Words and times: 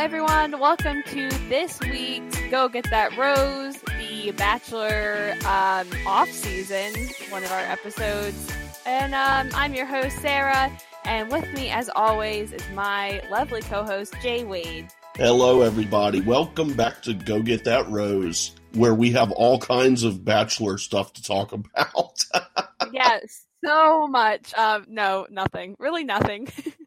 everyone. 0.00 0.58
Welcome 0.58 1.02
to 1.08 1.28
this 1.50 1.78
week's 1.80 2.40
Go 2.50 2.70
Get 2.70 2.88
That 2.88 3.14
Rose, 3.18 3.76
the 3.98 4.30
Bachelor 4.30 5.34
um, 5.44 5.86
off 6.06 6.30
season, 6.30 6.94
one 7.28 7.44
of 7.44 7.52
our 7.52 7.60
episodes. 7.60 8.50
And 8.86 9.14
um, 9.14 9.50
I'm 9.54 9.74
your 9.74 9.84
host, 9.84 10.16
Sarah. 10.20 10.74
And 11.04 11.30
with 11.30 11.52
me, 11.52 11.68
as 11.68 11.90
always, 11.94 12.50
is 12.50 12.66
my 12.70 13.20
lovely 13.30 13.60
co 13.60 13.84
host, 13.84 14.14
Jay 14.22 14.42
Wade. 14.42 14.88
Hello, 15.16 15.60
everybody. 15.60 16.22
Welcome 16.22 16.72
back 16.72 17.02
to 17.02 17.12
Go 17.12 17.42
Get 17.42 17.64
That 17.64 17.86
Rose, 17.90 18.52
where 18.72 18.94
we 18.94 19.10
have 19.10 19.30
all 19.32 19.58
kinds 19.58 20.02
of 20.02 20.24
Bachelor 20.24 20.78
stuff 20.78 21.12
to 21.12 21.22
talk 21.22 21.52
about. 21.52 22.24
yes, 22.90 23.44
so 23.62 24.08
much. 24.08 24.54
Um, 24.54 24.86
no, 24.88 25.26
nothing. 25.30 25.76
Really 25.78 26.04
nothing. 26.04 26.48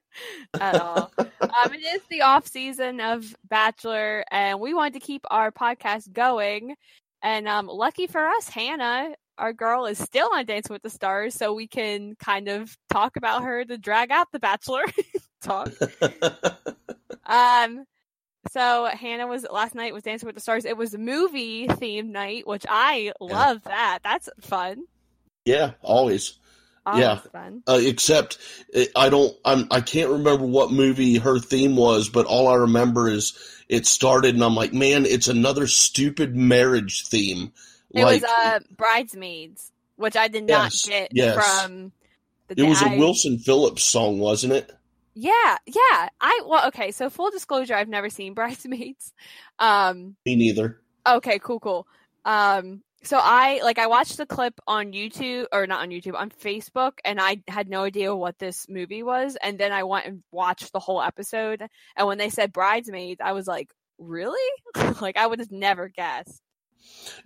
at 0.60 0.80
all. 0.80 1.12
um, 1.18 1.74
it 1.74 1.82
is 1.82 2.02
the 2.10 2.22
off 2.22 2.48
season 2.48 3.00
of 3.00 3.36
Bachelor, 3.48 4.24
and 4.32 4.60
we 4.60 4.74
wanted 4.74 4.94
to 4.94 5.00
keep 5.00 5.24
our 5.30 5.52
podcast 5.52 6.12
going. 6.12 6.76
And 7.22 7.48
um, 7.48 7.68
lucky 7.68 8.08
for 8.08 8.26
us, 8.28 8.50
Hannah, 8.50 9.16
our 9.38 9.54
girl, 9.54 9.86
is 9.86 9.98
still 9.98 10.30
on 10.34 10.46
Dancing 10.46 10.74
with 10.74 10.82
the 10.84 10.90
Stars, 10.90 11.34
so 11.36 11.54
we 11.54 11.68
can 11.68 12.16
kind 12.16 12.48
of 12.48 12.76
talk 12.92 13.16
about 13.16 13.44
her 13.44 13.64
to 13.64 13.78
drag 13.78 14.12
out 14.12 14.28
the 14.32 14.40
Bachelor 14.40 14.84
talk. 15.42 15.72
um, 17.26 17.86
so 18.52 18.86
Hannah 18.86 19.28
was 19.28 19.46
last 19.50 19.74
night 19.74 19.94
was 19.94 20.04
Dancing 20.04 20.28
with 20.28 20.36
the 20.36 20.42
Stars. 20.42 20.66
It 20.66 20.78
was 20.78 20.94
a 20.94 20.98
movie 20.98 21.68
themed 21.68 22.10
night, 22.10 22.46
which 22.46 22.66
I 22.68 23.14
love. 23.20 23.62
Yeah. 23.66 23.72
That 23.72 24.00
that's 24.04 24.30
fun. 24.42 24.84
Yeah, 25.46 25.72
always. 25.82 26.40
Yeah, 26.86 27.20
uh, 27.68 27.80
except 27.82 28.38
uh, 28.76 28.84
I 28.96 29.10
don't. 29.10 29.36
I'm. 29.46 29.68
I 29.72 29.82
can't 29.82 30.10
remember 30.10 30.46
what 30.46 30.72
movie 30.72 31.18
her 31.18 31.40
theme 31.40 31.76
was, 31.76 32.10
but 32.10 32.26
all 32.26 32.48
I 32.48 32.56
remember 32.56 33.08
is 33.08 33.38
it 33.70 33.86
started, 33.86 34.36
and 34.36 34.44
I'm 34.44 34.56
like, 34.56 34.74
man, 34.74 35.06
it's 35.06 35.28
another 35.28 35.68
stupid 35.68 36.36
marriage 36.36 37.08
theme. 37.08 37.54
It 37.92 38.04
like, 38.04 38.22
was 38.22 38.30
uh, 38.30 38.60
bridesmaids, 38.76 39.72
which 39.96 40.18
I 40.18 40.28
did 40.28 40.50
yes, 40.50 40.86
not 40.86 40.92
get 40.92 41.10
yes. 41.14 41.36
from. 41.36 41.92
The 42.50 42.62
it 42.62 42.68
was 42.68 42.82
a 42.82 42.98
Wilson 42.98 43.40
Phillips 43.40 43.84
song, 43.84 44.20
wasn't 44.20 44.54
it? 44.54 44.72
Yeah, 45.16 45.58
yeah. 45.66 46.10
I 46.20 46.42
well, 46.46 46.68
okay. 46.68 46.92
So 46.92 47.10
full 47.10 47.32
disclosure, 47.32 47.76
I've 47.76 47.88
never 47.88 48.10
seen 48.10 48.34
Bridesmaids. 48.36 49.14
Um, 49.60 50.16
Me 50.26 50.36
neither. 50.36 50.82
Okay, 51.08 51.40
cool, 51.40 51.60
cool. 51.60 51.88
Um, 52.26 52.82
so 53.04 53.20
I 53.22 53.60
like 53.64 53.80
I 53.80 53.88
watched 53.88 54.18
the 54.18 54.26
clip 54.26 54.60
on 54.66 54.94
YouTube 54.94 55.48
or 55.52 55.68
not 55.68 55.82
on 55.82 55.90
YouTube 55.90 56.16
on 56.16 56.30
Facebook 56.30 56.94
and 57.04 57.20
I 57.20 57.42
had 57.48 57.70
no 57.70 57.84
idea 57.84 58.16
what 58.16 58.40
this 58.40 58.68
movie 58.70 59.04
was 59.04 59.38
and 59.42 59.58
then 59.60 59.72
I 59.72 59.84
went 59.84 60.06
and 60.06 60.24
watched 60.32 60.72
the 60.72 60.80
whole 60.80 61.02
episode 61.02 61.68
and 61.96 62.08
when 62.08 62.18
they 62.18 62.30
said 62.30 62.54
bridesmaids 62.54 63.22
I 63.24 63.34
was 63.34 63.48
like 63.48 63.70
really? 63.98 64.40
Like 65.02 65.18
I 65.18 65.28
would 65.28 65.40
have 65.40 65.52
never 65.52 65.90
guessed. 65.90 66.42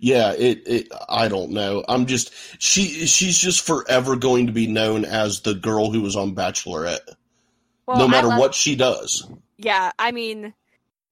Yeah 0.00 0.32
it, 0.32 0.62
it 0.66 0.88
I 1.08 1.28
don't 1.28 1.50
know. 1.50 1.84
I'm 1.88 2.06
just 2.06 2.32
she 2.60 3.06
she's 3.06 3.38
just 3.38 3.64
forever 3.64 4.16
going 4.16 4.46
to 4.48 4.52
be 4.52 4.66
known 4.66 5.04
as 5.04 5.40
the 5.40 5.54
girl 5.54 5.90
who 5.90 6.00
was 6.00 6.16
on 6.16 6.34
Bachelorette 6.34 7.08
well, 7.86 7.98
no 7.98 8.08
matter 8.08 8.28
love, 8.28 8.38
what 8.38 8.54
she 8.54 8.74
does. 8.74 9.26
Yeah 9.56 9.92
I 9.98 10.10
mean 10.12 10.54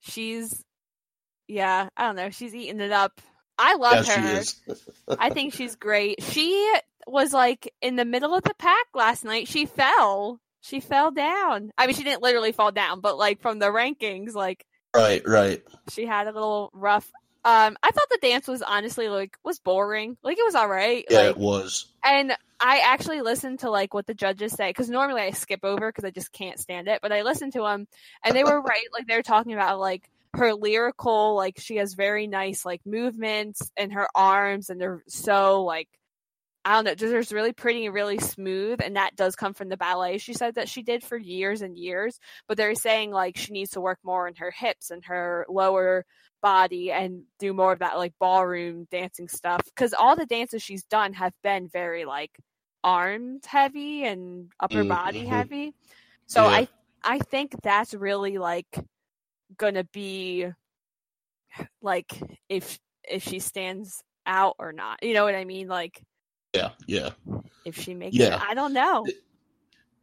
she's 0.01 0.65
yeah 1.47 1.89
I 1.97 2.07
don't 2.07 2.17
know 2.17 2.31
she's 2.31 2.55
eating 2.55 2.81
it 2.81 2.93
up 2.93 3.21
I 3.59 3.75
love 3.77 4.07
yes, 4.07 4.61
her. 4.67 4.75
I 5.19 5.31
think 5.31 5.55
she's 5.55 5.77
great. 5.77 6.23
She 6.23 6.75
was 7.07 7.33
like 7.33 7.73
in 7.81 7.97
the 7.97 8.05
middle 8.05 8.35
of 8.35 8.43
the 8.43 8.55
pack 8.55 8.87
last 8.95 9.25
night. 9.25 9.49
She 9.49 9.67
fell. 9.67 10.41
She 10.61 10.81
fell 10.81 11.11
down. 11.11 11.71
I 11.79 11.87
mean, 11.87 11.95
she 11.95 12.03
didn't 12.03 12.23
literally 12.23 12.53
fall 12.53 12.73
down, 12.73 13.01
but 13.01 13.17
like 13.17 13.41
from 13.41 13.59
the 13.59 13.67
rankings, 13.67 14.35
like 14.35 14.67
right, 14.95 15.27
right. 15.27 15.63
She 15.91 16.07
had 16.07 16.27
a 16.27 16.33
little 16.33 16.71
rough. 16.75 17.11
Um, 17.45 17.77
I 17.81 17.91
thought 17.93 18.09
the 18.11 18.19
dance 18.21 18.49
was 18.49 18.63
honestly 18.63 19.09
like 19.09 19.39
was 19.45 19.61
boring. 19.61 20.17
Like 20.25 20.39
it 20.39 20.45
was 20.45 20.57
all 20.57 20.69
right. 20.69 21.05
Yeah, 21.09 21.19
like, 21.19 21.31
it 21.31 21.37
was. 21.37 21.87
And 22.05 22.37
I 22.59 22.81
actually 22.81 23.21
listened 23.21 23.61
to 23.61 23.71
like 23.71 23.95
what 23.95 24.07
the 24.07 24.15
judges 24.15 24.53
say 24.53 24.71
because 24.71 24.91
normally 24.91 25.23
I 25.23 25.31
skip 25.31 25.61
over 25.63 25.89
because 25.89 26.05
I 26.05 26.11
just 26.11 26.33
can't 26.33 26.59
stand 26.59 26.89
it. 26.89 27.01
But 27.01 27.13
I 27.13 27.23
listened 27.23 27.53
to 27.53 27.61
them, 27.61 27.87
and 28.25 28.35
they 28.35 28.43
were 28.43 28.61
right. 28.61 28.87
Like 28.93 29.07
they 29.07 29.17
were 29.17 29.23
talking 29.23 29.53
about 29.53 29.79
like 29.79 30.11
her 30.37 30.55
lyrical 30.55 31.35
like 31.35 31.59
she 31.59 31.77
has 31.77 31.95
very 31.95 32.27
nice 32.27 32.65
like 32.65 32.81
movements 32.85 33.71
in 33.77 33.91
her 33.91 34.09
arms 34.15 34.71
and 34.71 34.81
they're 34.81 35.03
so 35.09 35.65
like 35.65 35.89
I 36.67 36.75
don't 36.75 36.85
know, 36.85 36.95
just 36.97 37.31
really 37.31 37.53
pretty 37.53 37.87
and 37.87 37.95
really 37.95 38.19
smooth, 38.19 38.81
and 38.83 38.97
that 38.97 39.15
does 39.15 39.37
come 39.37 39.55
from 39.55 39.69
the 39.69 39.77
ballet. 39.77 40.19
She 40.19 40.33
said 40.33 40.57
that 40.57 40.69
she 40.69 40.83
did 40.83 41.05
for 41.05 41.17
years 41.17 41.63
and 41.63 41.79
years, 41.79 42.19
but 42.49 42.57
they're 42.57 42.75
saying 42.75 43.13
like 43.13 43.37
she 43.37 43.53
needs 43.53 43.71
to 43.71 43.81
work 43.81 44.01
more 44.03 44.27
in 44.27 44.35
her 44.35 44.51
hips 44.51 44.91
and 44.91 45.05
her 45.05 45.47
lower 45.49 46.05
body 46.43 46.91
and 46.91 47.23
do 47.39 47.53
more 47.53 47.73
of 47.73 47.79
that 47.79 47.97
like 47.97 48.15
ballroom 48.19 48.89
dancing 48.91 49.29
stuff. 49.29 49.61
Because 49.65 49.95
all 49.95 50.17
the 50.17 50.27
dances 50.27 50.61
she's 50.61 50.83
done 50.83 51.13
have 51.13 51.35
been 51.45 51.69
very 51.69 52.05
like 52.05 52.33
arms 52.83 53.47
heavy 53.47 54.03
and 54.03 54.51
upper 54.59 54.79
mm-hmm. 54.79 54.89
body 54.89 55.25
heavy. 55.25 55.73
So 56.27 56.43
yeah. 56.43 56.49
I 56.57 56.69
I 57.05 57.19
think 57.21 57.55
that's 57.63 57.95
really 57.95 58.39
like 58.39 58.77
gonna 59.57 59.85
be 59.85 60.47
like 61.83 62.13
if 62.49 62.79
if 63.09 63.23
she 63.23 63.39
stands 63.39 64.03
out 64.27 64.57
or 64.59 64.73
not. 64.73 65.03
You 65.03 65.15
know 65.15 65.25
what 65.25 65.35
I 65.35 65.45
mean? 65.45 65.69
Like 65.69 66.03
Yeah, 66.55 66.71
yeah. 66.87 67.11
If 67.65 67.79
she 67.79 67.95
makes 67.95 68.17
yeah. 68.17 68.37
it, 68.37 68.43
I 68.43 68.55
don't 68.55 68.73
know. 68.73 69.07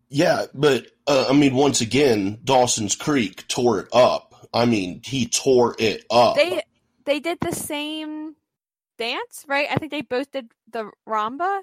Yeah, 0.10 0.46
but 0.54 0.88
uh, 1.08 1.28
I 1.30 1.34
mean 1.34 1.56
once 1.56 1.82
again, 1.82 2.40
Dawson's 2.44 2.96
Creek 2.96 3.48
tore 3.48 3.80
it 3.80 3.88
up. 3.94 4.48
I 4.54 4.66
mean, 4.66 5.02
he 5.04 5.28
tore 5.28 5.76
it 5.80 6.06
up. 6.12 6.36
They 6.36 6.62
they 7.06 7.20
did 7.20 7.40
the 7.42 7.54
same 7.54 8.36
dance, 8.98 9.46
right? 9.48 9.68
I 9.70 9.76
think 9.76 9.92
they 9.92 10.02
both 10.02 10.32
did 10.32 10.52
the 10.72 10.92
rumba. 11.08 11.62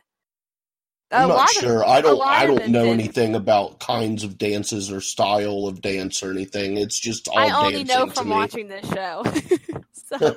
I'm 1.13 1.29
not 1.29 1.51
sure. 1.51 1.83
Of, 1.83 1.91
I 1.91 2.01
don't. 2.01 2.21
I 2.23 2.47
don't 2.47 2.69
know 2.69 2.85
did. 2.85 2.93
anything 2.93 3.35
about 3.35 3.81
kinds 3.81 4.23
of 4.23 4.39
dances 4.39 4.93
or 4.93 5.01
style 5.01 5.67
of 5.67 5.81
dance 5.81 6.23
or 6.23 6.31
anything. 6.31 6.77
It's 6.77 6.99
just 6.99 7.29
all. 7.29 7.39
I 7.39 7.67
only 7.67 7.85
know 7.85 8.09
from 8.09 8.29
watching 8.29 8.69
this 8.69 8.89
show. 8.89 9.25
so 9.93 10.37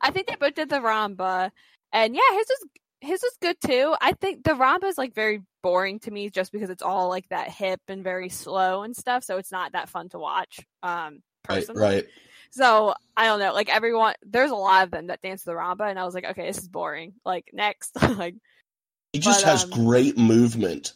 I 0.00 0.10
think 0.10 0.26
they 0.26 0.34
both 0.34 0.54
did 0.54 0.70
the 0.70 0.76
rumba, 0.76 1.50
and 1.92 2.14
yeah, 2.14 2.36
his 2.36 2.46
was 2.48 2.68
his 3.00 3.22
was 3.22 3.36
good 3.40 3.56
too. 3.64 3.94
I 4.00 4.12
think 4.12 4.44
the 4.44 4.52
rumba 4.52 4.84
is 4.84 4.98
like 4.98 5.14
very 5.14 5.42
boring 5.62 6.00
to 6.00 6.10
me, 6.10 6.30
just 6.30 6.50
because 6.50 6.70
it's 6.70 6.82
all 6.82 7.08
like 7.08 7.28
that 7.28 7.50
hip 7.50 7.80
and 7.86 8.02
very 8.02 8.28
slow 8.28 8.82
and 8.82 8.96
stuff. 8.96 9.22
So 9.22 9.38
it's 9.38 9.52
not 9.52 9.72
that 9.72 9.88
fun 9.88 10.08
to 10.10 10.18
watch. 10.18 10.60
Um, 10.82 11.22
personally. 11.44 11.80
Right. 11.80 11.94
right. 11.94 12.04
So 12.50 12.94
I 13.16 13.26
don't 13.26 13.40
know. 13.40 13.52
Like 13.54 13.74
everyone, 13.74 14.14
there's 14.22 14.50
a 14.50 14.56
lot 14.56 14.84
of 14.84 14.90
them 14.90 15.06
that 15.06 15.22
dance 15.22 15.42
the 15.42 15.52
rumba, 15.52 15.88
and 15.88 15.98
I 15.98 16.04
was 16.04 16.14
like, 16.14 16.24
okay, 16.24 16.46
this 16.46 16.58
is 16.58 16.68
boring. 16.68 17.14
Like 17.24 17.50
next, 17.52 18.00
like 18.16 18.34
he 19.12 19.18
just 19.18 19.44
but, 19.44 19.50
has 19.50 19.64
um, 19.64 19.70
great 19.70 20.16
movement, 20.16 20.92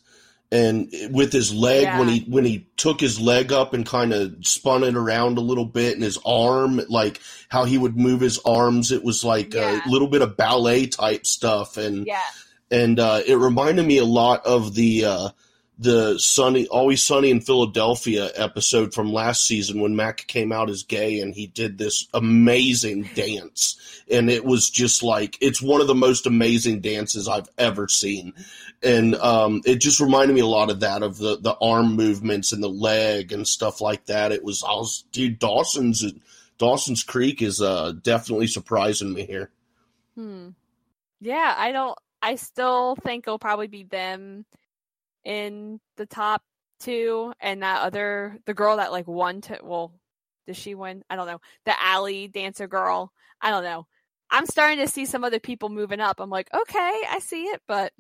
and 0.51 0.91
with 1.11 1.33
his 1.33 1.55
leg 1.55 1.83
yeah. 1.83 1.99
when 1.99 2.09
he 2.09 2.21
when 2.29 2.45
he 2.45 2.67
took 2.77 3.01
his 3.01 3.21
leg 3.21 3.53
up 3.53 3.75
and 3.75 3.85
kind 3.85 4.13
of 4.13 4.35
spun 4.43 4.85
it 4.85 4.97
around 4.97 5.39
a 5.39 5.43
little 5.43 5.65
bit, 5.65 5.95
and 5.95 6.03
his 6.03 6.19
arm, 6.25 6.81
like 6.89 7.21
how 7.49 7.65
he 7.65 7.79
would 7.79 7.97
move 7.97 8.21
his 8.21 8.39
arms, 8.41 8.93
it 8.93 9.05
was 9.05 9.25
like 9.25 9.55
yeah. 9.55 9.81
a 9.85 9.91
little 9.91 10.09
bit 10.09 10.23
of 10.23 10.37
ballet 10.37 10.87
type 10.87 11.27
stuff, 11.27 11.77
and 11.77 12.07
yeah. 12.07 12.21
and 12.71 12.99
uh, 12.99 13.21
it 13.27 13.37
reminded 13.37 13.87
me 13.87 13.99
a 13.99 14.05
lot 14.05 14.45
of 14.47 14.75
the. 14.75 15.05
Uh, 15.05 15.29
the 15.79 16.19
sunny 16.19 16.67
always 16.69 17.03
sunny 17.03 17.31
in 17.31 17.41
philadelphia 17.41 18.31
episode 18.35 18.95
from 18.95 19.13
last 19.13 19.47
season 19.47 19.81
when 19.81 19.95
mac 19.95 20.27
came 20.27 20.51
out 20.51 20.71
as 20.71 20.85
gay 20.85 21.21
and 21.21 21.35
he 21.35 21.47
did 21.47 21.79
this 21.79 22.09
amazing 22.15 23.09
dance. 23.15 23.81
And 24.11 24.31
it 24.31 24.45
was 24.45 24.71
just 24.71 25.03
like 25.03 25.37
it's 25.41 25.61
one 25.61 25.81
of 25.81 25.87
the 25.87 25.95
most 25.95 26.27
amazing 26.27 26.81
dances 26.81 27.29
i've 27.29 27.49
ever 27.59 27.89
seen. 27.89 28.33
And 28.83 29.15
um, 29.17 29.63
it 29.65 29.77
just 29.77 30.01
reminded 30.01 30.35
me 30.35 30.41
a 30.41 30.47
lot 30.47 30.71
of 30.71 30.81
that 30.81 31.03
of 31.03 31.19
the 31.19 31.39
the 31.39 31.57
arm 31.61 31.97
movements 31.97 32.53
and 32.53 32.63
the 32.63 32.69
leg 32.69 33.33
and 33.33 33.47
stuff 33.47 33.81
like 33.81 34.07
that. 34.07 34.33
It 34.33 34.45
was 34.45 34.63
i 34.63 34.73
was 34.73 35.05
dude 35.13 35.39
dawson's 35.39 36.05
dawson's 36.59 37.03
creek 37.03 37.43
is 37.43 37.61
uh 37.61 37.93
definitely 38.03 38.47
surprising 38.47 39.13
me 39.13 39.27
here. 39.27 39.51
Hmm. 40.15 40.51
Yeah 41.21 41.55
i 41.57 41.73
don't 41.73 41.99
i 42.23 42.37
still 42.37 42.97
think 42.97 43.27
it'll 43.27 43.39
probably 43.39 43.67
be 43.67 43.83
them 43.83 44.45
in 45.27 45.81
the 45.97 46.07
top 46.07 46.43
two, 46.81 47.33
and 47.41 47.63
that 47.63 47.83
other 47.83 48.39
the 48.47 48.55
girl 48.55 48.79
that 48.79 48.93
like 48.93 49.07
won 49.07 49.43
to 49.43 49.59
well, 49.63 49.93
does 50.47 50.57
she 50.57 50.75
win? 50.75 51.03
I 51.11 51.17
don't 51.17 51.27
know. 51.27 51.41
The 51.67 51.75
alley 51.83 52.29
dancer 52.29 52.69
girl. 52.69 53.13
I 53.43 53.51
don't 53.51 53.65
know. 53.65 53.87
I'm 54.31 54.47
starting 54.47 54.79
to 54.79 54.89
see 54.89 55.05
some 55.05 55.25
other 55.25 55.41
people 55.41 55.69
moving 55.69 56.01
up. 56.01 56.21
I'm 56.21 56.31
like, 56.31 56.49
okay, 56.55 57.03
I 57.11 57.19
see 57.21 57.45
it, 57.45 57.61
but 57.69 57.93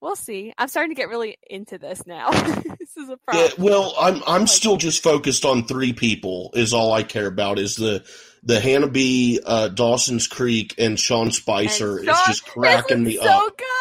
we'll 0.00 0.16
see. 0.16 0.52
I'm 0.58 0.68
starting 0.68 0.94
to 0.94 1.00
get 1.00 1.08
really 1.08 1.38
into 1.48 1.78
this 1.78 2.06
now. 2.06 2.30
this 2.78 2.96
is 2.96 3.08
a 3.08 3.16
problem. 3.16 3.52
Yeah, 3.58 3.64
well, 3.64 3.94
I'm 3.98 4.22
I'm 4.26 4.40
like, 4.42 4.48
still 4.48 4.76
just 4.76 5.02
focused 5.02 5.44
on 5.44 5.64
three 5.64 5.92
people. 5.92 6.50
Is 6.54 6.72
all 6.72 6.92
I 6.92 7.02
care 7.02 7.26
about. 7.26 7.58
Is 7.58 7.76
the 7.76 8.04
the 8.42 8.60
Hannah 8.60 8.86
B, 8.88 9.40
uh, 9.44 9.68
Dawson's 9.68 10.28
Creek, 10.28 10.74
and 10.78 11.00
Sean 11.00 11.32
Spicer. 11.32 11.96
And 11.98 12.06
Sean, 12.06 12.14
it's 12.14 12.26
just 12.26 12.46
cracking 12.46 13.02
me 13.02 13.16
so 13.16 13.24
up. 13.46 13.56
good. 13.58 13.66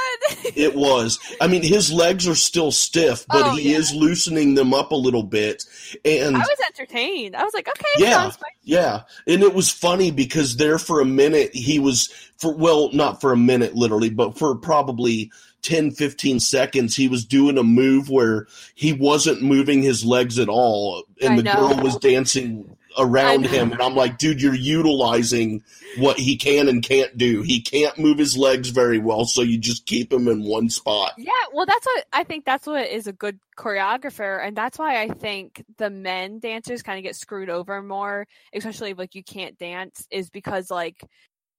It 0.55 0.73
was. 0.73 1.19
I 1.41 1.47
mean, 1.47 1.61
his 1.61 1.91
legs 1.91 2.27
are 2.27 2.33
still 2.35 2.71
stiff, 2.71 3.25
but 3.27 3.45
Oh, 3.45 3.55
he 3.55 3.71
yeah. 3.73 3.77
is 3.77 3.93
loosening 3.93 4.55
them 4.55 4.73
up 4.73 4.91
a 4.91 4.95
little 4.95 5.21
bit. 5.21 5.63
And 6.03 6.35
I 6.35 6.39
was 6.39 6.57
entertained. 6.65 7.35
I 7.35 7.43
was 7.43 7.53
like, 7.53 7.67
okay, 7.67 8.03
Yeah. 8.03 8.31
yeah, 8.63 9.01
and 9.27 9.43
it 9.43 9.53
was 9.53 9.69
funny 9.69 10.09
because 10.11 10.55
there 10.55 10.79
for 10.79 10.99
a 11.01 11.05
minute 11.05 11.53
he 11.53 11.77
was 11.77 12.09
for 12.37 12.55
well, 12.55 12.89
not 12.93 13.21
for 13.21 13.33
a 13.33 13.37
minute 13.37 13.75
literally, 13.75 14.09
but 14.09 14.37
for 14.37 14.55
probably 14.55 15.31
10 15.65 15.91
15 15.91 16.39
seconds 16.39 16.95
he 16.95 17.07
was 17.07 17.25
doing 17.25 17.57
a 17.57 17.63
move 17.63 18.09
where 18.09 18.47
he 18.75 18.93
wasn't 18.93 19.41
moving 19.41 19.81
his 19.81 20.05
legs 20.05 20.37
at 20.37 20.49
all 20.49 21.03
and 21.21 21.39
the 21.39 21.43
girl 21.43 21.75
was 21.81 21.97
dancing 21.97 22.75
around 22.97 23.45
him 23.45 23.71
and 23.71 23.81
I'm 23.81 23.95
like, 23.95 24.17
dude, 24.17 24.41
you're 24.41 24.53
utilizing 24.53 25.63
what 25.97 26.17
he 26.17 26.37
can 26.37 26.67
and 26.67 26.83
can't 26.83 27.17
do. 27.17 27.41
He 27.41 27.61
can't 27.61 27.97
move 27.97 28.17
his 28.17 28.37
legs 28.37 28.69
very 28.69 28.99
well, 28.99 29.25
so 29.25 29.41
you 29.41 29.57
just 29.57 29.85
keep 29.85 30.11
him 30.11 30.27
in 30.27 30.43
one 30.43 30.69
spot. 30.69 31.13
Yeah, 31.17 31.31
well, 31.53 31.65
that's 31.65 31.85
what 31.85 32.05
I 32.13 32.23
think. 32.23 32.45
That's 32.45 32.67
what 32.67 32.87
is 32.87 33.07
a 33.07 33.13
good 33.13 33.39
choreographer, 33.57 34.45
and 34.45 34.55
that's 34.55 34.77
why 34.77 35.01
I 35.01 35.09
think 35.09 35.63
the 35.77 35.89
men 35.89 36.39
dancers 36.39 36.83
kind 36.83 36.97
of 36.97 37.03
get 37.03 37.15
screwed 37.15 37.49
over 37.49 37.81
more, 37.81 38.27
especially 38.53 38.91
if 38.91 38.97
like 38.97 39.15
you 39.15 39.23
can't 39.23 39.57
dance, 39.57 40.07
is 40.11 40.29
because 40.29 40.69
like 40.71 41.01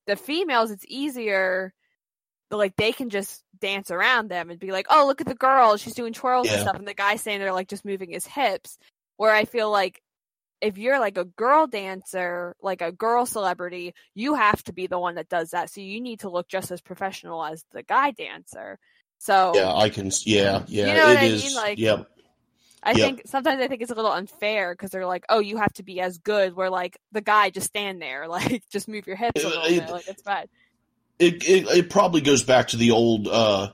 the 0.07 0.17
females, 0.17 0.71
it's 0.71 0.85
easier. 0.89 1.73
Like 2.51 2.77
they 2.77 2.93
can 2.93 3.11
just 3.11 3.43
dance 3.61 3.91
around 3.91 4.29
them 4.29 4.51
and 4.51 4.61
be 4.61 4.71
like, 4.73 4.87
"Oh, 4.91 5.07
look 5.07 5.21
at 5.21 5.27
the 5.27 5.35
girl, 5.35 5.77
she's 5.77 5.95
doing 5.95 6.13
twirls 6.13 6.47
Yeah. 6.47 6.53
and 6.55 6.63
stuff," 6.63 6.77
and 6.77 6.87
the 6.87 6.95
guy 6.95 7.17
standing 7.17 7.41
there 7.41 7.53
like 7.53 7.69
just 7.69 7.85
moving 7.85 8.11
his 8.11 8.27
hips. 8.27 8.79
Where 9.17 9.33
I 9.33 9.45
feel 9.47 9.71
like 9.71 10.01
if 10.61 10.79
you're 10.79 10.99
like 11.01 11.19
a 11.19 11.25
girl 11.25 11.67
dancer, 11.67 12.55
like 12.63 12.81
a 12.83 12.93
girl 12.93 13.27
celebrity, 13.27 13.95
you 14.15 14.35
have 14.35 14.63
to 14.65 14.73
be 14.73 14.87
the 14.87 14.99
one 14.99 15.17
that 15.17 15.29
does 15.29 15.51
that. 15.51 15.71
So 15.71 15.81
you 15.81 16.01
need 16.01 16.21
to 16.21 16.31
look 16.31 16.49
just 16.49 16.71
as 16.71 16.81
professional 16.81 17.45
as 17.45 17.65
the 17.73 17.83
guy 17.83 18.13
dancer. 18.13 18.79
So 19.19 19.53
Yeah, 19.55 19.75
I 19.75 19.89
can 19.91 20.11
yeah, 20.25 20.63
yeah, 20.67 20.87
You 20.89 20.95
know 20.95 21.07
what 21.09 21.17
I 21.19 21.27
is. 21.27 21.43
mean? 21.45 21.55
Like, 21.55 21.79
yep. 21.79 22.09
I 22.83 22.93
Yep. 22.93 22.99
think 22.99 23.23
sometimes 23.27 23.61
I 23.61 23.69
think 23.69 23.83
it's 23.83 23.91
a 23.91 23.95
little 23.95 24.13
unfair 24.13 24.73
because 24.73 24.91
they're 24.91 25.07
like, 25.07 25.25
oh, 25.29 25.41
you 25.41 25.57
have 25.57 25.73
to 25.75 25.83
be 25.83 26.01
as 26.01 26.19
good. 26.19 26.55
Where 26.55 26.71
like 26.71 26.99
the 27.13 27.21
guy 27.21 27.51
just 27.51 27.67
stand 27.67 28.01
there, 28.01 28.29
like 28.29 28.63
just 28.71 28.87
move 28.89 29.07
your 29.07 29.17
hips 29.17 29.43
a 29.43 29.49
little 29.49 29.65
it- 29.65 29.81
bit, 29.81 29.91
like 29.91 30.09
it's 30.09 30.23
fine. 30.23 30.47
It, 31.19 31.47
it 31.49 31.67
it 31.69 31.91
probably 31.91 32.21
goes 32.21 32.43
back 32.43 32.69
to 32.69 32.77
the 32.77 32.91
old 32.91 33.29
uh 33.29 33.69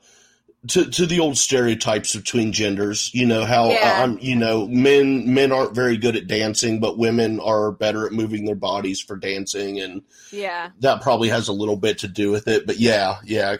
to 0.68 0.84
to 0.90 1.06
the 1.06 1.18
old 1.18 1.36
stereotypes 1.36 2.14
between 2.14 2.52
genders 2.52 3.12
you 3.12 3.26
know 3.26 3.44
how 3.44 3.70
Yeah. 3.70 3.98
uh, 3.98 4.02
I'm 4.04 4.18
you 4.20 4.36
know 4.36 4.68
men 4.68 5.34
men 5.34 5.50
aren't 5.50 5.74
very 5.74 5.96
good 5.96 6.14
at 6.14 6.28
dancing 6.28 6.78
but 6.78 6.98
women 6.98 7.40
are 7.40 7.72
better 7.72 8.06
at 8.06 8.12
moving 8.12 8.44
their 8.44 8.54
bodies 8.54 9.00
for 9.00 9.16
dancing 9.16 9.80
and 9.80 10.02
Yeah, 10.30 10.70
that 10.80 11.02
probably 11.02 11.30
has 11.30 11.48
a 11.48 11.52
little 11.52 11.76
bit 11.76 11.98
to 11.98 12.08
do 12.08 12.30
with 12.30 12.46
it 12.46 12.64
but 12.66 12.78
yeah 12.78 13.16
yeah, 13.24 13.56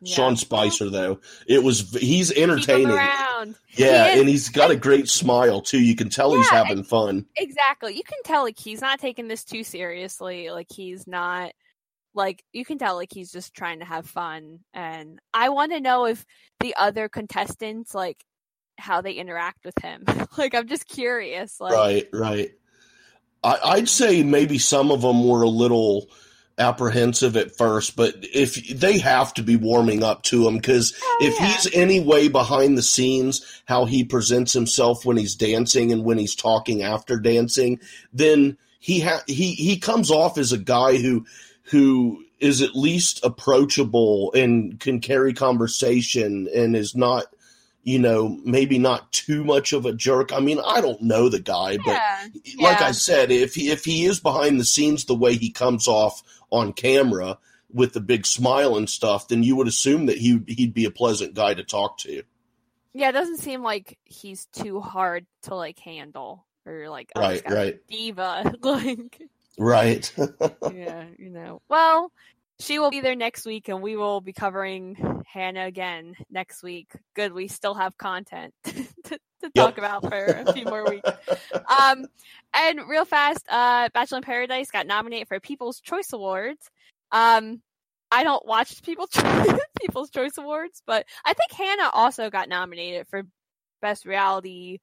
yeah. 0.00 0.14
Sean 0.14 0.36
Spicer 0.36 0.90
though 0.90 1.20
it 1.46 1.62
was 1.62 1.92
he's 1.94 2.32
entertaining 2.32 2.90
yeah 3.76 4.08
He 4.12 4.18
and 4.20 4.28
he's 4.28 4.48
got 4.48 4.72
a 4.72 4.76
great 4.76 5.08
smile 5.08 5.60
too 5.60 5.78
you 5.80 5.94
can 5.94 6.08
tell 6.08 6.34
he's 6.34 6.48
having 6.48 6.82
fun 6.82 7.26
Exactly. 7.36 7.94
You 7.96 8.02
can 8.02 8.18
tell 8.24 8.42
like 8.42 8.58
he's 8.58 8.80
not 8.80 8.98
taking 8.98 9.28
this 9.28 9.44
too 9.44 9.62
seriously. 9.62 10.50
Like 10.50 10.66
he's 10.70 11.06
not 11.06 11.52
like 12.14 12.44
you 12.52 12.64
can 12.64 12.78
tell 12.78 12.96
like 12.96 13.12
he's 13.12 13.32
just 13.32 13.54
trying 13.54 13.80
to 13.80 13.84
have 13.84 14.06
fun. 14.06 14.60
And 14.74 15.18
I 15.32 15.50
want 15.50 15.72
to 15.72 15.80
know 15.80 16.06
if 16.06 16.24
the 16.60 16.74
other 16.76 17.08
contestants 17.08 17.94
like 17.94 18.24
how 18.78 19.00
they 19.00 19.12
interact 19.12 19.64
with 19.64 19.78
him. 19.82 20.04
like 20.38 20.54
I'm 20.54 20.66
just 20.66 20.88
curious. 20.88 21.60
Like 21.60 21.72
right 21.72 22.08
right 22.12 22.50
I, 23.42 23.58
i'd 23.64 23.88
say 23.88 24.22
maybe 24.22 24.58
some 24.58 24.90
of 24.90 25.02
them 25.02 25.26
were 25.26 25.42
a 25.42 25.48
little 25.48 26.08
apprehensive 26.58 27.36
at 27.36 27.56
first 27.56 27.96
but 27.96 28.14
if 28.34 28.54
they 28.68 28.98
have 28.98 29.32
to 29.32 29.42
be 29.42 29.56
warming 29.56 30.02
up 30.04 30.22
to 30.22 30.46
him 30.46 30.56
because 30.56 30.94
oh, 31.02 31.18
if 31.22 31.40
yeah. 31.40 31.46
he's 31.46 31.74
any 31.74 32.00
way 32.00 32.28
behind 32.28 32.76
the 32.76 32.82
scenes 32.82 33.62
how 33.64 33.86
he 33.86 34.04
presents 34.04 34.52
himself 34.52 35.06
when 35.06 35.16
he's 35.16 35.34
dancing 35.34 35.90
and 35.90 36.04
when 36.04 36.18
he's 36.18 36.34
talking 36.34 36.82
after 36.82 37.18
dancing 37.18 37.80
then 38.12 38.58
he 38.78 39.00
ha- 39.00 39.22
he 39.26 39.52
he 39.52 39.78
comes 39.78 40.10
off 40.10 40.36
as 40.36 40.52
a 40.52 40.58
guy 40.58 40.98
who 40.98 41.24
who 41.70 42.24
is 42.38 42.62
at 42.62 42.74
least 42.74 43.24
approachable 43.24 44.32
and 44.34 44.80
can 44.80 45.00
carry 45.00 45.32
conversation 45.32 46.48
and 46.54 46.74
is 46.74 46.94
not 46.94 47.26
you 47.82 47.98
know 47.98 48.38
maybe 48.44 48.78
not 48.78 49.10
too 49.12 49.44
much 49.44 49.72
of 49.72 49.86
a 49.86 49.92
jerk 49.92 50.32
i 50.32 50.40
mean 50.40 50.58
i 50.66 50.80
don't 50.80 51.00
know 51.00 51.28
the 51.28 51.40
guy 51.40 51.76
but 51.78 51.92
yeah. 51.92 52.26
like 52.58 52.80
Yeah. 52.80 52.86
I 52.88 52.92
said, 52.92 53.30
if 53.30 53.54
he 53.54 53.70
if 53.70 53.84
he 53.84 54.04
is 54.04 54.20
behind 54.20 54.58
the 54.60 54.64
scenes 54.64 55.04
the 55.04 55.14
way 55.14 55.34
he 55.34 55.50
comes 55.50 55.88
off 55.88 56.22
on 56.50 56.72
camera 56.72 57.38
with 57.72 57.92
the 57.92 58.00
big 58.00 58.26
smile 58.26 58.76
and 58.76 58.90
stuff, 58.90 59.28
then 59.28 59.42
you 59.42 59.56
would 59.56 59.68
assume 59.68 60.06
that 60.06 60.18
he 60.18 60.40
he'd 60.48 60.74
be 60.74 60.84
a 60.84 60.90
pleasant 60.90 61.34
guy 61.34 61.54
to 61.54 61.62
talk 61.64 61.98
to. 61.98 62.22
Yeah, 62.92 63.10
it 63.10 63.12
doesn't 63.12 63.38
seem 63.38 63.62
like 63.62 63.98
he's 64.04 64.46
too 64.46 64.80
hard 64.80 65.26
to 65.42 65.54
like 65.54 65.78
handle 65.78 66.44
or 66.66 66.88
like 66.88 67.12
oh, 67.14 67.20
Right, 67.20 67.32
he's 67.34 67.42
got 67.42 67.52
a 67.52 67.54
right. 67.54 67.86
diva. 67.88 68.54
like 68.62 69.22
Right. 69.58 70.12
yeah, 70.72 71.04
you 71.18 71.30
know. 71.30 71.60
Well, 71.68 72.12
she 72.60 72.78
will 72.78 72.90
be 72.90 73.00
there 73.00 73.16
next 73.16 73.46
week, 73.46 73.68
and 73.68 73.82
we 73.82 73.96
will 73.96 74.20
be 74.20 74.32
covering 74.32 75.22
Hannah 75.26 75.64
again 75.64 76.14
next 76.30 76.62
week. 76.62 76.90
Good, 77.14 77.32
we 77.32 77.48
still 77.48 77.74
have 77.74 77.96
content 77.96 78.52
to, 78.64 79.18
to 79.42 79.50
talk 79.54 79.78
about 79.78 80.02
for 80.02 80.24
a 80.24 80.52
few 80.52 80.66
more 80.66 80.84
weeks. 80.84 81.08
Um, 81.54 82.06
and 82.52 82.80
real 82.88 83.04
fast, 83.06 83.44
uh, 83.48 83.88
Bachelor 83.94 84.18
in 84.18 84.24
Paradise 84.24 84.70
got 84.70 84.86
nominated 84.86 85.28
for 85.28 85.40
People's 85.40 85.80
Choice 85.80 86.12
Awards. 86.12 86.70
Um, 87.12 87.62
I 88.10 88.24
don't 88.24 88.44
watch 88.44 88.82
People's 88.82 89.10
People's 89.80 90.10
Choice 90.10 90.36
Awards, 90.36 90.82
but 90.86 91.06
I 91.24 91.32
think 91.32 91.52
Hannah 91.52 91.90
also 91.92 92.28
got 92.28 92.48
nominated 92.48 93.06
for 93.08 93.22
Best 93.80 94.04
Reality 94.04 94.78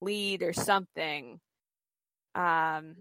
Lead 0.00 0.42
or 0.42 0.52
something. 0.52 1.38
Um, 2.34 2.96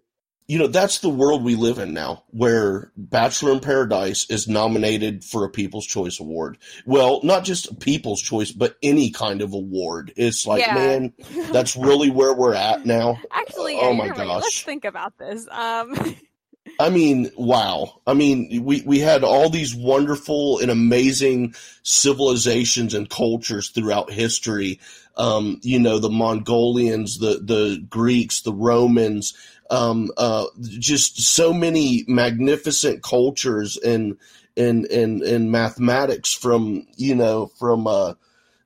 you 0.50 0.58
know, 0.58 0.66
that's 0.66 0.98
the 0.98 1.10
world 1.10 1.44
we 1.44 1.54
live 1.54 1.78
in 1.78 1.94
now, 1.94 2.24
where 2.32 2.92
Bachelor 2.98 3.52
in 3.52 3.60
Paradise 3.60 4.28
is 4.32 4.48
nominated 4.48 5.24
for 5.24 5.46
a 5.46 5.50
People's 5.50 5.86
Choice 5.86 6.20
Award. 6.20 6.58
Well, 6.88 7.20
not 7.24 7.44
just 7.44 7.70
a 7.70 7.76
People's 7.76 8.20
Choice, 8.20 8.52
but 8.52 8.76
any 8.82 9.12
kind 9.12 9.44
of 9.44 9.54
award. 9.54 10.12
It's 10.16 10.48
like, 10.48 10.66
Yeah. 10.66 10.74
man, 10.74 11.14
that's 11.52 11.76
really 11.76 12.10
where 12.10 12.34
we're 12.34 12.56
at 12.56 12.84
now. 12.84 13.20
Actually, 13.32 13.78
Oh 13.80 13.94
my 13.94 14.10
right. 14.10 14.18
Let's 14.28 14.64
think 14.64 14.86
about 14.86 15.20
this. 15.20 15.48
Um, 15.52 16.16
I 16.80 16.90
mean, 16.90 17.30
wow. 17.38 18.02
I 18.08 18.16
mean, 18.16 18.64
we, 18.64 18.82
we 18.82 18.98
had 18.98 19.24
all 19.24 19.52
these 19.52 19.76
wonderful 19.76 20.58
and 20.60 20.72
amazing 20.72 21.54
civilizations 21.84 22.96
and 22.96 23.08
cultures 23.08 23.70
throughout 23.70 24.12
history. 24.12 24.80
Um, 25.16 25.60
you 25.62 25.80
know, 25.80 26.00
the 26.00 26.10
Mongolians, 26.10 27.20
the, 27.20 27.40
the 27.44 27.86
Greeks, 27.90 28.42
the 28.42 28.54
Romans, 28.54 29.36
um, 29.70 30.12
uh, 30.18 30.46
just 30.62 31.22
so 31.22 31.54
many 31.54 32.04
magnificent 32.08 33.04
cultures 33.04 33.78
and, 33.78 34.18
and, 34.58 34.86
and, 34.86 35.22
and 35.22 35.52
mathematics 35.52 36.34
from, 36.34 36.88
you 36.96 37.16
know, 37.16 37.48
from, 37.48 37.88
uh, 37.88 38.14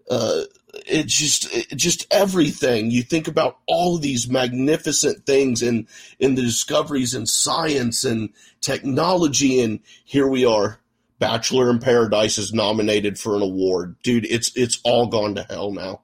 uh, 0.10 0.42
it 0.88 1.06
just 1.06 1.54
it 1.54 1.76
just 1.76 2.08
everything 2.10 2.90
you 2.90 3.04
think 3.04 3.28
about 3.28 3.60
all 3.68 4.00
these 4.00 4.28
magnificent 4.28 5.24
things 5.24 5.62
and 5.62 5.88
in 6.18 6.34
the 6.34 6.42
discoveries 6.42 7.14
in 7.14 7.28
science 7.28 8.04
and 8.04 8.30
technology 8.60 9.62
and 9.62 9.80
here 10.04 10.28
we 10.28 10.44
are 10.44 10.80
bachelor 11.20 11.70
in 11.70 11.78
paradise 11.78 12.40
is 12.40 12.54
nominated 12.54 13.20
for 13.20 13.36
an 13.36 13.44
award 13.44 13.96
dude 14.02 14.26
it's 14.26 14.52
it's 14.56 14.82
all 14.84 15.06
gone 15.06 15.36
to 15.36 15.44
hell 15.44 15.72
now 15.72 16.02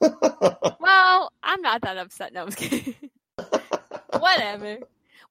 well, 0.00 1.32
I'm 1.42 1.60
not 1.62 1.80
that 1.82 1.96
upset. 1.96 2.32
No, 2.32 2.42
I 2.42 2.44
was 2.44 2.54
kidding. 2.54 2.94
Whatever. 4.12 4.78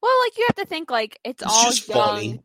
Well, 0.02 0.20
like 0.26 0.38
you 0.38 0.46
have 0.48 0.56
to 0.58 0.66
think 0.66 0.92
like 0.92 1.20
it's, 1.24 1.42
It's 1.44 1.52
all 1.90 1.96
young, 1.96 2.06
funny. 2.16 2.44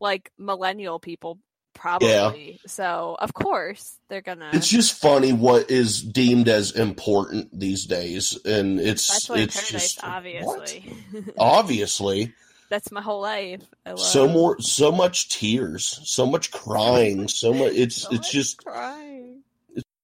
like 0.00 0.32
millennial 0.38 0.98
people, 0.98 1.38
probably. 1.74 2.58
So 2.66 3.16
of 3.18 3.32
course 3.32 3.98
they're 4.08 4.20
gonna. 4.22 4.50
it's 4.52 4.68
just 4.68 5.00
funny 5.00 5.32
what 5.32 5.70
is 5.70 6.02
deemed 6.02 6.48
as 6.48 6.72
important 6.72 7.56
these 7.58 7.86
days 7.86 8.36
and 8.44 8.80
it's 8.80 9.08
it's 9.08 9.26
Paradise, 9.28 9.70
just 9.70 10.04
obviously. 10.04 10.92
obviously 11.38 12.34
That's 12.68 12.90
my 12.90 13.00
whole 13.00 13.20
life. 13.22 13.62
I 13.86 13.90
love 13.90 14.00
so 14.00 14.26
more 14.28 14.60
so 14.60 14.90
much 14.90 15.28
tears 15.28 16.00
so 16.04 16.26
much 16.26 16.50
crying 16.50 17.28
so 17.28 17.52
much 17.54 17.72
it's 17.74 18.02
so 18.02 18.08
it's 18.10 18.18
much 18.18 18.32
just 18.32 18.64
crying. 18.64 19.07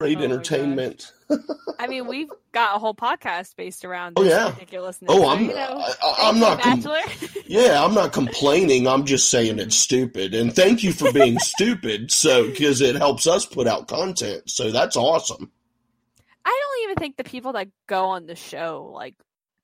Great 0.05 0.19
Oh 0.19 0.25
entertainment 0.25 1.13
I 1.79 1.87
mean, 1.87 2.07
we've 2.07 2.29
got 2.53 2.77
a 2.77 2.79
whole 2.79 2.95
podcast 2.95 3.57
based 3.57 3.85
around 3.85 4.15
Oh, 4.17 4.23
yeah. 4.25 4.51
ridiculousness. 4.53 5.11
oh 5.13 5.27
i'm 5.29 5.43
you 5.45 5.55
know, 5.55 5.83
I, 6.03 6.15
i'm 6.23 6.39
not 6.39 6.61
com- 6.61 6.83
Yeah, 7.47 7.83
I'm 7.85 7.95
not 7.95 8.13
complaining. 8.21 8.87
I'm 8.87 9.05
just 9.07 9.31
saying 9.31 9.59
it's 9.59 9.77
stupid. 9.77 10.35
And 10.35 10.55
thank 10.55 10.83
you 10.83 10.93
for 10.93 11.13
being 11.13 11.39
stupid. 11.55 12.11
So, 12.11 12.47
because 12.51 12.81
it 12.81 12.97
helps 12.97 13.27
us 13.27 13.45
put 13.47 13.67
out 13.67 13.89
content. 13.89 14.49
So 14.51 14.71
that's 14.71 14.97
awesome. 14.97 15.51
I 16.45 16.61
don't 16.63 16.91
even 16.91 16.97
think 17.01 17.17
the 17.17 17.25
people 17.25 17.53
that 17.55 17.69
go 17.87 18.07
on 18.07 18.27
the 18.27 18.37
show 18.37 18.91
like 18.95 19.15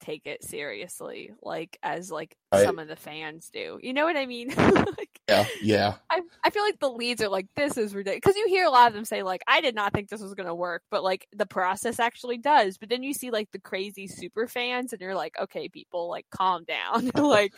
take 0.00 0.26
it 0.26 0.42
seriously, 0.44 1.32
like 1.42 1.78
as 1.82 2.10
like 2.10 2.36
Right. 2.52 2.64
some 2.64 2.80
of 2.80 2.88
the 2.88 2.96
fans 2.96 3.48
do. 3.52 3.78
You 3.80 3.92
know 3.92 4.04
what 4.04 4.16
I 4.16 4.26
mean? 4.26 4.48
like, 4.56 5.20
Yeah, 5.28 5.46
yeah. 5.62 5.94
I 6.10 6.20
I 6.42 6.50
feel 6.50 6.64
like 6.64 6.80
the 6.80 6.90
leads 6.90 7.22
are 7.22 7.28
like 7.28 7.46
this 7.54 7.76
is 7.76 7.94
ridiculous 7.94 8.20
because 8.24 8.36
you 8.36 8.46
hear 8.48 8.64
a 8.64 8.70
lot 8.70 8.88
of 8.88 8.94
them 8.94 9.04
say 9.04 9.22
like 9.22 9.42
I 9.46 9.60
did 9.60 9.74
not 9.74 9.92
think 9.92 10.08
this 10.08 10.20
was 10.20 10.34
gonna 10.34 10.54
work, 10.54 10.82
but 10.90 11.04
like 11.04 11.28
the 11.32 11.46
process 11.46 12.00
actually 12.00 12.38
does. 12.38 12.76
But 12.78 12.88
then 12.88 13.02
you 13.02 13.12
see 13.14 13.30
like 13.30 13.50
the 13.52 13.60
crazy 13.60 14.08
super 14.08 14.48
fans, 14.48 14.92
and 14.92 15.00
you're 15.00 15.14
like, 15.14 15.34
okay, 15.40 15.68
people, 15.68 16.08
like 16.08 16.26
calm 16.30 16.64
down. 16.64 17.10
like 17.14 17.52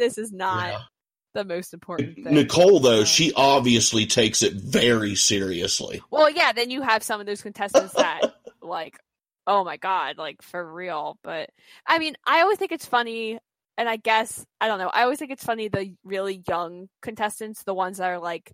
this 0.00 0.18
is 0.18 0.32
not 0.32 0.72
yeah. 0.72 0.78
the 1.34 1.44
most 1.44 1.72
important 1.72 2.16
thing. 2.16 2.34
Nicole, 2.34 2.80
though, 2.80 3.04
she 3.04 3.32
obviously 3.34 4.06
takes 4.06 4.42
it 4.42 4.54
very 4.54 5.14
seriously. 5.14 6.02
Well, 6.10 6.28
yeah, 6.30 6.52
then 6.52 6.70
you 6.70 6.82
have 6.82 7.02
some 7.02 7.20
of 7.20 7.26
those 7.26 7.42
contestants 7.42 7.94
that 7.94 8.22
like, 8.62 8.98
oh 9.50 9.64
my 9.64 9.76
god, 9.76 10.16
like 10.16 10.42
for 10.42 10.72
real. 10.72 11.18
But 11.24 11.50
I 11.86 11.98
mean, 11.98 12.14
I 12.24 12.40
always 12.42 12.56
think 12.58 12.72
it's 12.72 12.86
funny, 12.86 13.38
and 13.76 13.88
I 13.88 13.96
guess 13.96 14.46
I 14.60 14.68
don't 14.68 14.78
know. 14.78 14.90
I 14.94 15.02
always 15.02 15.18
think 15.18 15.32
it's 15.32 15.44
funny 15.44 15.68
the 15.68 15.94
really 16.04 16.42
young 16.48 16.88
contestants, 17.02 17.64
the 17.64 17.74
ones 17.74 17.98
that 17.98 18.08
are 18.08 18.20
like, 18.20 18.52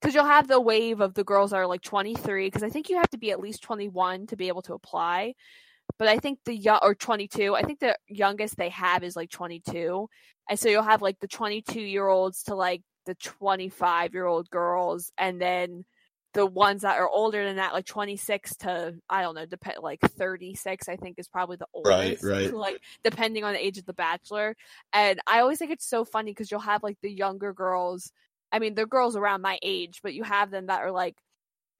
because 0.00 0.14
you'll 0.14 0.26
have 0.26 0.46
the 0.46 0.60
wave 0.60 1.00
of 1.00 1.14
the 1.14 1.24
girls 1.24 1.50
that 1.50 1.56
are 1.56 1.66
like 1.66 1.80
23, 1.82 2.48
because 2.48 2.62
I 2.62 2.68
think 2.68 2.90
you 2.90 2.96
have 2.96 3.10
to 3.10 3.18
be 3.18 3.30
at 3.32 3.40
least 3.40 3.62
21 3.62 4.26
to 4.28 4.36
be 4.36 4.48
able 4.48 4.62
to 4.62 4.74
apply. 4.74 5.34
But 5.98 6.08
I 6.08 6.18
think 6.18 6.40
the 6.44 6.54
young 6.54 6.80
or 6.82 6.94
22, 6.94 7.54
I 7.54 7.62
think 7.62 7.80
the 7.80 7.96
youngest 8.08 8.56
they 8.58 8.70
have 8.70 9.02
is 9.04 9.16
like 9.16 9.30
22, 9.30 10.08
and 10.50 10.60
so 10.60 10.68
you'll 10.68 10.82
have 10.82 11.02
like 11.02 11.18
the 11.20 11.28
22 11.28 11.80
year 11.80 12.08
olds 12.08 12.42
to 12.44 12.54
like 12.54 12.82
the 13.06 13.14
25 13.14 14.12
year 14.12 14.26
old 14.26 14.50
girls, 14.50 15.12
and 15.16 15.40
then 15.40 15.84
the 16.36 16.46
ones 16.46 16.82
that 16.82 16.98
are 16.98 17.08
older 17.08 17.44
than 17.44 17.56
that, 17.56 17.72
like 17.72 17.86
26 17.86 18.56
to 18.58 18.94
I 19.10 19.22
don't 19.22 19.34
know, 19.34 19.46
depend 19.46 19.78
like 19.82 20.00
36, 20.00 20.88
I 20.88 20.94
think 20.96 21.18
is 21.18 21.26
probably 21.28 21.56
the 21.56 21.66
oldest. 21.74 21.92
right. 21.92 22.18
right. 22.22 22.54
Like 22.54 22.80
depending 23.02 23.42
on 23.42 23.54
the 23.54 23.64
age 23.64 23.78
of 23.78 23.86
the 23.86 23.92
bachelor. 23.94 24.54
And 24.92 25.18
I 25.26 25.40
always 25.40 25.58
think 25.58 25.72
it's 25.72 25.88
so 25.88 26.04
funny 26.04 26.30
because 26.30 26.50
you'll 26.50 26.60
have 26.60 26.82
like 26.84 26.98
the 27.02 27.10
younger 27.10 27.52
girls. 27.52 28.12
I 28.52 28.60
mean, 28.60 28.74
they're 28.76 28.86
girls 28.86 29.16
around 29.16 29.42
my 29.42 29.58
age, 29.62 30.00
but 30.02 30.14
you 30.14 30.22
have 30.22 30.50
them 30.52 30.66
that 30.66 30.82
are 30.82 30.92
like 30.92 31.16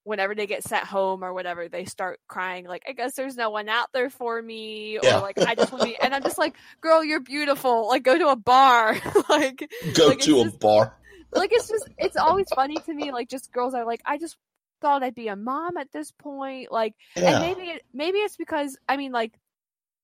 whenever 0.04 0.34
they 0.36 0.46
get 0.46 0.62
sent 0.62 0.84
home 0.84 1.24
or 1.24 1.34
whatever, 1.34 1.68
they 1.68 1.84
start 1.84 2.20
crying 2.28 2.64
like, 2.64 2.84
I 2.88 2.92
guess 2.92 3.14
there's 3.16 3.36
no 3.36 3.50
one 3.50 3.68
out 3.68 3.88
there 3.92 4.08
for 4.08 4.40
me, 4.40 4.98
Yeah. 5.02 5.18
or 5.18 5.20
like 5.20 5.36
I 5.38 5.54
just 5.56 5.72
want 5.72 5.82
to 5.82 5.88
be. 5.88 5.98
And 6.00 6.14
I'm 6.14 6.22
just 6.22 6.38
like, 6.38 6.54
girl, 6.80 7.02
you're 7.04 7.20
beautiful. 7.20 7.88
Like 7.88 8.04
go 8.04 8.16
to 8.16 8.28
a 8.28 8.36
bar. 8.36 8.96
like 9.28 9.68
Go 9.94 10.06
Like, 10.08 10.20
to 10.20 10.40
a 10.40 10.44
just- 10.44 10.60
bar. 10.60 10.96
Like 11.36 11.52
it's 11.52 11.68
just 11.68 11.88
it's 11.98 12.16
always 12.16 12.46
funny 12.54 12.76
to 12.76 12.94
me 12.94 13.12
like 13.12 13.28
just 13.28 13.52
girls 13.52 13.74
are 13.74 13.84
like 13.84 14.00
i 14.04 14.18
just 14.18 14.36
thought 14.80 15.02
i'd 15.02 15.14
be 15.14 15.28
a 15.28 15.36
mom 15.36 15.76
at 15.76 15.90
this 15.92 16.12
point 16.12 16.70
like 16.70 16.94
and 17.14 17.40
maybe 17.40 17.70
it, 17.70 17.82
maybe 17.94 18.18
it's 18.18 18.36
because 18.36 18.76
i 18.88 18.96
mean 18.96 19.12
like 19.12 19.38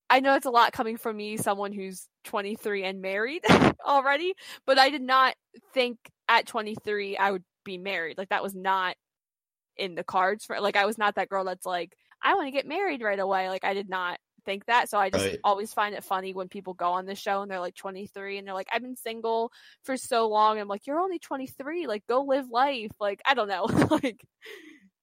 i 0.09 0.19
know 0.19 0.35
it's 0.35 0.45
a 0.45 0.51
lot 0.51 0.71
coming 0.71 0.97
from 0.97 1.15
me 1.15 1.37
someone 1.37 1.71
who's 1.71 2.07
23 2.25 2.83
and 2.83 3.01
married 3.01 3.43
already 3.85 4.33
but 4.65 4.79
i 4.79 4.89
did 4.89 5.01
not 5.01 5.35
think 5.73 5.97
at 6.27 6.47
23 6.47 7.17
i 7.17 7.31
would 7.31 7.43
be 7.63 7.77
married. 7.77 8.17
Like 8.17 8.29
that 8.29 8.43
was 8.43 8.55
not 8.55 8.95
in 9.75 9.95
the 9.95 10.03
cards 10.03 10.45
for 10.45 10.59
like 10.61 10.75
i 10.75 10.85
was 10.85 10.99
not 10.99 11.15
that 11.15 11.29
girl 11.29 11.43
that's 11.43 11.65
like 11.65 11.97
i 12.21 12.35
want 12.35 12.45
to 12.45 12.51
get 12.51 12.67
married 12.67 13.01
right 13.01 13.19
away. 13.19 13.49
Like 13.49 13.63
i 13.63 13.73
did 13.73 13.89
not 13.89 14.19
think 14.45 14.65
that 14.65 14.89
so 14.89 14.97
i 14.97 15.09
just 15.09 15.25
Right. 15.25 15.39
always 15.43 15.73
find 15.73 15.95
it 15.95 16.03
funny 16.03 16.33
when 16.33 16.47
people 16.47 16.73
go 16.73 16.91
on 16.91 17.05
the 17.05 17.15
show 17.15 17.41
and 17.41 17.49
they're 17.51 17.59
like 17.59 17.75
23 17.75 18.37
and 18.37 18.47
they're 18.47 18.53
like 18.53 18.67
i've 18.73 18.81
been 18.81 18.95
single 18.95 19.51
for 19.83 19.97
so 19.97 20.27
long 20.29 20.59
i'm 20.59 20.67
like 20.67 20.85
you're 20.87 20.99
only 20.99 21.19
23 21.19 21.87
like 21.87 22.05
go 22.07 22.21
live 22.21 22.49
life 22.49 22.91
like 22.99 23.21
i 23.25 23.33
don't 23.33 23.47
know 23.47 23.65
like 24.03 24.25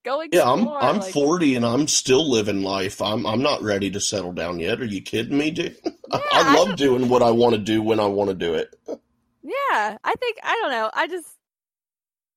go 0.05 0.21
explore 0.21 0.45
Yeah, 0.47 0.51
I'm 0.53 0.69
I'm 0.69 0.99
like, 1.01 1.13
40 1.13 1.57
and 1.57 1.67
I'm 1.67 1.87
still 1.89 2.31
living 2.31 2.63
life. 2.63 3.03
I'm 3.03 3.27
I'm 3.27 3.43
not 3.43 3.63
ready 3.63 3.91
to 3.91 4.01
settle 4.01 4.33
down 4.33 4.59
yet. 4.59 4.81
Are 4.81 4.85
you 4.87 5.03
kidding 5.03 5.37
me, 5.37 5.51
dude? 5.51 5.77
I, 6.13 6.17
Yeah, 6.17 6.21
I 6.33 6.41
I 6.53 6.55
love 6.57 6.69
don't- 6.69 6.79
doing 6.79 7.09
what 7.09 7.23
I 7.23 7.31
want 7.33 7.55
to 7.55 7.61
do 7.61 7.83
when 7.83 8.01
I 8.01 8.07
want 8.07 8.31
to 8.31 8.35
do 8.35 8.55
it. 8.55 8.75
yeah 9.43 9.97
i 10.05 10.15
think 10.21 10.37
i 10.43 10.59
don't 10.61 10.71
know 10.71 10.91
i 10.93 11.07
just 11.07 11.27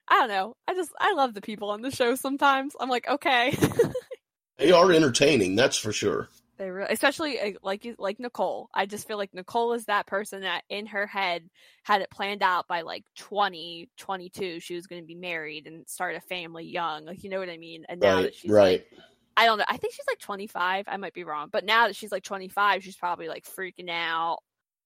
i 0.07 0.19
don't 0.19 0.29
know 0.29 0.55
i 0.69 0.73
just 0.73 0.89
i 0.99 1.13
love 1.13 1.33
the 1.33 1.41
people 1.41 1.69
on 1.69 1.81
the 1.81 1.91
show 1.91 2.15
sometimes 2.15 2.75
i'm 2.79 2.89
like 2.89 3.07
okay 3.09 3.53
They 4.57 4.71
are 4.71 4.91
entertaining, 4.91 5.55
that's 5.55 5.77
for 5.77 5.91
sure. 5.91 6.29
They 6.63 6.69
really, 6.71 6.93
especially 6.93 7.39
uh, 7.41 7.51
like 7.61 7.83
you, 7.83 7.95
like 7.99 8.21
Nicole. 8.21 8.69
I 8.73 8.85
just 8.85 9.05
feel 9.05 9.17
like 9.17 9.33
Nicole 9.33 9.73
is 9.73 9.83
that 9.85 10.07
person 10.07 10.41
that 10.43 10.63
in 10.69 10.85
her 10.85 11.05
head 11.05 11.49
had 11.83 12.01
it 12.01 12.09
planned 12.09 12.41
out 12.41 12.69
by 12.69 12.83
like 12.83 13.03
20, 13.17 13.89
22. 13.97 14.61
She 14.61 14.75
was 14.75 14.87
going 14.87 15.01
to 15.01 15.05
be 15.05 15.13
married 15.15 15.67
and 15.67 15.85
start 15.89 16.15
a 16.15 16.21
family 16.21 16.63
young. 16.63 17.03
Like, 17.03 17.21
you 17.21 17.29
know 17.29 17.39
what 17.39 17.49
I 17.49 17.57
mean? 17.57 17.83
And 17.89 17.99
now 17.99 18.15
Right, 18.15 18.21
that 18.21 18.35
she's 18.35 18.49
right. 18.49 18.85
like, 18.91 18.99
I 19.35 19.45
don't 19.45 19.57
know. 19.57 19.65
I 19.67 19.75
think 19.75 19.93
she's 19.93 20.05
like 20.07 20.19
25. 20.19 20.85
I 20.87 20.95
might 20.95 21.13
be 21.13 21.25
wrong. 21.25 21.49
But 21.51 21.65
now 21.65 21.87
that 21.87 21.97
she's 21.97 22.13
like 22.13 22.23
25, 22.23 22.81
she's 22.81 22.95
probably 22.95 23.27
like 23.27 23.45
freaking 23.45 23.89
out. 23.89 24.39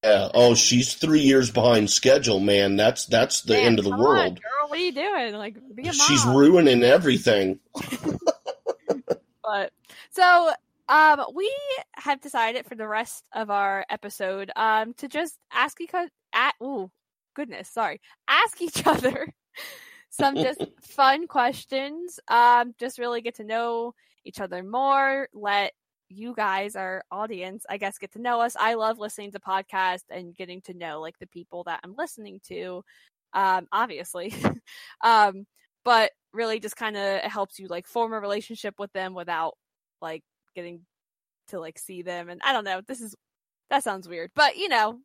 Yeah. 0.03 0.29
Oh, 0.33 0.55
she's 0.55 0.95
three 0.95 1.19
years 1.19 1.51
behind 1.51 1.91
schedule, 1.91 2.39
man. 2.39 2.75
That's 2.75 3.05
that's 3.05 3.41
the 3.41 3.53
Man, 3.53 3.65
end 3.67 3.79
of 3.79 3.85
the 3.85 3.91
come 3.91 3.99
on, 3.99 4.05
world. 4.05 4.41
girl, 4.41 4.69
what 4.69 4.79
are 4.79 4.81
you 4.81 4.91
doing? 4.93 5.35
Like, 5.35 5.55
be 5.75 5.83
a 5.83 5.93
mom. 5.93 5.93
She's 5.93 6.25
ruining 6.25 6.81
everything. 6.83 7.59
but 9.43 9.71
so 10.11 10.53
um 10.89 11.21
we 11.35 11.53
have 11.95 12.21
decided 12.21 12.65
for 12.65 12.75
the 12.75 12.87
rest 12.87 13.23
of 13.33 13.49
our 13.49 13.85
episode 13.89 14.51
um 14.55 14.93
to 14.93 15.07
just 15.07 15.37
ask 15.51 15.79
each 15.81 15.93
other 15.93 16.09
at 16.33 16.53
ooh 16.63 16.89
goodness 17.35 17.69
sorry 17.69 17.99
ask 18.27 18.61
each 18.61 18.85
other 18.87 19.33
some 20.09 20.35
just 20.35 20.63
fun 20.81 21.27
questions 21.27 22.19
um 22.27 22.73
just 22.79 22.99
really 22.99 23.21
get 23.21 23.35
to 23.35 23.43
know 23.43 23.93
each 24.25 24.39
other 24.39 24.63
more 24.63 25.27
let 25.33 25.73
you 26.09 26.33
guys 26.33 26.75
our 26.75 27.03
audience 27.11 27.65
i 27.69 27.77
guess 27.77 27.97
get 27.97 28.11
to 28.13 28.21
know 28.21 28.39
us. 28.39 28.55
I 28.57 28.75
love 28.75 28.97
listening 28.97 29.33
to 29.33 29.39
podcasts 29.39 30.05
and 30.09 30.33
getting 30.33 30.61
to 30.61 30.73
know 30.73 31.01
like 31.01 31.19
the 31.19 31.27
people 31.27 31.65
that 31.65 31.81
i'm 31.83 31.95
listening 31.97 32.39
to 32.47 32.83
um 33.33 33.67
obviously. 33.71 34.33
Um 35.03 35.45
but 35.83 36.11
really 36.33 36.59
just 36.59 36.75
kind 36.75 36.97
of 36.97 37.21
helps 37.21 37.59
you 37.59 37.67
like 37.67 37.87
form 37.87 38.11
a 38.11 38.19
relationship 38.19 38.75
with 38.77 38.91
them 38.91 39.13
without 39.13 39.53
like 40.01 40.21
getting 40.57 40.81
to 41.47 41.59
like 41.59 41.77
see 41.77 42.01
them 42.01 42.29
and 42.29 42.41
i 42.43 42.51
don't 42.51 42.63
know 42.63 42.81
this 42.87 42.99
is 42.99 43.15
that 43.69 43.83
sounds 43.83 44.09
weird 44.09 44.31
but 44.35 44.57
you 44.57 44.67
know 44.67 44.97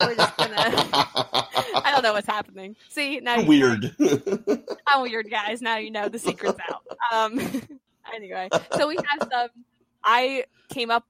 we're 0.00 0.14
just 0.14 0.36
gonna 0.36 0.54
i 0.56 1.90
don't 1.92 2.02
know 2.04 2.12
what's 2.12 2.26
happening. 2.26 2.76
See 2.88 3.18
now 3.20 3.42
Weird. 3.42 3.94
i'm 4.86 5.02
weird 5.02 5.28
guys. 5.28 5.60
Now 5.60 5.76
you 5.78 5.90
know 5.90 6.08
the 6.08 6.20
secret's 6.20 6.58
out. 6.70 6.82
Um 7.12 7.38
anyway 8.14 8.48
so 8.76 8.86
we 8.86 8.96
have 8.96 9.28
some 9.30 9.48
i 10.04 10.44
came 10.68 10.90
up 10.90 11.04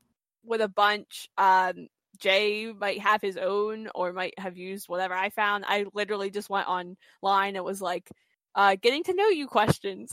with 0.44 0.62
a 0.62 0.68
bunch 0.68 1.28
um 1.38 1.88
jay 2.18 2.72
might 2.72 2.98
have 2.98 3.20
his 3.22 3.36
own 3.36 3.88
or 3.94 4.12
might 4.12 4.38
have 4.38 4.56
used 4.56 4.88
whatever 4.88 5.14
i 5.14 5.28
found. 5.28 5.64
I 5.68 5.84
literally 5.92 6.30
just 6.30 6.48
went 6.48 6.66
online 6.66 7.56
It 7.56 7.64
was 7.64 7.82
like 7.82 8.10
uh 8.54 8.76
getting 8.80 9.04
to 9.04 9.14
know 9.14 9.28
you 9.28 9.46
questions. 9.46 10.12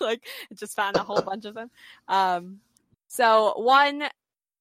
Like 0.00 0.26
just 0.54 0.76
found 0.76 0.96
a 0.96 1.02
whole 1.02 1.22
bunch 1.22 1.46
of 1.46 1.54
them. 1.54 1.70
Um 2.08 2.60
so 3.14 3.54
one 3.56 4.02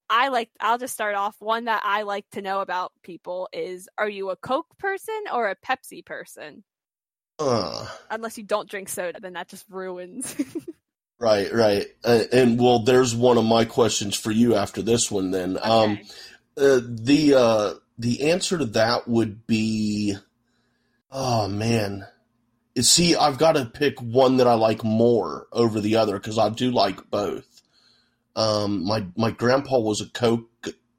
i 0.10 0.27
like 0.27 0.50
i'll 0.60 0.77
just 0.77 0.93
start 0.93 1.15
off 1.15 1.36
one 1.39 1.65
that 1.65 1.81
i 1.86 2.03
like 2.03 2.25
to 2.31 2.41
know 2.41 2.62
about 2.62 2.91
people 3.01 3.50
is 3.53 3.88
are 3.98 4.10
you 4.10 4.29
a 4.29 4.36
coke 4.36 4.77
person 4.77 5.19
or 5.33 5.50
a 5.50 5.55
pepsi 5.55 6.05
person 6.05 6.63
Uh, 7.39 7.88
unless 8.12 8.38
you 8.38 8.43
don't 8.43 8.69
drink 8.69 8.89
soda 8.89 9.19
then 9.19 9.33
that 9.33 9.48
just 9.48 9.65
ruins 9.69 10.36
right, 11.24 11.51
right. 11.53 11.88
Uh, 12.03 12.24
and 12.31 12.60
well, 12.60 12.79
there's 12.79 13.15
one 13.15 13.38
of 13.38 13.45
my 13.45 13.65
questions 13.65 14.15
for 14.15 14.31
you 14.31 14.55
after 14.55 14.81
this 14.81 15.10
one. 15.10 15.31
Then, 15.31 15.57
um, 15.62 16.00
uh, 16.57 16.79
the 16.83 17.33
uh, 17.36 17.74
the 17.98 18.31
answer 18.31 18.57
to 18.57 18.65
that 18.65 19.07
would 19.07 19.48
be, 19.48 20.15
oh 21.12 21.48
man. 21.48 22.05
See, 22.79 23.15
I've 23.15 23.38
got 23.38 23.51
to 23.51 23.65
pick 23.65 24.00
one 24.00 24.38
that 24.38 24.48
I 24.48 24.55
like 24.55 24.83
more 24.83 25.48
over 25.51 25.79
the 25.79 25.98
other 25.98 26.17
because 26.17 26.39
I 26.39 26.50
do 26.50 26.72
like 26.72 27.10
both. 27.12 27.52
Um, 28.36 28.86
my 28.86 29.06
my 29.16 29.32
grandpa 29.32 29.80
was 29.80 30.02
a 30.02 30.10
coke 30.10 30.50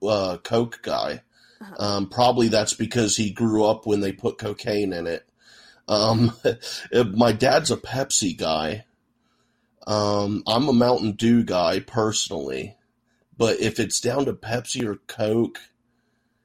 uh, 0.02 0.38
coke 0.38 0.80
guy. 0.82 1.22
Uh-huh. 1.60 1.74
Um, 1.78 2.08
probably 2.08 2.48
that's 2.48 2.74
because 2.74 3.16
he 3.16 3.30
grew 3.30 3.64
up 3.64 3.86
when 3.86 4.00
they 4.00 4.12
put 4.12 4.38
cocaine 4.38 4.92
in 4.92 5.06
it. 5.06 5.26
Um, 5.88 6.32
my 7.14 7.32
dad's 7.32 7.70
a 7.70 7.76
Pepsi 7.76 8.36
guy. 8.36 8.84
Um, 9.86 10.42
I'm 10.46 10.68
a 10.68 10.72
Mountain 10.72 11.12
Dew 11.12 11.42
guy 11.42 11.80
personally, 11.80 12.76
but 13.36 13.60
if 13.60 13.78
it's 13.78 14.00
down 14.00 14.24
to 14.26 14.32
Pepsi 14.32 14.84
or 14.84 14.96
Coke, 15.06 15.60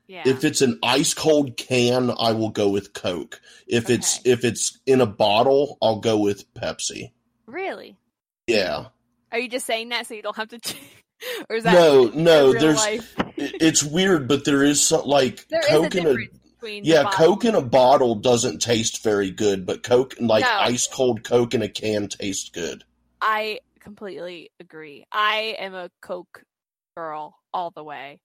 yeah 0.08 0.24
if 0.25 0.43
it's 0.43 0.62
an 0.62 0.79
ice 0.84 1.13
cold 1.13 1.55
can, 1.55 2.12
I 2.19 2.34
will 2.34 2.50
go 2.50 2.69
with 2.69 2.93
Coke. 2.93 3.39
If 3.67 3.89
it's 3.89 4.19
if 4.25 4.43
it's 4.43 4.79
in 4.86 5.00
a 5.01 5.05
bottle, 5.05 5.77
I'll 5.81 6.00
go 6.00 6.17
with 6.17 6.53
Pepsi. 6.53 7.12
really 7.46 7.96
Yeah. 8.48 8.88
Are 9.31 9.39
you 9.39 9.50
just 9.50 9.65
saying 9.65 9.89
that 9.89 10.07
so 10.07 10.13
you 10.13 10.21
don't 10.21 10.36
have 10.36 10.50
to 10.50 10.59
or 11.50 11.55
is 11.57 11.63
that 11.63 11.74
No, 11.74 12.05
no, 12.13 12.53
there's 12.53 12.77
life? 12.77 13.15
it's 13.38 13.83
weird, 13.83 14.27
but 14.27 14.45
there 14.45 14.63
is 14.63 14.81
some 14.86 15.05
like 15.05 15.48
There 15.50 15.62
Coke 15.62 15.95
in 15.95 16.07
a 16.07 16.15
yeah, 16.83 17.09
Coke 17.12 17.45
in 17.45 17.55
a 17.55 17.62
bottle 17.62 18.15
doesn't 18.15 18.59
taste 18.59 19.03
very 19.03 19.31
good, 19.31 19.65
but 19.65 19.83
Coke 19.83 20.15
like 20.19 20.43
No. 20.45 20.51
ice 20.59 20.88
cold 20.88 21.24
Coke 21.24 21.53
in 21.53 21.62
a 21.62 21.69
can 21.69 22.07
tastes 22.07 22.50
good. 22.50 22.83
I 23.21 23.59
completely 23.79 24.51
agree. 24.59 25.05
I 25.12 25.55
am 25.59 25.74
a 25.74 25.89
Coke 26.01 26.43
girl 26.95 27.36
all 27.53 27.71
the 27.71 27.83
way. 27.83 28.19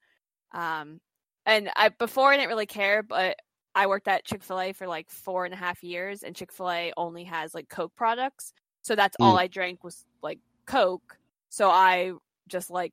Um, 0.52 1.00
and 1.46 1.70
I 1.76 1.88
before 1.90 2.32
I 2.32 2.37
didn't 2.37 2.49
really 2.49 2.66
care, 2.66 3.02
but 3.02 3.37
I 3.75 3.87
worked 3.87 4.08
at 4.08 4.25
Chick 4.25 4.42
Fil 4.42 4.61
A 4.61 4.73
for 4.73 4.87
like 4.87 5.11
four 5.11 5.44
and 5.44 5.54
a 5.54 5.56
half 5.56 5.82
years, 5.82 6.23
and 6.23 6.34
Chick 6.37 6.52
Fil 6.52 6.70
A 6.70 6.92
only 6.96 7.25
has 7.25 7.54
like 7.54 7.68
Coke 7.68 7.92
products, 7.96 8.52
so 8.82 8.94
that's 8.94 9.16
all 9.20 9.37
Mm. 9.37 9.40
I 9.40 9.46
drank 9.49 9.82
was 9.84 10.04
Coke. 10.66 11.16
So 11.50 11.71
I 11.71 12.12
just 12.49 12.71
like 12.71 12.92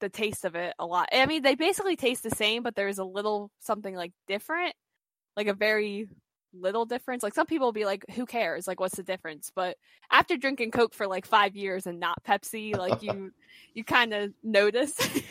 the 0.00 0.08
taste 0.08 0.44
of 0.44 0.54
it 0.54 0.74
a 0.78 0.86
lot. 0.86 1.08
I 1.12 1.26
mean, 1.26 1.42
they 1.42 1.54
basically 1.54 1.96
taste 1.96 2.22
the 2.22 2.30
same, 2.30 2.62
but 2.62 2.74
there's 2.74 2.98
a 2.98 3.04
little 3.04 3.50
something 3.60 3.94
like 3.94 4.12
different, 4.26 4.74
like 5.36 5.46
a 5.46 5.54
very 5.54 6.08
little 6.52 6.86
difference. 6.86 7.22
Like 7.22 7.34
some 7.34 7.46
people 7.46 7.66
will 7.68 7.72
be 7.72 7.84
like, 7.84 8.04
"Who 8.14 8.24
cares? 8.26 8.66
Like, 8.66 8.80
what's 8.80 8.96
the 8.96 9.02
difference?" 9.02 9.52
But 9.54 9.76
after 10.10 10.36
drinking 10.36 10.70
Coke 10.70 10.94
for 10.94 11.06
like 11.06 11.26
five 11.26 11.54
years 11.54 11.86
and 11.86 12.00
not 12.00 12.24
Pepsi, 12.24 12.76
like 12.76 13.02
you, 13.02 13.32
you 13.74 13.84
kind 13.84 14.12
of 14.14 14.32
notice. 14.42 14.94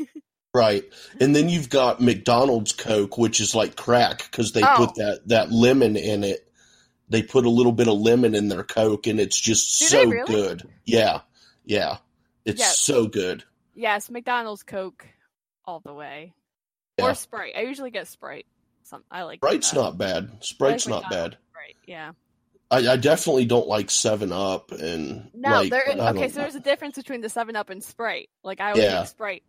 Right. 0.52 0.84
And 1.22 1.36
then 1.36 1.48
you've 1.48 1.70
got 1.70 2.02
McDonald's 2.02 2.74
Coke, 2.74 3.20
which 3.20 3.40
is 3.40 3.54
like 3.54 3.76
crack 3.76 4.24
because 4.24 4.52
they 4.52 4.64
Oh. 4.64 4.74
put 4.78 4.96
that, 4.96 5.22
that 5.28 5.52
lemon 5.52 5.96
in 5.96 6.24
it. 6.24 6.52
They 7.08 7.22
put 7.22 7.46
a 7.46 7.50
little 7.52 7.72
bit 7.72 7.88
of 7.88 8.00
lemon 8.00 8.34
in 8.34 8.48
their 8.50 8.64
Coke 8.64 9.06
and 9.06 9.20
it's 9.20 9.40
just 9.40 9.78
Do 9.80 9.86
so 9.86 10.06
really? 10.10 10.26
good. 10.26 10.68
Yeah. 10.86 11.22
Yeah. 11.70 11.98
It's 12.46 12.60
Yeah. 12.60 12.68
so 12.72 13.08
good. 13.08 13.44
yes, 13.76 14.10
McDonald's 14.10 14.64
Coke, 14.64 15.06
all 15.66 15.80
the 15.80 15.94
way, 15.94 16.34
Yeah. 16.98 17.06
or 17.06 17.14
Sprite. 17.16 17.54
I 17.56 17.62
usually 17.62 17.92
get 17.92 18.08
Sprite. 18.08 18.46
Some 18.84 19.04
I 19.12 19.24
like 19.24 19.40
Sprite's 19.40 19.74
not 19.74 19.98
bad. 19.98 20.44
Sprite's 20.44 20.88
like 20.88 21.04
not 21.04 21.12
bad. 21.12 21.38
Sprite. 21.52 21.76
Yeah. 21.86 22.12
I, 22.72 22.88
I 22.94 22.98
definitely 22.98 23.46
don't 23.46 23.68
like 23.68 23.90
Seven 23.92 24.32
Up 24.32 24.72
and 24.72 25.30
No, 25.34 25.50
like 25.62 25.70
there. 25.72 25.84
Okay, 25.88 26.30
so 26.30 26.40
there's 26.42 26.56
a 26.56 26.60
difference 26.60 26.96
between 26.96 27.22
the 27.22 27.30
Seven 27.30 27.56
Up 27.56 27.70
and 27.70 27.84
Sprite. 27.84 28.30
Like 28.44 28.60
I 28.62 28.74
would 28.74 28.82
Yeah. 28.82 29.04
Sprite 29.06 29.44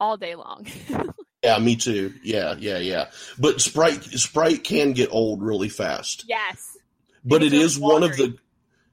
all 0.00 0.16
day 0.16 0.34
long. 0.34 0.66
yeah, 1.44 1.58
me 1.58 1.76
too. 1.76 2.14
Yeah, 2.24 2.54
yeah, 2.58 2.78
yeah. 2.78 3.10
But 3.38 3.60
Sprite 3.60 4.02
Sprite 4.04 4.64
can 4.64 4.92
get 4.92 5.10
old 5.12 5.40
really 5.42 5.68
fast. 5.68 6.24
yes. 6.28 6.76
but 7.24 7.42
it 7.44 7.52
is 7.52 7.78
one 7.78 8.02
of 8.02 8.16
the 8.16 8.36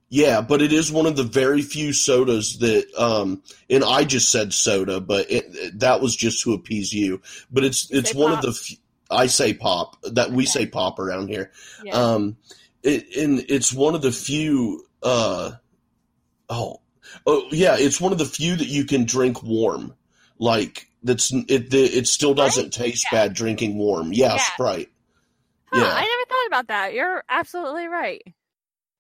yeah 0.10 0.42
but 0.42 0.62
it 0.62 0.72
is 0.72 0.92
one 0.92 1.06
of 1.06 1.16
the 1.16 1.24
very 1.24 1.62
few 1.62 1.92
sodas 1.94 2.60
that 2.60 2.86
um 2.98 3.42
and 3.70 3.84
i 3.84 4.04
just 4.04 4.32
said 4.32 4.54
soda 4.54 5.00
but 5.02 5.30
it, 5.30 5.80
that 5.80 6.00
was 6.02 6.16
just 6.16 6.42
to 6.44 6.54
appease 6.54 6.94
you 6.94 7.22
but 7.52 7.64
it's 7.64 7.90
it's 7.92 8.14
one 8.16 8.30
pop? 8.32 8.40
of 8.40 8.46
the 8.46 8.52
f- 8.52 8.78
i 9.12 9.28
say 9.28 9.54
pop 9.54 9.96
that 10.04 10.32
we 10.32 10.44
Okay. 10.44 10.52
say 10.52 10.66
pop 10.66 10.98
around 11.00 11.28
here 11.28 11.52
Yeah. 11.84 11.94
um 11.96 12.38
it, 12.84 13.16
and 13.18 13.40
it's 13.50 13.74
one 13.74 13.96
of 13.96 14.02
the 14.02 14.12
few 14.12 14.86
uh 15.04 15.52
oh 16.50 16.82
oh 17.26 17.48
yeah 17.52 17.76
it's 17.78 18.00
one 18.00 18.12
of 18.12 18.18
the 18.18 18.26
few 18.26 18.56
that 18.56 18.68
you 18.68 18.86
can 18.86 19.06
drink 19.06 19.44
warm 19.44 19.94
like 20.40 20.88
that's 21.04 21.32
it 21.34 21.74
it 21.74 22.08
still 22.08 22.34
doesn't 22.34 22.72
taste 22.72 23.06
Yeah. 23.12 23.26
bad 23.28 23.34
drinking 23.34 23.78
warm 23.78 24.14
yeah, 24.14 24.36
Yeah. 24.36 24.42
sprite 24.54 24.90
Huh, 25.70 25.82
yeah. 25.82 25.94
I 25.94 26.00
never 26.02 26.26
thought 26.30 26.48
about 26.48 26.68
that. 26.70 26.94
You're 26.94 27.26
absolutely 27.28 27.88
right. 27.88 28.22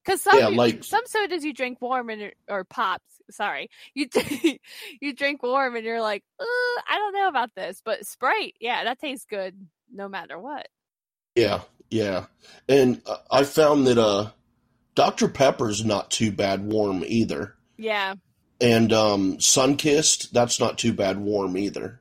Because 0.07 0.21
some 0.21 0.39
Yeah, 0.39 0.47
like- 0.47 0.85
some 0.85 1.05
sodas 1.05 1.43
you 1.43 1.53
drink 1.53 1.81
warm 1.81 2.09
and 2.09 2.31
or 2.47 2.63
pops. 2.63 3.03
Sorry, 3.29 3.69
you 3.93 4.07
you 5.01 5.13
drink 5.13 5.43
warm 5.43 5.75
and 5.75 5.83
you're 5.85 6.01
like, 6.01 6.23
uh, 6.39 6.45
I 6.45 6.95
don't 6.97 7.13
know 7.13 7.27
about 7.27 7.53
this, 7.55 7.81
but 7.83 8.05
Sprite, 8.05 8.55
yeah, 8.61 8.85
that 8.85 8.99
tastes 8.99 9.25
good 9.29 9.67
no 9.93 10.07
matter 10.07 10.39
what. 10.39 10.69
Yeah, 11.35 11.61
yeah. 11.89 12.27
And 12.69 13.01
uh, 13.05 13.17
I 13.29 13.43
found 13.43 13.85
that 13.87 13.97
uh 13.97 14.31
Dr. 14.95 15.27
Pepper's 15.27 15.83
not 15.83 16.09
too 16.09 16.31
bad 16.31 16.63
warm 16.65 17.03
either. 17.05 17.55
Yeah, 17.77 18.15
And 18.61 18.93
um 18.93 19.37
Sunkist, 19.39 20.31
that's 20.31 20.57
not 20.59 20.77
too 20.77 20.93
bad 20.93 21.17
warm 21.19 21.57
either. 21.57 21.99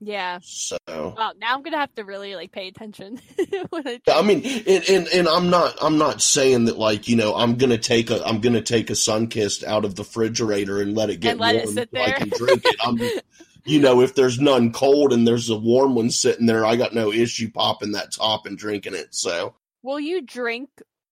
Yeah. 0.00 0.40
So 0.42 0.76
Well, 0.88 1.32
now 1.38 1.54
I'm 1.54 1.62
gonna 1.62 1.78
have 1.78 1.94
to 1.94 2.04
really 2.04 2.34
like 2.34 2.52
pay 2.52 2.68
attention 2.68 3.20
when 3.70 3.86
I. 3.86 4.00
I 4.08 4.22
mean, 4.22 4.44
and, 4.44 4.84
and 4.88 5.08
and 5.08 5.28
I'm 5.28 5.50
not 5.50 5.76
I'm 5.80 5.98
not 5.98 6.20
saying 6.20 6.66
that 6.66 6.78
like 6.78 7.08
you 7.08 7.16
know 7.16 7.34
I'm 7.34 7.56
gonna 7.56 7.78
take 7.78 8.10
a 8.10 8.26
I'm 8.26 8.40
gonna 8.40 8.60
take 8.60 8.90
a 8.90 8.94
Sunkist 8.94 9.64
out 9.64 9.84
of 9.84 9.94
the 9.94 10.02
refrigerator 10.02 10.80
and 10.80 10.94
let 10.94 11.10
it 11.10 11.20
get 11.20 11.32
And 11.32 11.40
let 11.40 11.54
it 11.54 11.64
warm 11.64 11.74
sit 11.74 11.90
so 11.94 12.00
I 12.00 12.12
can 12.12 12.28
drink 12.28 12.62
it. 12.64 12.76
I'm 12.84 12.98
you 13.64 13.80
know 13.80 14.00
if 14.00 14.14
there's 14.14 14.40
none 14.40 14.72
cold 14.72 15.12
and 15.12 15.26
there's 15.26 15.48
a 15.48 15.56
warm 15.56 15.94
one 15.94 16.10
sitting 16.10 16.46
there, 16.46 16.66
I 16.66 16.76
got 16.76 16.92
no 16.92 17.12
issue 17.12 17.50
popping 17.50 17.92
that 17.92 18.12
top 18.12 18.46
and 18.46 18.58
drinking 18.58 18.94
it. 18.94 19.14
So 19.14 19.54
Will 19.82 20.00
you 20.00 20.22
drink 20.22 20.70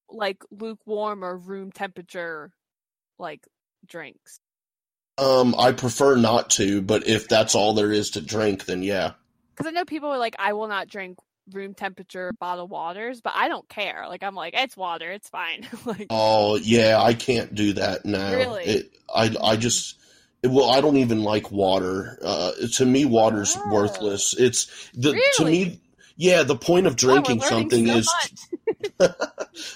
like 0.09 0.42
lukewarm 0.51 1.25
or 1.25 1.37
room 1.37 1.73
temperature 1.73 2.51
like 3.18 3.47
drinks? 3.87 4.38
Um 5.18 5.55
I 5.59 5.72
prefer 5.72 6.16
not 6.16 6.51
to, 6.51 6.83
but 6.83 7.07
if 7.07 7.29
that's 7.29 7.55
all 7.55 7.75
there 7.75 7.92
is 7.92 8.11
to 8.12 8.20
drink, 8.20 8.64
then 8.64 8.83
yeah. 8.83 9.12
Because 9.55 9.66
I 9.66 9.70
know 9.70 9.85
people 9.85 10.11
are 10.11 10.18
like, 10.18 10.37
I 10.38 10.55
will 10.55 10.68
not 10.68 10.88
drink 10.88 11.18
room 11.53 11.75
temperature 11.75 12.33
bottled 12.38 12.70
waters, 12.70 13.20
but 13.20 13.33
I 13.37 13.48
don't 13.48 13.68
care. 13.68 14.07
Like 14.09 14.22
I'm 14.22 14.35
like, 14.35 14.55
it's 14.57 14.77
water, 14.77 15.11
it's 15.11 15.29
fine. 15.29 15.66
like 15.85 16.07
Oh 16.11 16.57
yeah, 16.57 17.01
I 17.01 17.14
can't 17.14 17.55
do 17.55 17.75
that 17.75 18.05
now. 18.05 18.33
Really? 18.33 18.64
It, 18.64 18.96
I 19.14 19.35
I 19.42 19.57
just 19.57 19.96
well, 20.44 20.70
I 20.70 20.81
don't 20.81 20.96
even 20.96 21.22
like 21.22 21.53
water. 21.53 22.18
Uh, 22.22 22.53
to 22.75 22.85
me, 22.85 23.05
water's 23.05 23.57
Oh. 23.57 23.70
worthless. 23.70 24.35
It's 24.37 24.66
the 24.94 25.20
to 25.37 25.44
me. 25.44 25.81
Yeah, 26.16 26.42
the 26.42 26.57
point 26.57 26.87
of 26.87 26.96
drinking 26.96 27.38
learning 27.38 27.48
something 27.48 27.87
so 27.87 27.96
is 27.96 28.14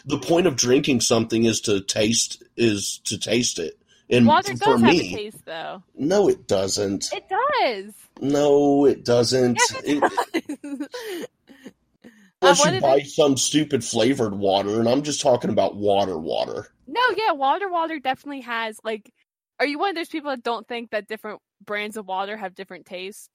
the 0.04 0.18
point 0.18 0.46
of 0.46 0.56
drinking 0.56 1.00
something 1.00 1.44
is 1.44 1.60
to 1.62 1.80
taste 1.80 2.42
is 2.56 3.00
to 3.04 3.18
taste 3.18 3.58
it. 3.58 3.78
And 4.08 4.26
water 4.26 4.52
for 4.56 4.64
does 4.64 4.80
have 4.82 4.94
a 4.94 4.98
taste 5.14 5.44
though. 5.44 5.82
no, 5.96 6.28
it 6.28 6.46
doesn't. 6.46 7.12
It 7.12 7.24
does. 7.28 7.92
No, 8.20 8.84
it 8.86 9.04
doesn't. 9.04 9.58
Yes, 9.58 9.82
It- 9.84 10.02
it 10.34 10.60
does. 10.62 11.26
unless 12.42 12.66
Uh, 12.66 12.70
you 12.70 12.80
buy 12.80 12.96
it? 12.98 13.06
some 13.06 13.36
stupid 13.36 13.84
flavored 13.84 14.34
water, 14.34 14.78
and 14.78 14.88
I'm 14.88 15.02
just 15.02 15.20
talking 15.20 15.50
about 15.50 15.74
water, 15.76 16.18
water. 16.18 16.68
No, 16.86 17.00
yeah, 17.16 17.32
water 17.32 17.68
water 17.68 17.98
definitely 17.98 18.42
has 18.42 18.78
like 18.84 19.12
are 19.58 19.66
you 19.66 19.78
one 19.78 19.90
of 19.90 19.96
those 19.96 20.08
people 20.08 20.30
that 20.30 20.42
don't 20.42 20.68
think 20.68 20.90
that 20.90 21.08
different 21.08 21.40
brands 21.64 21.96
of 21.96 22.06
water 22.06 22.36
have 22.36 22.54
different 22.54 22.86
taste? 22.86 23.30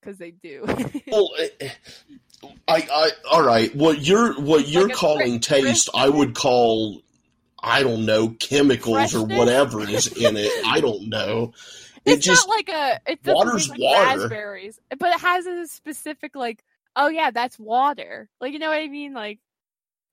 Because 0.00 0.16
they 0.18 0.30
do. 0.30 0.64
Well, 1.10 1.30
eh, 1.60 1.68
I, 2.68 2.86
I, 2.92 3.10
all 3.32 3.42
right. 3.42 3.74
What 3.74 4.00
you're, 4.06 4.40
what 4.40 4.68
you're 4.68 4.86
a 4.86 4.94
calling 4.94 5.40
taste, 5.40 5.88
I 5.92 6.08
would 6.08 6.36
call, 6.36 7.02
I 7.62 7.82
don't 7.82 8.06
know, 8.06 8.28
chemicals 8.28 9.14
or 9.14 9.24
whatever 9.24 9.80
is 9.88 10.06
in 10.06 10.36
it. 10.36 10.50
I 10.66 10.80
don't 10.80 11.08
know. 11.08 11.52
It 12.04 12.12
it's 12.14 12.26
just, 12.26 12.46
not 12.46 12.54
like 12.54 12.68
a 12.68 13.00
it 13.10 13.22
doesn't 13.22 13.36
water's 13.36 13.68
like 13.68 13.80
water. 13.80 14.20
raspberries, 14.20 14.80
but 14.98 15.10
it 15.10 15.20
has 15.20 15.46
a 15.46 15.66
specific 15.66 16.36
like 16.36 16.64
oh 16.96 17.08
yeah 17.08 17.30
that's 17.30 17.58
water 17.58 18.28
like 18.40 18.52
you 18.52 18.58
know 18.58 18.70
what 18.70 18.78
I 18.78 18.88
mean 18.88 19.12
like 19.12 19.38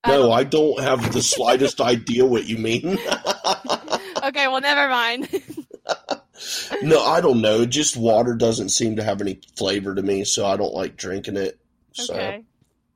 no, 0.05 0.31
I 0.31 0.43
don't 0.43 0.79
have 0.81 1.13
the 1.13 1.21
slightest 1.21 1.81
idea 1.81 2.25
what 2.25 2.45
you 2.45 2.57
mean. 2.57 2.99
okay 4.23 4.47
well 4.47 4.61
never 4.61 4.87
mind 4.87 5.29
no, 6.83 7.03
I 7.03 7.21
don't 7.21 7.41
know. 7.41 7.65
Just 7.65 7.97
water 7.97 8.35
doesn't 8.35 8.69
seem 8.69 8.97
to 8.97 9.03
have 9.03 9.21
any 9.21 9.39
flavor 9.55 9.95
to 9.95 10.01
me, 10.01 10.25
so 10.25 10.45
I 10.45 10.57
don't 10.57 10.73
like 10.73 10.95
drinking 10.95 11.37
it. 11.37 11.59
So, 11.93 12.13
okay 12.13 12.43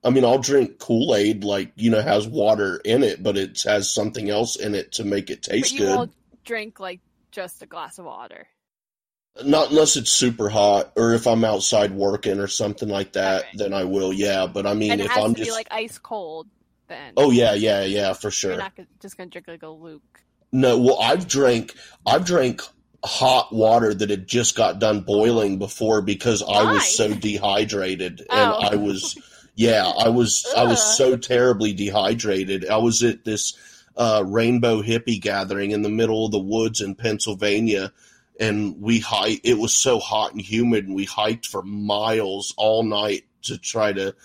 I 0.03 0.09
mean, 0.11 0.23
I'll 0.23 0.39
drink 0.39 0.79
Kool 0.79 1.13
Aid, 1.15 1.43
like 1.43 1.71
you 1.75 1.89
know, 1.91 2.01
has 2.01 2.27
water 2.27 2.77
in 2.85 3.03
it, 3.03 3.21
but 3.21 3.37
it 3.37 3.61
has 3.63 3.91
something 3.91 4.29
else 4.29 4.55
in 4.55 4.75
it 4.75 4.93
to 4.93 5.03
make 5.03 5.29
it 5.29 5.41
but 5.43 5.51
taste 5.51 5.71
you 5.73 5.79
good. 5.79 5.95
won't 5.95 6.13
drink 6.45 6.79
like 6.79 7.01
just 7.31 7.61
a 7.61 7.65
glass 7.65 7.99
of 7.99 8.05
water 8.05 8.47
Not 9.45 9.69
unless 9.71 9.95
it's 9.97 10.11
super 10.11 10.49
hot, 10.49 10.91
or 10.95 11.13
if 11.13 11.27
I'm 11.27 11.43
outside 11.45 11.91
working 11.91 12.39
or 12.39 12.47
something 12.47 12.89
like 12.89 13.13
that, 13.13 13.41
Okay. 13.41 13.49
then 13.55 13.73
I 13.73 13.83
will. 13.83 14.11
Yeah, 14.13 14.47
but 14.47 14.65
I 14.65 14.73
mean, 14.73 14.91
and 14.91 15.01
if 15.01 15.11
I'm 15.15 15.33
to 15.35 15.39
just 15.39 15.49
be 15.49 15.51
like 15.53 15.67
ice 15.71 15.97
cold 15.97 16.47
then 16.87 17.13
oh 17.17 17.29
yeah, 17.31 17.53
yeah, 17.53 17.83
yeah, 17.83 18.13
for 18.13 18.27
you're 18.27 18.31
sure. 18.31 18.57
not 18.57 18.73
just 19.01 19.15
gonna 19.17 19.29
drink 19.29 19.47
like 19.47 19.61
a 19.63 19.67
Luke 19.69 20.21
No, 20.51 20.79
well, 20.79 20.99
I've 20.99 21.27
drank, 21.27 21.75
I've 22.05 22.25
drank 22.25 22.61
hot 23.05 23.53
water 23.53 23.93
that 23.93 24.09
had 24.09 24.27
just 24.27 24.55
got 24.55 24.79
done 24.79 25.01
boiling 25.01 25.59
before 25.59 26.01
because 26.01 26.41
I 26.41 26.71
was 26.73 26.87
so 26.87 27.13
dehydrated, 27.13 28.21
and 28.21 28.27
Oh. 28.51 28.59
I 28.59 28.75
was, 28.75 29.15
yeah, 29.55 29.87
I 29.87 30.09
was, 30.09 30.45
I 30.55 30.63
was 30.63 30.81
so 30.81 31.17
terribly 31.17 31.73
dehydrated. 31.73 32.67
I 32.69 32.77
was 32.77 33.03
at 33.03 33.25
this 33.25 33.57
uh, 33.95 34.23
rainbow 34.25 34.81
hippie 34.81 35.21
gathering 35.21 35.71
in 35.71 35.81
the 35.81 35.89
middle 35.89 36.25
of 36.25 36.31
the 36.31 36.39
woods 36.39 36.81
in 36.81 36.95
Pennsylvania. 36.95 37.91
And 38.39 38.81
we 38.81 38.99
hiked, 38.99 39.41
it 39.45 39.57
was 39.57 39.75
so 39.75 39.99
hot 39.99 40.31
and 40.31 40.41
humid 40.41 40.85
and 40.85 40.95
we 40.95 41.05
hiked 41.05 41.45
for 41.45 41.61
miles 41.61 42.53
all 42.57 42.83
night 42.83 43.25
to 43.43 43.57
try 43.57 43.91
to, 43.91 44.15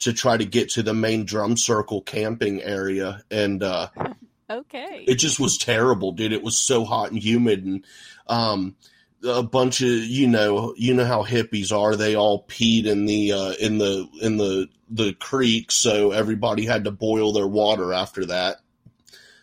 to 0.00 0.12
try 0.12 0.36
to 0.36 0.44
get 0.44 0.70
to 0.70 0.82
the 0.82 0.94
main 0.94 1.24
drum 1.24 1.56
circle 1.56 2.02
camping 2.02 2.60
area. 2.62 3.22
And, 3.30 3.62
uh, 3.62 3.88
okay 4.50 4.92
it 5.06 5.16
just 5.16 5.40
was 5.40 5.58
terrible, 5.58 6.12
dude. 6.12 6.32
It 6.32 6.42
was 6.42 6.58
so 6.58 6.84
hot 6.84 7.10
and 7.10 7.18
humid, 7.18 7.64
and 7.64 7.84
um, 8.26 8.76
a 9.24 9.42
bunch 9.42 9.80
of 9.80 9.88
you 9.88 10.26
know, 10.26 10.74
you 10.76 10.94
know 10.94 11.04
how 11.04 11.24
hippies 11.24 11.72
are. 11.76 11.96
They 11.96 12.14
all 12.14 12.44
peed 12.46 12.86
in 12.86 13.06
the 13.06 13.32
uh, 13.32 13.52
in 13.60 13.78
the 13.78 14.08
in 14.20 14.36
the 14.36 14.68
the 14.90 15.14
creek, 15.14 15.70
so 15.70 16.12
everybody 16.12 16.66
had 16.66 16.84
to 16.84 16.90
boil 16.90 17.32
their 17.32 17.46
water 17.46 17.92
after 17.92 18.26
that. 18.26 18.58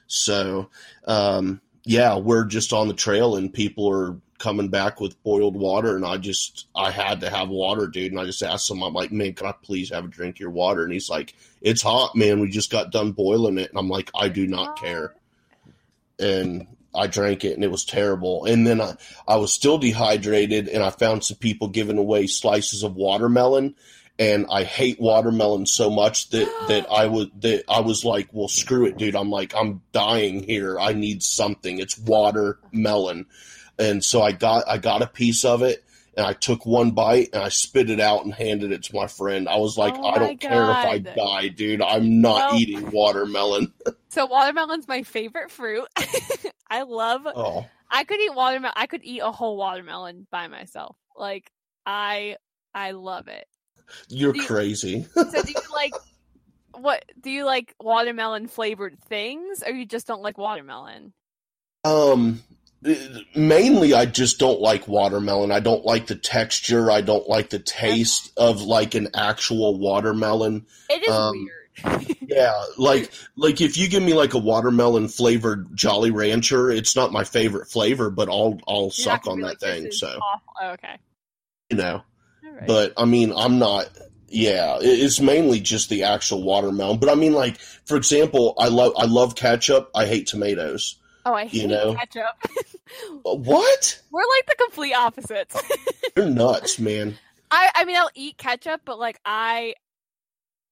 So, 0.07 0.69
um, 1.05 1.61
yeah, 1.83 2.17
we're 2.17 2.45
just 2.45 2.73
on 2.73 2.87
the 2.87 2.93
trail, 2.93 3.35
and 3.35 3.53
people 3.53 3.89
are 3.89 4.17
coming 4.37 4.69
back 4.69 4.99
with 4.99 5.21
boiled 5.23 5.55
water, 5.55 5.95
and 5.95 6.05
I 6.05 6.17
just 6.17 6.67
I 6.75 6.91
had 6.91 7.21
to 7.21 7.29
have 7.29 7.49
water, 7.49 7.87
dude. 7.87 8.11
And 8.11 8.19
I 8.19 8.25
just 8.25 8.43
asked 8.43 8.69
him, 8.69 8.81
I'm 8.81 8.93
like, 8.93 9.11
man, 9.11 9.33
can 9.33 9.47
I 9.47 9.53
please 9.63 9.89
have 9.89 10.05
a 10.05 10.09
drink 10.09 10.37
of 10.37 10.39
your 10.39 10.49
water? 10.49 10.83
And 10.83 10.93
he's 10.93 11.09
like, 11.09 11.35
it's 11.61 11.81
hot, 11.81 12.15
man. 12.15 12.39
We 12.39 12.49
just 12.49 12.71
got 12.71 12.91
done 12.91 13.11
boiling 13.11 13.57
it, 13.57 13.69
and 13.69 13.77
I'm 13.77 13.89
like, 13.89 14.09
I 14.15 14.29
do 14.29 14.47
not 14.47 14.79
care. 14.79 15.13
And 16.19 16.67
I 16.93 17.07
drank 17.07 17.43
it, 17.45 17.53
and 17.53 17.63
it 17.63 17.71
was 17.71 17.85
terrible. 17.85 18.45
And 18.45 18.65
then 18.65 18.81
I 18.81 18.95
I 19.27 19.37
was 19.37 19.53
still 19.53 19.77
dehydrated, 19.77 20.67
and 20.67 20.83
I 20.83 20.89
found 20.89 21.23
some 21.23 21.37
people 21.37 21.67
giving 21.67 21.97
away 21.97 22.27
slices 22.27 22.83
of 22.83 22.95
watermelon. 22.95 23.75
And 24.17 24.47
I 24.51 24.65
hate 24.65 24.99
watermelon 24.99 25.65
so 25.65 25.89
much 25.89 26.29
that, 26.31 26.53
that 26.67 26.91
I 26.91 27.07
was 27.07 27.27
that 27.39 27.63
I 27.69 27.79
was 27.81 28.03
like, 28.03 28.29
well, 28.31 28.49
screw 28.49 28.85
it, 28.85 28.97
dude. 28.97 29.15
I'm 29.15 29.29
like, 29.29 29.53
I'm 29.55 29.81
dying 29.91 30.43
here. 30.43 30.79
I 30.79 30.93
need 30.93 31.23
something. 31.23 31.79
It's 31.79 31.97
watermelon 31.97 33.25
and 33.79 34.03
so 34.03 34.21
I 34.21 34.33
got 34.33 34.67
I 34.67 34.77
got 34.77 35.01
a 35.01 35.07
piece 35.07 35.45
of 35.45 35.63
it 35.63 35.83
and 36.19 36.27
I 36.27 36.33
took 36.33 36.65
one 36.65 36.91
bite 36.91 37.29
and 37.33 37.41
I 37.41 37.47
spit 37.49 37.89
it 37.89 37.99
out 38.01 38.25
and 38.25 38.33
handed 38.33 38.71
it 38.73 38.83
to 38.83 38.95
my 38.95 39.07
friend. 39.07 39.47
I 39.47 39.55
was 39.55 39.77
like, 39.77 39.95
Oh 39.97 40.03
I 40.05 40.19
don't 40.19 40.39
care 40.39 40.63
if 40.63 40.69
I 40.69 40.97
die, 40.99 41.47
dude. 41.47 41.81
I'm 41.81 42.19
not 42.21 42.51
Well- 42.51 42.59
eating 42.59 42.91
watermelon. 42.91 43.73
So 44.11 44.25
watermelon's 44.25 44.87
my 44.87 45.03
favorite 45.03 45.51
fruit. 45.51 45.85
I 46.69 46.81
love. 46.81 47.21
Oh, 47.27 47.67
I 47.91 48.03
could 48.05 48.19
eat 48.19 48.33
watermelon. 48.33 48.73
I 48.75 48.87
could 48.87 49.01
eat 49.03 49.19
a 49.19 49.31
whole 49.31 49.55
watermelon 49.55 50.25
by 50.31 50.47
myself. 50.47 50.95
Like 51.15 51.51
I, 51.85 52.37
I 52.73 52.91
love 52.91 53.27
it. 53.27 53.45
you're 54.07 54.33
Do 54.33 54.41
you- 54.41 54.47
crazy. 54.47 55.05
So 55.13 55.23
do 55.43 55.51
you 55.51 55.61
like? 55.73 55.93
What 56.73 57.03
do 57.21 57.29
you 57.29 57.45
like? 57.45 57.75
Watermelon 57.79 58.47
flavored 58.47 58.99
things, 59.03 59.61
or 59.65 59.71
you 59.73 59.85
just 59.85 60.07
don't 60.07 60.21
like 60.23 60.37
watermelon? 60.39 61.13
Um, 61.83 62.41
mainly 63.35 63.93
I 63.93 64.05
just 64.05 64.39
don't 64.39 64.61
like 64.61 64.87
watermelon. 64.87 65.51
I 65.51 65.59
don't 65.59 65.85
like 65.85 66.07
the 66.07 66.15
texture. 66.15 66.89
I 66.91 67.01
don't 67.01 67.27
like 67.27 67.49
the 67.49 67.59
taste 67.59 68.31
of 68.37 68.61
like 68.61 68.95
an 68.95 69.09
actual 69.15 69.77
watermelon. 69.77 70.65
It 70.89 71.03
is 71.03 71.09
Um, 71.09 71.31
weird. 71.37 72.07
Yeah, 72.27 72.61
like 72.77 73.09
like 73.37 73.61
if 73.61 73.77
you 73.77 73.87
give 73.87 74.03
me 74.03 74.13
like 74.13 74.33
a 74.33 74.37
watermelon 74.37 75.07
flavored 75.07 75.75
Jolly 75.75 76.11
Rancher, 76.11 76.69
it's 76.69 76.95
not 76.95 77.11
my 77.13 77.23
favorite 77.23 77.69
flavor, 77.71 78.09
but 78.09 78.27
I'll 78.29 78.59
I'll 78.67 78.83
You're 78.83 78.91
suck 78.91 79.27
on 79.27 79.39
that 79.41 79.47
like, 79.47 79.59
thing. 79.59 79.91
So 79.91 80.07
awful." 80.07 80.53
Oh, 80.61 80.69
okay. 80.73 80.97
you 81.69 81.77
know. 81.77 82.03
Right. 82.43 82.67
But 82.67 82.93
I 82.97 83.05
mean, 83.05 83.31
I'm 83.35 83.59
not. 83.59 83.89
Yeah, 84.27 84.77
it's 84.81 85.19
mainly 85.21 85.59
just 85.61 85.89
the 85.89 86.03
actual 86.03 86.43
watermelon. 86.43 86.99
But 86.99 87.09
I 87.09 87.15
mean, 87.15 87.33
like 87.33 87.57
for 87.85 87.95
example, 87.95 88.53
I 88.59 88.67
love 88.67 88.93
I 88.97 89.05
love 89.05 89.35
ketchup. 89.35 89.89
I 89.95 90.05
hate 90.05 90.27
tomatoes. 90.27 90.98
Oh, 91.25 91.33
I 91.33 91.45
hate 91.45 91.61
you 91.61 91.67
know. 91.67 91.95
ketchup. 91.95 92.25
Uh, 93.23 93.35
What? 93.35 94.01
We're 94.09 94.21
like 94.21 94.45
the 94.47 94.55
complete 94.65 94.93
opposites. 94.93 95.55
You're 96.17 96.25
nuts, 96.25 96.79
man. 96.79 97.19
I 97.51 97.69
I 97.75 97.85
mean 97.85 97.95
I'll 97.97 98.09
eat 98.15 98.37
ketchup, 98.37 98.81
but 98.83 98.97
like 98.97 99.19
I 99.25 99.75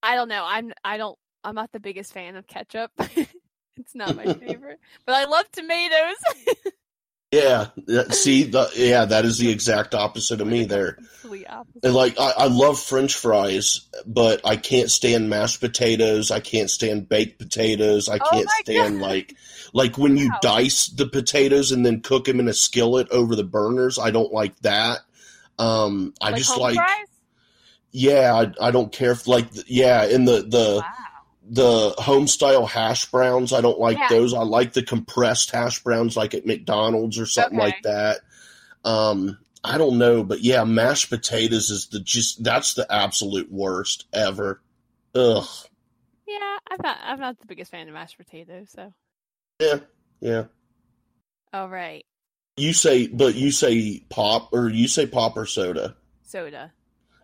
I 0.01 0.15
don't 0.15 0.27
know. 0.27 0.43
I'm 0.45 0.73
I 0.83 0.97
don't 0.97 1.17
I'm 1.43 1.53
not 1.53 1.71
the 1.71 1.79
biggest 1.79 2.13
fan 2.13 2.35
of 2.35 2.47
ketchup. 2.47 2.91
it's 3.77 3.93
not 3.93 4.15
my 4.15 4.33
favorite. 4.33 4.79
But 5.05 5.13
I 5.15 5.25
love 5.25 5.45
tomatoes. 5.51 6.15
Yeah. 7.31 7.67
See, 8.11 8.43
the, 8.45 8.71
yeah, 8.75 9.05
that 9.05 9.25
is 9.25 9.37
the 9.37 9.49
exact 9.51 9.93
opposite 9.93 10.39
of 10.39 10.47
me 10.47 10.63
there. 10.63 10.97
And 11.83 11.93
like 11.93 12.17
I, 12.19 12.31
I 12.37 12.47
love 12.47 12.79
French 12.79 13.15
fries, 13.15 13.81
but 14.05 14.45
I 14.45 14.55
can't 14.55 14.89
stand 14.89 15.29
mashed 15.29 15.59
potatoes. 15.59 16.31
I 16.31 16.39
can't 16.39 16.69
stand 16.69 17.09
baked 17.09 17.37
potatoes. 17.37 18.07
I 18.09 18.19
Oh 18.19 18.29
can't 18.31 18.45
my 18.45 18.61
stand 18.61 18.99
God. 18.99 19.01
like 19.01 19.35
like 19.73 19.97
when 19.97 20.15
you 20.17 20.29
Wow. 20.29 20.39
dice 20.41 20.87
the 20.87 21.05
potatoes 21.07 21.71
and 21.71 21.85
then 21.85 22.01
cook 22.01 22.25
them 22.25 22.39
in 22.39 22.47
a 22.47 22.53
skillet 22.53 23.09
over 23.11 23.35
the 23.35 23.43
burners. 23.43 23.99
I 23.99 24.11
don't 24.11 24.33
like 24.33 24.57
that. 24.61 24.99
Um, 25.59 26.13
I 26.21 26.31
like 26.31 26.37
just 26.39 26.57
like 26.57 26.75
fries? 26.75 27.07
yeah. 27.91 28.33
I, 28.61 28.67
I 28.67 28.71
don't 28.71 28.91
care 28.91 29.11
if 29.11 29.27
like 29.27 29.47
yeah. 29.67 30.05
In 30.05 30.25
the 30.25 30.41
the 30.43 30.81
Wow. 30.81 31.06
The 31.49 31.93
home 31.97 32.27
style 32.27 32.65
hash 32.65 33.09
browns, 33.09 33.53
I 33.53 33.61
don't 33.61 33.79
like 33.79 33.97
Yeah. 33.97 34.09
those. 34.09 34.33
I 34.33 34.41
like 34.43 34.73
the 34.73 34.83
compressed 34.83 35.51
hash 35.51 35.83
browns, 35.83 36.17
like 36.17 36.33
at 36.33 36.45
McDonald's 36.45 37.17
or 37.17 37.25
something 37.25 37.57
Okay. 37.59 37.65
like 37.67 37.81
that. 37.83 38.19
Um, 38.83 39.37
I 39.63 39.77
don't 39.77 39.97
know, 39.97 40.23
but 40.23 40.41
yeah, 40.41 40.63
mashed 40.63 41.09
potatoes 41.09 41.69
is 41.71 41.87
the 41.87 41.99
just 41.99 42.43
that's 42.43 42.73
the 42.73 42.91
absolute 42.91 43.51
worst 43.51 44.05
ever. 44.13 44.61
Ugh. 45.15 45.45
Yeah, 46.27 46.57
I'm 46.69 46.77
not 46.83 46.97
I'm 47.03 47.19
not 47.19 47.39
the 47.39 47.47
biggest 47.47 47.71
fan 47.71 47.87
of 47.87 47.93
mashed 47.93 48.17
potatoes, 48.17 48.69
so 48.73 48.93
Yeah, 49.59 49.79
yeah. 50.21 50.43
all 51.53 51.69
right. 51.69 52.05
You 52.55 52.73
say, 52.73 53.07
but 53.07 53.35
you 53.35 53.51
say 53.51 54.03
pop 54.09 54.49
or 54.53 54.67
you 54.69 54.87
say 54.87 55.05
pop 55.05 55.37
or 55.37 55.45
soda. 55.45 55.95
Soda. 56.23 56.73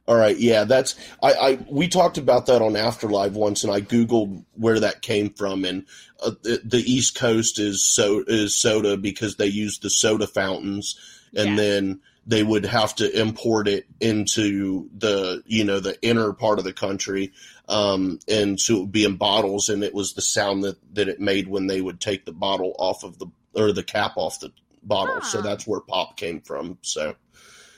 All 0.05 0.15
right, 0.17 0.37
yeah, 0.37 0.65
that's 0.65 0.95
I, 1.21 1.33
I 1.33 1.59
we 1.69 1.87
talked 1.87 2.17
about 2.17 2.47
that 2.47 2.61
on 2.61 2.75
Afterlife 2.75 3.31
once, 3.31 3.63
and 3.63 3.71
I 3.71 3.79
googled 3.79 4.43
where 4.53 4.79
that 4.81 5.01
came 5.01 5.29
from, 5.29 5.63
and 5.63 5.85
uh, 6.21 6.31
the, 6.41 6.59
the 6.63 6.79
East 6.79 7.15
Coast 7.15 7.57
is 7.57 7.81
so 7.81 8.21
is 8.27 8.53
soda 8.53 8.97
because 8.97 9.37
they 9.37 9.47
use 9.47 9.79
the 9.79 9.89
soda 9.89 10.27
fountains, 10.27 10.99
and 11.35 11.51
Yeah. 11.51 11.55
then 11.55 12.01
they 12.27 12.43
would 12.43 12.65
have 12.65 12.95
to 12.95 13.19
import 13.19 13.67
it 13.69 13.85
into 14.01 14.89
the 14.97 15.41
you 15.45 15.63
know 15.63 15.79
the 15.79 15.97
inner 16.01 16.33
part 16.33 16.59
of 16.59 16.65
the 16.65 16.73
country, 16.73 17.31
um, 17.69 18.19
and 18.27 18.59
so 18.59 18.75
it 18.75 18.79
would 18.81 18.91
be 18.91 19.05
in 19.05 19.15
bottles, 19.15 19.69
and 19.69 19.85
it 19.85 19.93
was 19.93 20.13
the 20.15 20.21
sound 20.21 20.65
that 20.65 20.77
that 20.95 21.07
it 21.07 21.21
made 21.21 21.47
when 21.47 21.67
they 21.67 21.79
would 21.79 22.01
take 22.01 22.25
the 22.25 22.33
bottle 22.33 22.75
off 22.77 23.05
of 23.05 23.19
the 23.19 23.27
or 23.53 23.71
the 23.71 23.83
cap 23.83 24.17
off 24.17 24.41
the 24.41 24.51
bottle, 24.83 25.21
so 25.21 25.39
Ah. 25.39 25.41
that's 25.43 25.65
where 25.65 25.79
pop 25.79 26.17
came 26.17 26.41
from. 26.41 26.77
So 26.81 27.15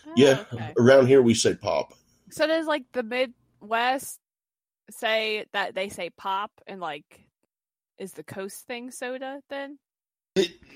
Oh, 0.08 0.12
yeah, 0.16 0.44
okay. 0.54 0.74
around 0.80 1.06
here 1.06 1.22
we 1.22 1.36
say 1.36 1.54
pop. 1.54 1.94
So 2.36 2.48
does 2.48 2.68
like 2.68 2.84
the 2.92 3.02
Midwest 3.02 4.20
say 4.92 5.46
that 5.54 5.74
they 5.74 5.88
say 5.88 6.10
pop 6.10 6.52
and 6.68 6.82
like 6.82 7.22
is 7.98 8.12
the 8.12 8.26
coast 8.26 8.68
thing 8.68 8.92
soda 8.92 9.40
then? 9.50 9.80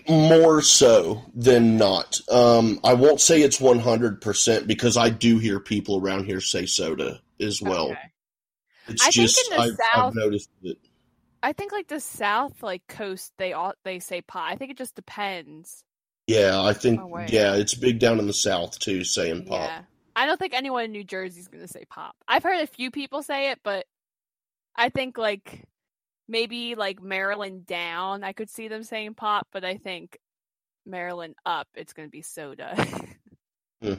More 0.07 0.61
so 0.61 1.21
than 1.35 1.75
not. 1.75 2.21
Um, 2.31 2.79
I 2.85 2.93
won't 2.93 3.19
say 3.19 3.41
it's 3.41 3.59
100% 3.59 4.67
because 4.67 4.95
I 4.95 5.09
do 5.09 5.37
hear 5.37 5.59
people 5.59 5.99
around 5.99 6.23
here 6.23 6.39
say 6.39 6.65
soda 6.65 7.19
as 7.41 7.61
well. 7.61 7.89
Okay. 7.89 7.99
It's 8.87 9.05
I 9.05 9.11
think 9.11 9.29
in 9.29 9.57
the 9.57 9.61
I've, 9.61 9.69
South- 9.71 10.07
I've 10.07 10.15
noticed 10.15 10.49
it. 10.63 10.77
I 11.43 11.51
think 11.51 11.73
like 11.73 11.89
the 11.89 11.99
South 11.99 12.63
like 12.63 12.87
coast 12.87 13.33
they 13.37 13.51
all 13.51 13.73
they 13.83 13.99
say 13.99 14.21
pop. 14.21 14.49
I 14.49 14.55
think 14.55 14.71
it 14.71 14.77
just 14.77 14.95
depends. 14.95 15.83
Yeah, 16.25 16.61
I 16.61 16.73
think, 16.73 17.01
yeah, 17.29 17.55
it's 17.55 17.73
big 17.73 17.99
down 17.99 18.19
in 18.19 18.27
the 18.27 18.33
South 18.33 18.77
too, 18.79 19.03
saying 19.03 19.45
pop. 19.45 19.67
Yeah. 19.67 19.81
I 20.15 20.25
don't 20.25 20.37
think 20.37 20.53
anyone 20.53 20.85
in 20.85 20.91
New 20.91 21.03
Jersey 21.03 21.39
is 21.39 21.47
going 21.47 21.65
to 21.65 21.71
say 21.71 21.85
pop. 21.89 22.15
I've 22.27 22.43
heard 22.43 22.61
a 22.61 22.67
few 22.67 22.91
people 22.91 23.23
say 23.23 23.51
it, 23.51 23.59
but 23.63 23.85
I 24.75 24.89
think 24.89 25.17
like 25.17 25.63
maybe 26.27 26.75
like 26.75 27.01
Maryland 27.01 27.65
down, 27.65 28.23
I 28.23 28.33
could 28.33 28.49
see 28.49 28.67
them 28.67 28.83
saying 28.83 29.15
pop, 29.15 29.47
but 29.51 29.63
I 29.65 29.77
think 29.77 30.17
Maryland 30.85 31.35
up, 31.45 31.67
it's 31.75 31.93
going 31.93 32.07
to 32.07 32.11
be 32.11 32.21
soda. 32.21 32.75
Hmm. 33.81 33.93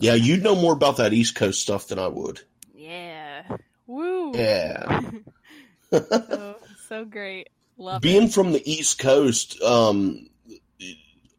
Yeah, 0.00 0.12
know. 0.12 0.16
you'd 0.16 0.42
know 0.42 0.56
more 0.56 0.72
about 0.72 0.96
that 0.96 1.12
East 1.12 1.34
Coast 1.34 1.60
stuff 1.60 1.88
than 1.88 1.98
I 1.98 2.08
would. 2.08 2.40
Yeah. 2.74 3.42
Woo. 3.86 4.32
Yeah. 4.34 5.00
so, 5.92 6.56
so 6.88 7.04
great. 7.04 7.50
Love 7.78 8.00
Being 8.00 8.24
it. 8.24 8.32
from 8.32 8.52
the 8.52 8.70
East 8.70 8.98
Coast, 8.98 9.60
um, 9.62 10.28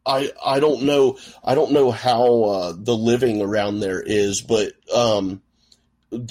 I 0.07 0.31
I 0.45 0.59
don't 0.59 0.83
know 0.83 1.17
I 1.43 1.55
don't 1.55 1.71
know 1.73 1.91
how 1.91 2.43
uh, 2.43 2.73
the 2.75 2.95
living 2.95 3.41
around 3.41 3.79
there 3.81 4.01
is, 4.01 4.41
but 4.41 4.73
um, 4.95 5.41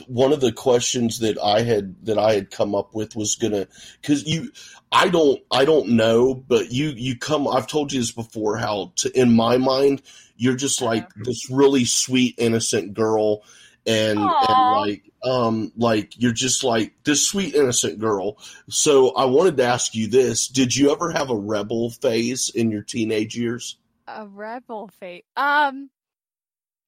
one 0.07 0.33
of 0.33 0.41
the 0.41 0.53
questions 0.53 1.19
that 1.21 1.39
I 1.39 1.63
had 1.63 1.95
that 2.07 2.19
I 2.19 2.33
had 2.35 2.51
come 2.51 2.75
up 2.75 2.95
with 2.95 3.15
was 3.15 3.37
gonna 3.37 3.69
because 4.01 4.25
you 4.27 4.51
I 4.91 5.09
don't 5.09 5.41
I 5.51 5.65
don't 5.65 5.91
know, 5.91 6.35
but 6.35 6.73
you 6.73 6.89
you 6.97 7.19
come 7.19 7.47
I've 7.47 7.67
told 7.67 7.93
you 7.93 8.01
this 8.01 8.13
before 8.13 8.57
how 8.57 8.93
to, 8.97 9.11
in 9.21 9.35
my 9.37 9.59
mind 9.59 10.03
you're 10.39 10.57
just 10.57 10.81
like 10.83 11.05
Uh-huh. 11.05 11.23
this 11.25 11.51
really 11.51 11.85
sweet 11.85 12.35
innocent 12.39 12.95
girl 12.95 13.43
and 13.87 14.19
and 14.19 14.73
like 14.73 15.06
um 15.25 15.73
like 15.77 16.13
you're 16.21 16.33
just 16.33 16.63
like 16.63 16.93
this 17.05 17.27
sweet 17.27 17.55
innocent 17.55 17.99
girl 17.99 18.37
so 18.69 19.15
I 19.15 19.25
wanted 19.25 19.57
to 19.59 19.65
ask 19.65 19.95
you 19.95 20.09
this: 20.09 20.49
Did 20.49 20.75
you 20.77 20.93
ever 20.93 21.11
have 21.13 21.31
a 21.31 21.37
rebel 21.37 21.91
phase 21.91 22.51
in 22.55 22.71
your 22.71 22.83
teenage 22.83 23.37
years, 23.37 23.79
A 24.07 24.27
rebel 24.27 24.89
phase, 24.89 25.23
Um. 25.37 25.91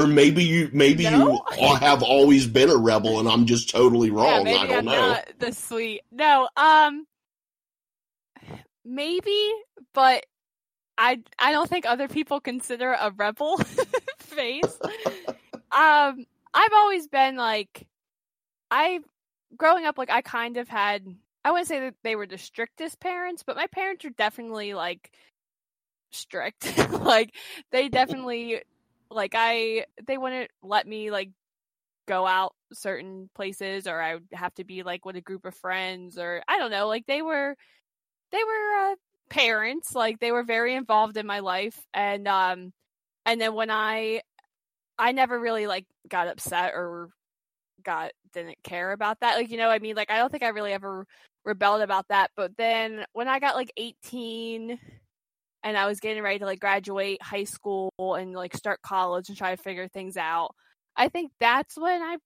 or 0.00 0.06
maybe 0.06 0.42
you 0.44 0.70
maybe 0.72 1.04
No. 1.04 1.44
you 1.58 1.74
have 1.76 2.02
always 2.02 2.46
been 2.46 2.70
a 2.70 2.76
rebel 2.76 3.20
and 3.20 3.28
I'm 3.28 3.46
just 3.46 3.70
totally 3.70 4.08
Yeah, 4.08 4.14
wrong? 4.14 4.44
maybe 4.44 4.58
I 4.58 4.66
don't 4.66 4.78
I'm 4.78 4.84
know. 4.86 5.18
the 5.38 5.52
sweet. 5.52 6.02
No, 6.10 6.48
um, 6.56 7.06
maybe, 8.84 9.50
but 9.92 10.26
I 10.98 11.20
I 11.38 11.52
don't 11.52 11.68
think 11.68 11.86
other 11.86 12.08
people 12.08 12.40
consider 12.40 12.92
a 12.92 13.10
rebel 13.10 13.56
phase. 14.18 14.78
Um, 15.76 16.24
I've 16.54 16.72
always 16.72 17.08
been 17.08 17.36
like, 17.36 17.86
I 18.70 19.00
growing 19.56 19.86
up 19.86 19.98
like 19.98 20.10
I 20.10 20.22
kind 20.22 20.56
of 20.58 20.68
had. 20.68 21.06
I 21.44 21.52
wouldn't 21.52 21.68
say 21.68 21.80
that 21.80 21.94
they 22.04 22.16
were 22.16 22.26
the 22.26 22.38
strictest 22.38 23.00
parents, 23.00 23.42
but 23.46 23.56
my 23.56 23.66
parents 23.68 24.04
were 24.04 24.10
definitely 24.10 24.74
like 24.74 25.12
strict. 26.10 26.76
like 26.90 27.34
they 27.70 27.88
definitely 27.88 28.62
like 29.10 29.32
I 29.36 29.86
they 30.06 30.18
wouldn't 30.18 30.50
let 30.62 30.86
me 30.86 31.10
like 31.10 31.30
go 32.08 32.26
out 32.26 32.54
certain 32.72 33.30
places 33.34 33.86
or 33.86 34.00
I 34.00 34.14
would 34.14 34.28
have 34.32 34.54
to 34.56 34.64
be 34.64 34.82
like 34.82 35.04
with 35.04 35.16
a 35.16 35.20
group 35.22 35.44
of 35.46 35.54
friends 35.54 36.18
or 36.18 36.42
I 36.48 36.58
don't 36.58 36.70
know, 36.70 36.88
like 36.88 37.06
they 37.06 37.22
were 37.22 37.56
they 38.32 38.38
were 38.44 38.92
uh, 38.92 38.96
parents, 39.30 39.94
like 39.94 40.20
they 40.20 40.32
were 40.32 40.44
very 40.44 40.74
involved 40.74 41.16
in 41.16 41.26
my 41.26 41.40
life 41.40 41.80
and 41.94 42.28
um 42.28 42.72
and 43.26 43.40
then 43.40 43.54
when 43.54 43.70
I 43.70 44.22
I 44.98 45.12
never 45.12 45.38
really 45.38 45.66
like 45.66 45.86
got 46.08 46.28
upset 46.28 46.72
or 46.74 47.10
got 47.84 48.12
didn't 48.32 48.58
care 48.64 48.92
about 48.92 49.20
that. 49.20 49.36
Like 49.36 49.50
you 49.50 49.58
know, 49.58 49.70
I 49.70 49.78
mean, 49.78 49.96
like 49.96 50.10
I 50.10 50.18
don't 50.18 50.30
think 50.30 50.42
I 50.42 50.48
really 50.48 50.72
ever 50.72 51.06
rebelled 51.44 51.82
about 51.82 52.08
that. 52.08 52.30
But 52.36 52.56
then 52.56 53.04
when 53.12 53.28
I 53.28 53.38
got 53.40 53.56
like 53.56 53.72
18 53.76 54.78
and 55.62 55.76
I 55.78 55.86
was 55.86 56.00
getting 56.00 56.22
ready 56.22 56.38
to 56.40 56.46
like 56.46 56.60
graduate 56.60 57.22
high 57.22 57.44
school 57.44 57.90
and 57.98 58.32
like 58.34 58.56
start 58.56 58.82
college 58.82 59.28
and 59.28 59.38
try 59.38 59.54
to 59.54 59.62
figure 59.62 59.88
things 59.88 60.16
out, 60.16 60.54
I 60.96 61.08
think 61.08 61.32
that's 61.40 61.76
when 61.78 62.02
I 62.02 62.18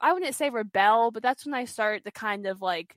I 0.00 0.12
wouldn't 0.12 0.34
say 0.34 0.50
rebel, 0.50 1.10
but 1.10 1.22
that's 1.22 1.46
when 1.46 1.54
I 1.54 1.64
start 1.66 2.04
to 2.04 2.10
kind 2.10 2.46
of 2.46 2.60
like 2.62 2.94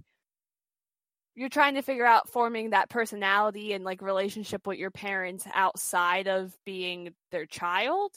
you're 1.35 1.49
trying 1.49 1.75
to 1.75 1.83
figure 1.83 2.05
out 2.05 2.29
forming 2.29 2.71
that 2.71 2.89
personality 2.89 3.73
and 3.73 3.83
like 3.83 4.01
relationship 4.01 4.65
with 4.65 4.79
your 4.79 4.89
parents 4.89 5.45
outside 5.53 6.27
of 6.27 6.51
being 6.65 7.13
their 7.31 7.45
child. 7.45 8.11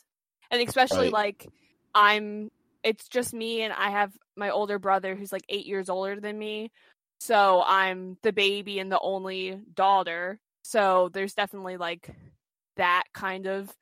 And 0.50 0.62
especially 0.62 1.08
Right. 1.08 1.10
like 1.10 1.48
I'm 1.94 2.50
it's 2.82 3.08
just 3.08 3.34
me 3.34 3.62
and 3.62 3.72
I 3.72 3.90
have 3.90 4.12
my 4.36 4.50
older 4.50 4.78
brother 4.78 5.14
who's 5.14 5.32
like 5.32 5.44
8 5.48 5.66
years 5.66 5.88
older 5.90 6.18
than 6.20 6.38
me. 6.38 6.70
So 7.20 7.62
I'm 7.66 8.16
the 8.22 8.32
baby 8.32 8.78
and 8.78 8.90
the 8.90 9.00
only 9.00 9.60
daughter. 9.74 10.40
So 10.64 11.10
there's 11.12 11.34
definitely 11.34 11.76
like 11.76 12.10
that 12.76 13.04
kind 13.12 13.46
of 13.46 13.74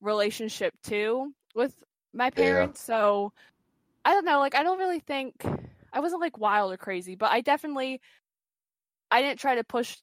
relationship 0.00 0.74
too 0.82 1.32
with 1.54 1.74
my 2.12 2.30
parents. 2.30 2.82
So 2.82 3.32
I 4.04 4.12
don't 4.14 4.24
know, 4.24 4.38
like 4.40 4.54
I 4.54 4.62
don't 4.62 4.78
really 4.78 5.00
think 5.00 5.34
I 5.92 6.00
wasn't 6.00 6.20
like 6.20 6.38
wild 6.38 6.72
or 6.72 6.76
crazy, 6.76 7.14
but 7.16 7.30
I 7.32 7.40
definitely 7.40 8.00
I 9.10 9.22
didn't 9.22 9.38
try 9.40 9.54
to 9.56 9.64
push 9.64 9.98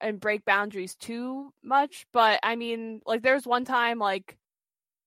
and 0.00 0.20
break 0.20 0.44
boundaries 0.44 0.96
too 0.96 1.52
much, 1.62 2.06
but 2.12 2.40
I 2.42 2.56
mean, 2.56 3.00
like 3.06 3.22
there 3.22 3.34
was 3.34 3.46
one 3.46 3.64
time 3.64 3.98
like 3.98 4.36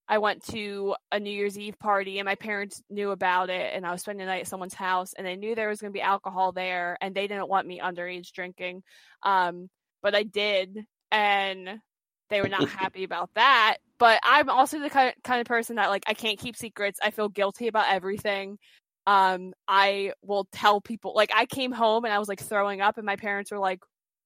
I 0.09 0.19
went 0.19 0.43
to 0.47 0.95
a 1.11 1.19
New 1.19 1.31
Year's 1.31 1.57
Eve 1.57 1.77
party 1.79 2.19
and 2.19 2.25
my 2.25 2.35
parents 2.35 2.81
knew 2.89 3.11
about 3.11 3.49
it 3.49 3.73
and 3.75 3.85
I 3.85 3.91
was 3.91 4.01
spending 4.01 4.25
the 4.25 4.31
night 4.31 4.41
at 4.41 4.47
someone's 4.47 4.73
house 4.73 5.13
and 5.13 5.27
they 5.27 5.35
knew 5.35 5.53
there 5.53 5.67
was 5.69 5.81
going 5.81 5.91
to 5.91 5.97
be 5.97 6.01
alcohol 6.01 6.53
there 6.53 6.97
and 7.01 7.13
they 7.13 7.27
didn't 7.27 7.49
want 7.49 7.67
me 7.67 7.81
underage 7.81 8.31
drinking. 8.31 8.83
Um 9.23 9.69
but 10.01 10.15
I 10.15 10.23
did 10.23 10.85
and 11.11 11.79
they 12.29 12.41
were 12.41 12.49
not 12.49 12.69
happy 12.69 13.03
about 13.03 13.29
that. 13.35 13.77
But 13.99 14.19
I'm 14.23 14.49
also 14.49 14.79
the 14.79 14.89
kind 14.89 15.13
kind 15.23 15.41
of 15.41 15.47
person 15.47 15.75
that 15.75 15.89
like 15.89 16.03
I 16.07 16.13
can't 16.13 16.39
keep 16.39 16.55
secrets. 16.55 16.99
I 17.03 17.11
feel 17.11 17.29
guilty 17.29 17.67
about 17.67 17.91
everything. 17.91 18.57
Um 19.07 19.53
I 19.67 20.13
will 20.21 20.47
tell 20.53 20.79
people 20.81 21.13
like 21.15 21.31
I 21.35 21.45
came 21.45 21.71
home 21.73 22.05
and 22.05 22.13
I 22.13 22.19
was 22.19 22.29
like 22.29 22.41
throwing 22.41 22.79
up 22.81 22.97
and 22.97 23.05
my 23.05 23.15
parents 23.17 23.51
were 23.51 23.59
like, 23.59 23.79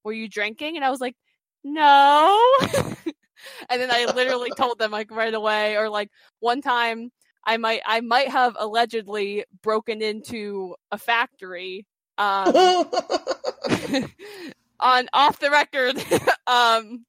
"Were 0.03 0.13
you 0.13 0.27
drinking?" 0.29 0.75
And 0.75 0.85
I 0.85 0.91
was 0.91 1.01
like, 1.01 1.15
"No." 1.63 2.39
and 3.69 3.81
then 3.81 3.89
I 3.91 4.05
literally 4.13 4.51
told 4.51 4.79
them 4.79 4.91
like 4.91 5.11
right 5.11 5.33
away 5.33 5.77
or 5.77 5.89
like 5.89 6.09
one 6.39 6.61
time 6.61 7.11
I 7.45 7.57
might 7.57 7.81
I 7.85 8.01
might 8.01 8.29
have 8.29 8.55
allegedly 8.59 9.45
broken 9.63 10.01
into 10.01 10.75
a 10.91 10.97
factory 10.97 11.85
um 12.17 12.53
on 14.79 15.07
off 15.13 15.39
the 15.39 15.49
record 15.51 15.97
um 16.47 17.05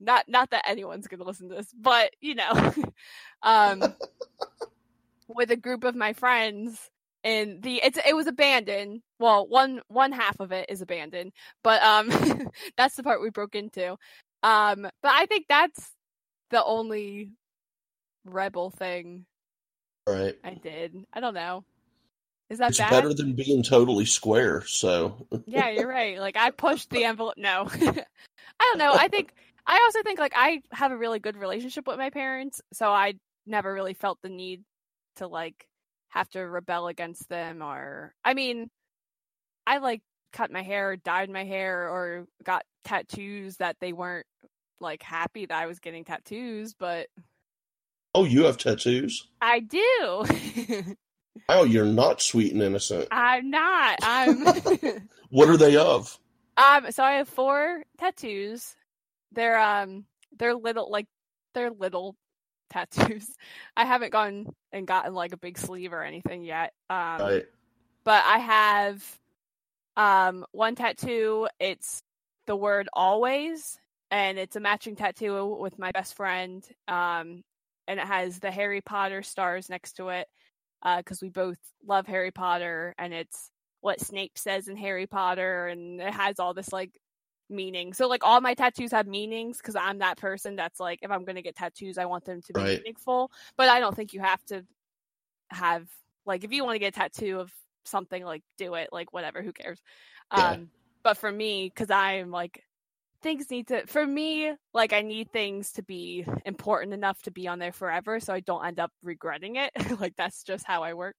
not 0.00 0.24
not 0.28 0.50
that 0.50 0.64
anyone's 0.66 1.06
gonna 1.06 1.24
listen 1.24 1.48
to 1.48 1.56
this 1.56 1.72
but 1.78 2.10
you 2.20 2.34
know 2.34 2.74
um 3.42 3.94
with 5.28 5.50
a 5.50 5.56
group 5.56 5.84
of 5.84 5.94
my 5.94 6.12
friends 6.12 6.90
and 7.22 7.62
the 7.62 7.80
it's 7.84 7.98
it 8.06 8.16
was 8.16 8.26
abandoned. 8.26 9.02
Well 9.18 9.46
one 9.46 9.82
one 9.88 10.12
half 10.12 10.40
of 10.40 10.52
it 10.52 10.66
is 10.70 10.80
abandoned 10.80 11.32
but 11.62 11.82
um 11.82 12.10
that's 12.76 12.96
the 12.96 13.02
part 13.02 13.20
we 13.20 13.30
broke 13.30 13.54
into 13.54 13.96
um 14.42 14.82
but 15.02 15.12
i 15.12 15.26
think 15.26 15.46
that's 15.48 15.90
the 16.50 16.64
only 16.64 17.30
rebel 18.24 18.70
thing 18.70 19.24
right. 20.06 20.36
i 20.44 20.54
did 20.54 20.94
i 21.12 21.20
don't 21.20 21.34
know 21.34 21.64
is 22.50 22.58
that 22.58 22.70
It's 22.70 22.78
bad 22.78 22.90
better 22.90 23.14
than 23.14 23.32
being 23.34 23.62
totally 23.62 24.04
square. 24.04 24.64
So 24.66 25.26
yeah, 25.46 25.70
you're 25.70 25.88
right. 25.88 26.18
Like 26.18 26.36
I 26.36 26.50
pushed 26.50 26.90
the 26.90 27.04
envelope. 27.04 27.34
No, 27.38 27.68
I 27.80 28.04
don't 28.60 28.78
know. 28.78 28.92
I 28.92 29.08
think 29.08 29.32
I 29.66 29.80
also 29.84 30.02
think 30.02 30.18
like 30.18 30.32
I 30.34 30.60
have 30.72 30.90
a 30.90 30.96
really 30.96 31.20
good 31.20 31.36
relationship 31.36 31.86
with 31.86 31.96
my 31.96 32.10
parents, 32.10 32.60
so 32.72 32.90
I 32.90 33.14
never 33.46 33.72
really 33.72 33.94
felt 33.94 34.18
the 34.22 34.28
need 34.28 34.62
to 35.16 35.28
like 35.28 35.66
have 36.08 36.28
to 36.30 36.40
rebel 36.40 36.88
against 36.88 37.28
them. 37.28 37.62
Or 37.62 38.12
I 38.24 38.34
mean, 38.34 38.68
I 39.66 39.78
like 39.78 40.02
cut 40.32 40.50
my 40.50 40.62
hair, 40.62 40.96
dyed 40.96 41.30
my 41.30 41.44
hair, 41.44 41.88
or 41.88 42.26
got 42.44 42.64
tattoos 42.84 43.56
that 43.56 43.76
they 43.80 43.92
weren't 43.92 44.26
like 44.80 45.02
happy 45.02 45.46
that 45.46 45.62
I 45.62 45.66
was 45.66 45.78
getting 45.80 46.04
tattoos, 46.04 46.74
but 46.74 47.08
oh, 48.14 48.24
you 48.24 48.44
have 48.44 48.58
tattoos. 48.58 49.28
I 49.40 49.60
do. 49.60 50.94
Oh, 51.48 51.64
you're 51.64 51.84
not 51.84 52.22
sweet 52.22 52.52
and 52.52 52.62
innocent. 52.62 53.08
I'm 53.10 53.50
not. 53.50 53.98
I'm. 54.02 54.44
What 55.30 55.48
are 55.48 55.56
they 55.56 55.76
of? 55.76 56.18
Um, 56.56 56.90
so 56.90 57.02
I 57.04 57.12
have 57.12 57.28
four 57.28 57.84
tattoos. 57.98 58.74
They're 59.32 59.58
um 59.58 60.06
they're 60.38 60.54
little 60.54 60.90
like 60.90 61.06
they're 61.54 61.70
little 61.70 62.16
tattoos. 62.70 63.28
I 63.76 63.84
haven't 63.84 64.10
gone 64.12 64.46
and 64.72 64.86
gotten 64.86 65.14
like 65.14 65.32
a 65.32 65.36
big 65.38 65.58
sleeve 65.58 65.92
or 65.92 66.02
anything 66.02 66.42
yet. 66.44 66.72
Um 66.90 67.18
Right. 67.18 67.46
but 68.04 68.24
I 68.24 68.38
have 68.38 69.19
um 69.96 70.44
one 70.52 70.74
tattoo, 70.74 71.48
it's 71.58 72.02
the 72.46 72.56
word 72.56 72.88
always 72.92 73.78
and 74.10 74.38
it's 74.38 74.56
a 74.56 74.60
matching 74.60 74.96
tattoo 74.96 75.56
with 75.60 75.78
my 75.78 75.90
best 75.92 76.14
friend. 76.16 76.64
Um 76.88 77.42
and 77.88 77.98
it 78.00 78.06
has 78.06 78.38
the 78.38 78.50
Harry 78.50 78.80
Potter 78.80 79.22
stars 79.22 79.68
next 79.68 79.94
to 79.94 80.08
it. 80.10 80.28
Uh, 80.82 80.98
because 80.98 81.20
we 81.20 81.28
both 81.28 81.58
love 81.86 82.06
Harry 82.06 82.30
Potter 82.30 82.94
and 82.98 83.12
it's 83.12 83.50
what 83.82 84.00
Snape 84.00 84.38
says 84.38 84.68
in 84.68 84.76
Harry 84.76 85.06
Potter 85.06 85.66
and 85.66 86.00
it 86.00 86.12
has 86.14 86.38
all 86.38 86.54
this 86.54 86.72
like 86.72 86.92
meaning. 87.50 87.92
So 87.92 88.08
like 88.08 88.24
all 88.24 88.40
my 88.40 88.54
tattoos 88.54 88.92
have 88.92 89.06
meanings 89.06 89.58
because 89.58 89.76
I'm 89.76 89.98
that 89.98 90.16
person 90.18 90.56
that's 90.56 90.80
like 90.80 91.00
if 91.02 91.10
I'm 91.10 91.24
gonna 91.24 91.42
get 91.42 91.56
tattoos, 91.56 91.98
I 91.98 92.06
want 92.06 92.24
them 92.24 92.40
to 92.42 92.52
be 92.52 92.60
Right. 92.60 92.78
meaningful. 92.78 93.30
But 93.56 93.68
I 93.68 93.80
don't 93.80 93.94
think 93.94 94.12
you 94.12 94.20
have 94.20 94.42
to 94.46 94.64
have 95.50 95.88
like 96.26 96.44
if 96.44 96.52
you 96.52 96.64
want 96.64 96.76
to 96.76 96.78
get 96.80 96.96
a 96.96 96.98
tattoo 97.00 97.40
of 97.40 97.52
something, 97.84 98.24
like 98.24 98.42
do 98.58 98.74
it, 98.74 98.90
like 98.92 99.12
whatever, 99.12 99.42
who 99.42 99.52
cares? 99.52 99.80
Yeah. 100.36 100.50
Um, 100.50 100.70
but 101.02 101.16
for 101.16 101.30
me, 101.30 101.70
because 101.74 101.90
I'm 101.90 102.30
like 102.30 102.64
things 103.22 103.50
need 103.50 103.68
to 103.68 103.86
for 103.86 104.06
me 104.06 104.50
like 104.72 104.94
i 104.94 105.02
need 105.02 105.30
things 105.30 105.72
to 105.72 105.82
be 105.82 106.24
important 106.46 106.94
enough 106.94 107.20
to 107.20 107.30
be 107.30 107.46
on 107.46 107.58
there 107.58 107.70
forever 107.70 108.18
so 108.18 108.32
i 108.32 108.40
don't 108.40 108.64
end 108.64 108.80
up 108.80 108.90
regretting 109.02 109.56
it 109.56 109.70
like 110.00 110.14
that's 110.16 110.42
just 110.42 110.66
how 110.66 110.82
i 110.82 110.94
work 110.94 111.14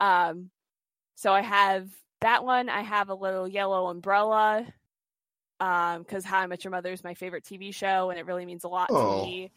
um 0.00 0.50
so 1.14 1.32
i 1.32 1.40
have 1.40 1.88
that 2.20 2.44
one 2.44 2.68
i 2.68 2.80
have 2.82 3.10
a 3.10 3.14
little 3.14 3.46
yellow 3.46 3.86
umbrella 3.86 4.66
um 5.60 6.02
because 6.02 6.24
how 6.24 6.40
i 6.40 6.46
met 6.48 6.64
your 6.64 6.72
mother 6.72 6.90
is 6.90 7.04
my 7.04 7.14
favorite 7.14 7.44
tv 7.44 7.72
show 7.72 8.10
and 8.10 8.18
it 8.18 8.26
really 8.26 8.44
means 8.44 8.64
a 8.64 8.68
lot 8.68 8.88
Oh. 8.90 9.20
to 9.20 9.26
me 9.26 9.52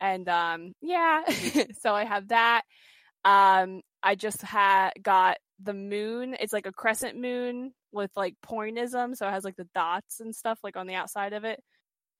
and 0.00 0.26
um 0.30 0.72
yeah 0.80 1.24
so 1.80 1.94
i 1.94 2.04
have 2.04 2.28
that 2.28 2.62
um 3.26 3.82
i 4.02 4.14
just 4.14 4.40
had 4.40 4.92
got 5.02 5.36
the 5.62 5.74
moon 5.74 6.36
it's 6.40 6.52
like 6.52 6.66
a 6.66 6.72
crescent 6.72 7.18
moon 7.18 7.72
with 7.92 8.10
like 8.16 8.34
pointism 8.44 9.16
so 9.16 9.26
it 9.26 9.30
has 9.30 9.44
like 9.44 9.56
the 9.56 9.68
dots 9.74 10.20
and 10.20 10.34
stuff 10.34 10.58
like 10.62 10.76
on 10.76 10.86
the 10.86 10.94
outside 10.94 11.32
of 11.32 11.44
it 11.44 11.62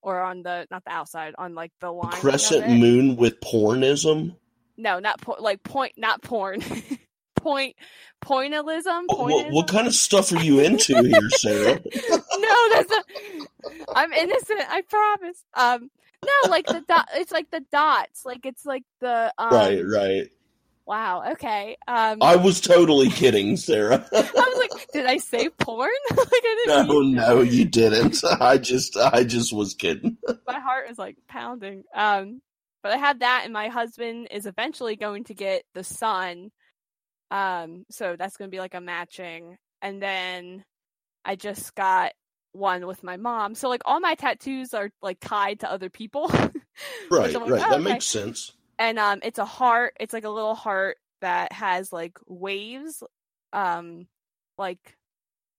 or 0.02 0.20
on 0.20 0.42
the 0.42 0.66
not 0.70 0.84
the 0.84 0.92
outside 0.92 1.34
on 1.38 1.54
like 1.54 1.72
the 1.80 1.90
line 1.90 2.12
Crescent 2.12 2.68
moon 2.68 3.16
with 3.16 3.40
pornism. 3.40 4.36
no 4.76 4.98
not 4.98 5.20
po- 5.20 5.36
like 5.38 5.62
point 5.62 5.92
not 5.96 6.22
porn 6.22 6.60
point 7.36 7.76
pointillism 8.24 9.04
What, 9.08 9.30
what, 9.30 9.52
what 9.52 9.68
kind 9.68 9.86
of 9.86 9.94
stuff 9.94 10.32
are 10.32 10.42
you 10.42 10.60
into 10.60 11.02
here, 11.02 11.28
Sarah? 11.30 11.80
no, 12.38 12.68
that's 12.70 12.90
not. 12.90 13.04
I'm 13.94 14.12
innocent. 14.12 14.60
I 14.68 14.82
promise. 14.82 15.44
Um, 15.54 15.90
no, 16.24 16.50
like 16.50 16.66
the 16.66 16.82
dot. 16.86 17.08
It's 17.14 17.32
like 17.32 17.50
the 17.50 17.64
dots. 17.72 18.24
Like 18.24 18.46
it's 18.46 18.64
like 18.64 18.84
the. 19.00 19.32
Um, 19.38 19.50
right, 19.50 19.82
right. 19.84 20.28
Wow. 20.86 21.32
Okay. 21.32 21.76
Um, 21.86 22.18
I 22.20 22.36
was 22.36 22.60
totally 22.60 23.08
kidding, 23.08 23.56
Sarah. 23.56 24.04
I 24.12 24.22
was 24.22 24.68
like, 24.70 24.86
did 24.92 25.06
I 25.06 25.18
say 25.18 25.48
porn? 25.48 25.90
like 26.10 26.28
I 26.32 26.64
didn't. 26.66 26.88
no, 26.88 27.00
no, 27.00 27.40
you 27.40 27.64
didn't. 27.64 28.22
I 28.40 28.58
just, 28.58 28.96
I 28.96 29.24
just 29.24 29.52
was 29.52 29.74
kidding. 29.74 30.16
My 30.46 30.58
heart 30.58 30.90
is 30.90 30.98
like 30.98 31.16
pounding. 31.28 31.84
Um, 31.94 32.42
but 32.82 32.92
I 32.92 32.96
had 32.96 33.20
that, 33.20 33.42
and 33.44 33.52
my 33.52 33.68
husband 33.68 34.28
is 34.32 34.46
eventually 34.46 34.96
going 34.96 35.24
to 35.24 35.34
get 35.34 35.62
the 35.72 35.84
son. 35.84 36.50
Um, 37.30 37.84
so 37.90 38.16
that's 38.18 38.36
going 38.36 38.50
to 38.50 38.54
be 38.54 38.60
like 38.60 38.74
a 38.74 38.80
matching, 38.80 39.56
and 39.80 40.02
then 40.02 40.64
I 41.24 41.36
just 41.36 41.74
got 41.76 42.12
one 42.50 42.86
with 42.86 43.02
my 43.02 43.16
mom. 43.16 43.54
So 43.54 43.68
like 43.68 43.82
all 43.84 44.00
my 44.00 44.14
tattoos 44.16 44.74
are 44.74 44.90
like 45.00 45.18
tied 45.20 45.60
to 45.60 45.70
other 45.70 45.90
people. 45.90 46.30
Right, 47.10 47.32
like, 47.32 47.50
right. 47.50 47.52
oh, 47.52 47.56
that 47.56 47.72
okay. 47.74 47.82
makes 47.82 48.06
sense. 48.06 48.52
And 48.82 48.98
um 48.98 49.20
it's 49.22 49.38
a 49.38 49.44
heart 49.44 49.94
it's 50.00 50.12
like 50.12 50.24
a 50.24 50.28
little 50.30 50.56
heart 50.56 50.96
that 51.20 51.52
has 51.52 51.92
like 51.92 52.18
waves 52.26 53.02
um 53.52 54.06
like 54.58 54.96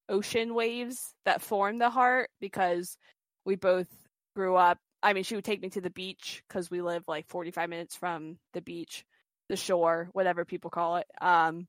ocean 0.10 0.54
waves 0.54 1.14
that 1.26 1.42
form 1.42 1.78
the 1.80 1.90
heart 1.90 2.30
because 2.42 2.98
we 3.46 3.56
both 3.56 3.88
grew 4.36 4.56
up 4.58 4.78
i 5.02 5.14
mean 5.14 5.24
she 5.24 5.36
would 5.36 5.46
take 5.46 5.62
me 5.62 5.70
to 5.70 5.80
the 5.80 5.90
beach 5.90 6.44
because 6.48 6.70
we 6.70 6.82
live 6.82 7.04
like 7.08 7.26
45 7.30 7.70
minutes 7.70 7.96
from 7.96 8.38
the 8.54 8.62
beach 8.62 9.06
the 9.48 9.56
shore 9.56 10.10
whatever 10.12 10.44
people 10.44 10.70
call 10.70 10.98
it 10.98 11.08
um 11.22 11.66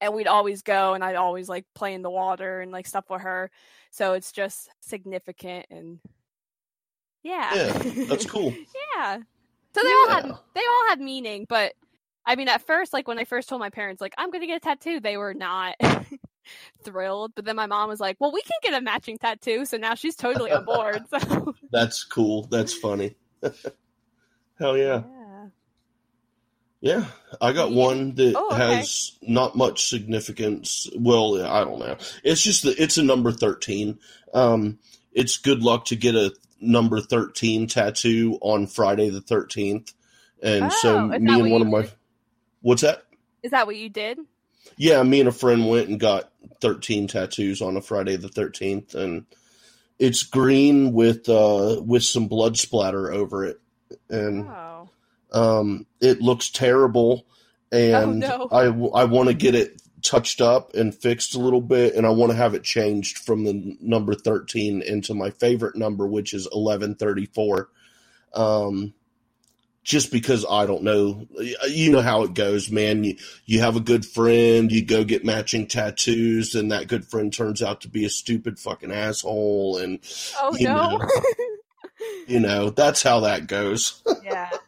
and 0.00 0.14
we'd 0.14 0.28
always 0.28 0.62
go 0.62 0.94
and 0.94 1.02
i'd 1.02 1.16
always 1.16 1.48
like 1.48 1.64
play 1.74 1.92
in 1.92 2.02
the 2.02 2.10
water 2.10 2.60
and 2.60 2.70
like 2.70 2.86
stuff 2.86 3.10
with 3.10 3.22
her 3.22 3.50
so 3.90 4.12
it's 4.12 4.30
just 4.30 4.68
significant 4.80 5.66
and 5.70 5.98
yeah 7.24 7.50
Yeah, 7.52 8.04
that's 8.06 8.26
cool. 8.30 8.54
yeah. 8.96 9.18
So 9.76 9.82
they 9.84 9.92
all 9.92 10.08
Yeah. 10.08 10.14
had 10.14 10.24
they 10.54 10.60
all 10.60 10.88
had 10.88 11.00
meaning, 11.00 11.46
but 11.48 11.74
I 12.24 12.34
mean 12.36 12.48
at 12.48 12.62
first 12.66 12.92
like 12.92 13.06
when 13.06 13.18
I 13.18 13.24
first 13.24 13.48
told 13.48 13.60
my 13.60 13.70
parents 13.70 14.00
like 14.00 14.14
I'm 14.18 14.30
going 14.30 14.40
to 14.40 14.46
get 14.46 14.56
a 14.56 14.60
tattoo, 14.60 15.00
they 15.00 15.16
were 15.16 15.34
not 15.34 15.74
thrilled, 16.84 17.32
but 17.34 17.44
then 17.44 17.56
my 17.56 17.66
mom 17.66 17.88
was 17.88 18.00
like, 18.00 18.16
"Well, 18.18 18.32
we 18.32 18.42
can 18.42 18.58
get 18.62 18.80
a 18.80 18.82
matching 18.82 19.18
tattoo." 19.18 19.64
So 19.66 19.76
now 19.76 19.94
she's 19.94 20.16
totally 20.16 20.50
on 20.52 20.64
board. 20.64 21.02
So 21.10 21.54
That's 21.70 22.04
cool. 22.04 22.46
That's 22.46 22.72
funny. 22.72 23.16
Hell 24.58 24.76
yeah. 24.78 25.02
yeah. 25.04 25.46
Yeah, 26.82 27.04
I 27.40 27.52
got 27.52 27.72
Yeah. 27.72 27.76
one 27.76 28.14
that 28.16 28.34
Oh, 28.36 28.52
okay. 28.52 28.62
has 28.62 29.18
not 29.22 29.56
much 29.56 29.88
significance. 29.88 30.88
Well, 30.96 31.44
I 31.44 31.64
don't 31.64 31.78
know. 31.80 31.96
It's 32.22 32.42
just 32.42 32.62
that 32.64 32.78
it's 32.78 32.98
a 32.98 33.02
number 33.02 33.32
13. 33.32 33.98
Um, 34.34 34.78
it's 35.16 35.38
good 35.38 35.62
luck 35.62 35.86
to 35.86 35.96
get 35.96 36.14
a 36.14 36.32
number 36.60 37.00
13 37.00 37.66
tattoo 37.66 38.38
on 38.42 38.66
Friday 38.66 39.08
the 39.08 39.20
13th. 39.20 39.92
And 40.42 40.70
so 40.72 40.98
Oh, 40.98 41.10
is 41.12 41.20
me 41.22 41.40
and 41.40 41.50
one 41.50 41.62
of 41.62 41.68
my 41.68 41.82
did? 41.82 41.92
What's 42.60 42.82
that? 42.82 43.02
Is 43.42 43.50
that 43.50 43.66
what 43.66 43.76
you 43.76 43.88
did? 43.88 44.18
Yeah, 44.76 45.02
me 45.02 45.20
and 45.20 45.28
a 45.28 45.32
friend 45.32 45.68
went 45.68 45.88
and 45.88 45.98
got 45.98 46.30
13 46.60 47.08
tattoos 47.08 47.62
on 47.62 47.76
a 47.76 47.80
Friday 47.82 48.16
the 48.16 48.28
13th 48.28 48.94
and 48.94 49.24
it's 49.98 50.22
green 50.24 50.92
with 50.92 51.28
uh 51.28 51.80
with 51.84 52.04
some 52.04 52.28
blood 52.28 52.58
splatter 52.58 53.10
over 53.10 53.46
it. 53.46 53.58
And 54.10 54.46
Oh. 54.46 54.90
um, 55.32 55.86
it 56.00 56.20
looks 56.20 56.50
terrible, 56.50 57.26
and 57.72 58.20
no. 58.20 58.48
I, 58.52 58.64
I 58.64 59.04
want 59.04 59.28
to 59.28 59.34
get 59.34 59.54
it 59.54 59.80
touched 60.02 60.40
up 60.40 60.74
and 60.74 60.94
fixed 60.94 61.34
a 61.34 61.38
little 61.38 61.60
bit, 61.60 61.94
and 61.94 62.06
I 62.06 62.10
want 62.10 62.30
to 62.32 62.36
have 62.36 62.54
it 62.54 62.62
changed 62.62 63.18
from 63.18 63.44
the 63.44 63.76
number 63.80 64.14
13 64.14 64.82
into 64.82 65.14
my 65.14 65.30
favorite 65.30 65.76
number, 65.76 66.06
which 66.06 66.32
is 66.34 66.44
1134. 66.52 67.68
Um, 68.34 68.94
just 69.82 70.10
because 70.10 70.44
I 70.50 70.66
don't 70.66 70.82
know, 70.82 71.28
you 71.68 71.92
know 71.92 72.02
how 72.02 72.22
it 72.24 72.34
goes, 72.34 72.70
man. 72.70 73.04
You 73.04 73.16
you 73.44 73.60
have 73.60 73.76
a 73.76 73.80
good 73.80 74.04
friend, 74.04 74.70
you 74.72 74.84
go 74.84 75.04
get 75.04 75.24
matching 75.24 75.68
tattoos, 75.68 76.56
and 76.56 76.72
that 76.72 76.88
good 76.88 77.06
friend 77.06 77.32
turns 77.32 77.62
out 77.62 77.82
to 77.82 77.88
be 77.88 78.04
a 78.04 78.10
stupid 78.10 78.58
fucking 78.58 78.90
asshole, 78.92 79.78
and 79.78 80.00
Oh 80.40 80.56
you 80.56 80.66
no. 80.66 80.98
know. 80.98 81.08
you 82.26 82.40
know 82.40 82.70
that's 82.70 83.02
how 83.02 83.20
that 83.20 83.46
goes. 83.46 84.02
yeah. 84.24 84.50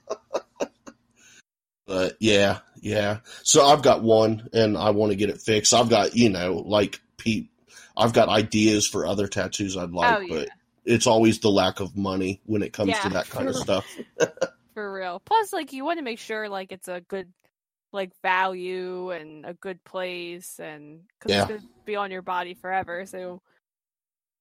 But 1.86 2.16
yeah, 2.20 2.58
yeah. 2.82 3.18
So 3.42 3.66
I've 3.66 3.82
got 3.82 4.02
one 4.02 4.48
and 4.52 4.76
I 4.76 4.90
want 4.90 5.12
to 5.12 5.16
get 5.16 5.30
it 5.30 5.40
fixed. 5.40 5.74
I've 5.74 5.88
got, 5.88 6.14
you 6.14 6.30
know, 6.30 6.54
like 6.54 7.00
Pete, 7.16 7.50
I've 7.96 8.12
got 8.12 8.28
ideas 8.28 8.86
for 8.86 9.06
other 9.06 9.26
tattoos 9.26 9.76
I'd 9.76 9.90
oh, 9.90 9.96
like, 9.96 10.16
Oh, 10.16 10.20
yeah. 10.20 10.34
but 10.34 10.48
it's 10.84 11.06
always 11.06 11.40
the 11.40 11.50
lack 11.50 11.80
of 11.80 11.96
money 11.96 12.40
when 12.46 12.62
it 12.62 12.72
comes 12.72 12.98
to 13.00 13.08
that 13.10 13.28
kind 13.28 13.48
of 13.48 13.56
stuff. 13.56 13.98
For 14.74 14.92
real. 14.92 15.20
Plus 15.24 15.52
like 15.52 15.72
you 15.72 15.84
want 15.84 15.98
to 15.98 16.04
make 16.04 16.20
sure 16.20 16.48
like 16.48 16.70
it's 16.70 16.86
a 16.86 17.00
good 17.00 17.32
like 17.92 18.12
value 18.22 19.10
and 19.10 19.44
a 19.44 19.54
good 19.54 19.82
place 19.82 20.60
and 20.60 21.00
cuz 21.20 21.32
Yeah. 21.32 21.40
it's 21.40 21.48
going 21.48 21.60
to 21.60 21.66
be 21.84 21.96
on 21.96 22.12
your 22.12 22.22
body 22.22 22.54
forever, 22.54 23.04
so 23.04 23.42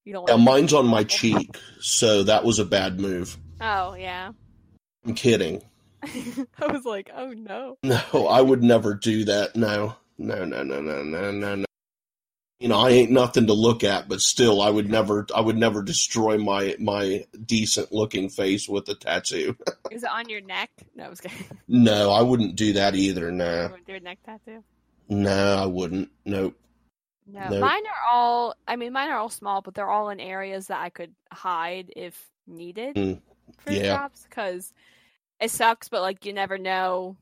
you 0.06 0.14
don't 0.14 0.30
Yeah, 0.30 0.36
mine's 0.36 0.74
on 0.74 0.86
my 0.86 1.04
cheek, 1.18 1.58
so 1.80 2.24
that 2.24 2.44
was 2.46 2.60
a 2.60 2.66
bad 2.66 3.00
move. 3.00 3.36
Oh, 3.60 3.96
yeah. 3.96 4.32
I'm 5.06 5.16
kidding. 5.16 5.64
I 6.62 6.68
was 6.68 6.86
like, 6.86 7.10
"Oh 7.16 7.32
no." 7.34 7.78
No, 7.84 8.28
I 8.28 8.42
would 8.42 8.64
never 8.64 8.94
do 8.94 9.26
that. 9.26 9.56
No, 9.56 9.96
no, 10.18 10.46
no, 10.46 10.64
no, 10.64 10.82
no, 10.82 11.04
no, 11.04 11.32
no, 11.32 11.56
no. 11.56 11.66
You 12.60 12.70
know, 12.70 12.80
I 12.80 12.90
ain't 12.90 13.12
nothing 13.12 13.46
to 13.48 13.54
look 13.54 13.84
at, 13.84 14.10
but 14.10 14.20
still, 14.20 14.62
I 14.62 14.70
would 14.70 14.90
never, 14.90 15.28
I 15.36 15.42
would 15.42 15.58
never 15.58 15.84
destroy 15.84 16.38
my 16.40 16.76
my 16.80 17.26
decent 17.46 17.92
looking 17.92 18.30
face 18.30 18.68
with 18.68 18.90
a 18.90 18.96
tattoo. 18.96 19.56
Is 19.92 20.04
it 20.04 20.10
on 20.12 20.28
your 20.30 20.42
neck? 20.42 20.72
No, 20.96 21.06
I 21.06 21.10
was 21.10 21.22
kidding. 21.22 21.46
No, 21.68 22.12
I 22.12 22.22
wouldn't 22.22 22.56
do 22.56 22.74
that 22.74 22.96
either. 22.96 23.26
You 23.28 23.32
No, 23.32 23.70
wouldn't 23.70 23.88
do 23.88 23.96
a 23.96 24.00
neck 24.00 24.20
tattoo. 24.26 24.64
no, 25.08 25.56
I 25.56 25.66
wouldn't. 25.66 26.10
Nope. 26.26 26.56
No, 27.28 27.50
Nope. 27.50 27.62
mine 27.62 27.86
are 27.86 28.12
all. 28.12 28.56
I 28.68 28.76
mean, 28.76 28.94
mine 28.94 29.10
are 29.10 29.18
all 29.18 29.30
small, 29.30 29.62
but 29.62 29.74
they're 29.76 29.90
all 29.90 30.10
in 30.10 30.20
areas 30.20 30.68
that 30.68 30.80
I 30.82 30.90
could 30.90 31.14
hide 31.32 31.92
if 31.96 32.30
needed 32.48 32.96
Mm, 32.96 33.22
for 33.60 33.72
yeah. 33.72 33.98
jobs. 33.98 34.24
Because 34.24 34.74
it 35.40 35.52
sucks, 35.52 35.90
but 35.90 36.02
like 36.02 36.26
you 36.26 36.34
never 36.34 36.58
know. 36.58 37.18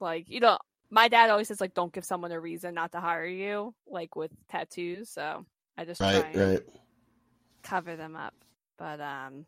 Like 0.00 0.28
you 0.28 0.40
don't. 0.40 0.60
My 0.90 1.08
dad 1.08 1.30
always 1.30 1.48
says 1.48 1.60
like, 1.60 1.74
don't 1.74 1.92
give 1.92 2.04
someone 2.04 2.32
a 2.32 2.40
reason 2.40 2.74
not 2.74 2.92
to 2.92 3.00
hire 3.00 3.26
you, 3.26 3.74
like 3.86 4.16
with 4.16 4.32
tattoos. 4.50 5.08
So 5.10 5.44
I 5.78 5.84
just 5.84 6.00
try 6.00 6.20
Right, 6.20 6.34
and 6.34 6.50
right. 6.52 6.62
cover 7.62 7.96
them 7.96 8.16
up. 8.16 8.34
But 8.78 9.00
um, 9.00 9.46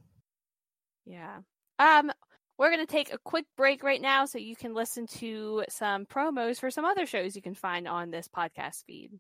yeah. 1.05 1.39
Um, 1.79 2.13
we're 2.59 2.71
gonna 2.71 2.87
take 2.87 3.13
a 3.13 3.19
quick 3.19 3.47
break 3.57 3.83
right 3.83 4.01
now, 4.01 4.25
so 4.27 4.39
you 4.39 4.55
can 4.55 4.75
listen 4.75 5.07
to 5.19 5.65
some 5.69 6.07
promos 6.07 6.61
for 6.61 6.71
some 6.71 6.85
other 6.85 7.07
shows 7.07 7.35
you 7.35 7.43
can 7.43 7.55
find 7.55 7.89
on 7.89 8.11
this 8.11 8.29
podcast 8.29 8.85
feed. 8.87 9.11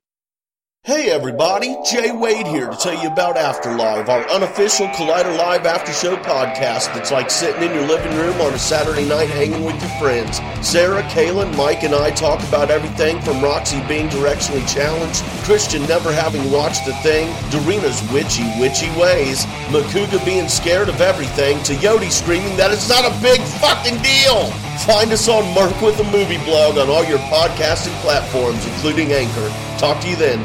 Hey 0.85 1.11
everybody, 1.11 1.77
Jay 1.89 2.11
Wade 2.11 2.49
here 2.49 2.69
to 2.69 2.77
tell 2.77 3.01
you 3.01 3.09
about 3.09 3.37
Afterlive, 3.37 4.09
our 4.09 4.29
unofficial 4.29 4.89
Collider 4.89 5.39
Live 5.39 5.65
after 5.65 5.93
show 5.93 6.17
podcast 6.17 6.93
that's 6.93 7.13
like 7.13 7.31
sitting 7.31 7.63
in 7.63 7.73
your 7.73 7.87
living 7.87 8.11
room 8.19 8.41
on 8.41 8.53
a 8.53 8.59
Saturday 8.59 9.09
night 9.09 9.31
hanging 9.31 9.63
with 9.63 9.81
your 9.81 9.93
friends. 10.01 10.41
Sarah, 10.61 11.05
Kaylin, 11.05 11.57
Mike, 11.57 11.85
and 11.85 11.95
I 11.95 12.11
talk 12.11 12.43
about 12.49 12.73
everything 12.73 13.21
from 13.21 13.41
Roxy 13.41 13.81
being 13.87 14.09
directionally 14.09 14.67
challenged, 14.67 15.23
Christian 15.45 15.83
never 15.87 16.13
having 16.13 16.51
watched 16.51 16.89
a 16.89 16.95
thing, 16.95 17.29
Dorina's 17.55 18.03
witchy, 18.11 18.43
witchy 18.59 18.91
ways, 18.99 19.47
Makuga 19.71 20.19
being 20.25 20.49
scared 20.49 20.89
of 20.89 21.01
everything, 21.01 21.63
to 21.63 21.75
Yodi 21.75 22.11
screaming 22.11 22.57
that 22.57 22.73
it's 22.73 22.89
not 22.89 23.07
a 23.07 23.23
big 23.23 23.41
fucking 23.63 24.03
deal. 24.03 24.51
Find 24.83 25.13
us 25.13 25.29
on 25.29 25.47
Merc 25.55 25.81
with 25.81 26.01
a 26.01 26.11
Movie 26.11 26.43
blog 26.45 26.77
on 26.77 26.91
all 26.91 27.05
your 27.05 27.23
podcasting 27.31 27.95
platforms, 28.03 28.67
including 28.67 29.13
Anchor. 29.13 29.49
Talk 29.79 30.03
to 30.03 30.09
you 30.11 30.17
then. 30.17 30.45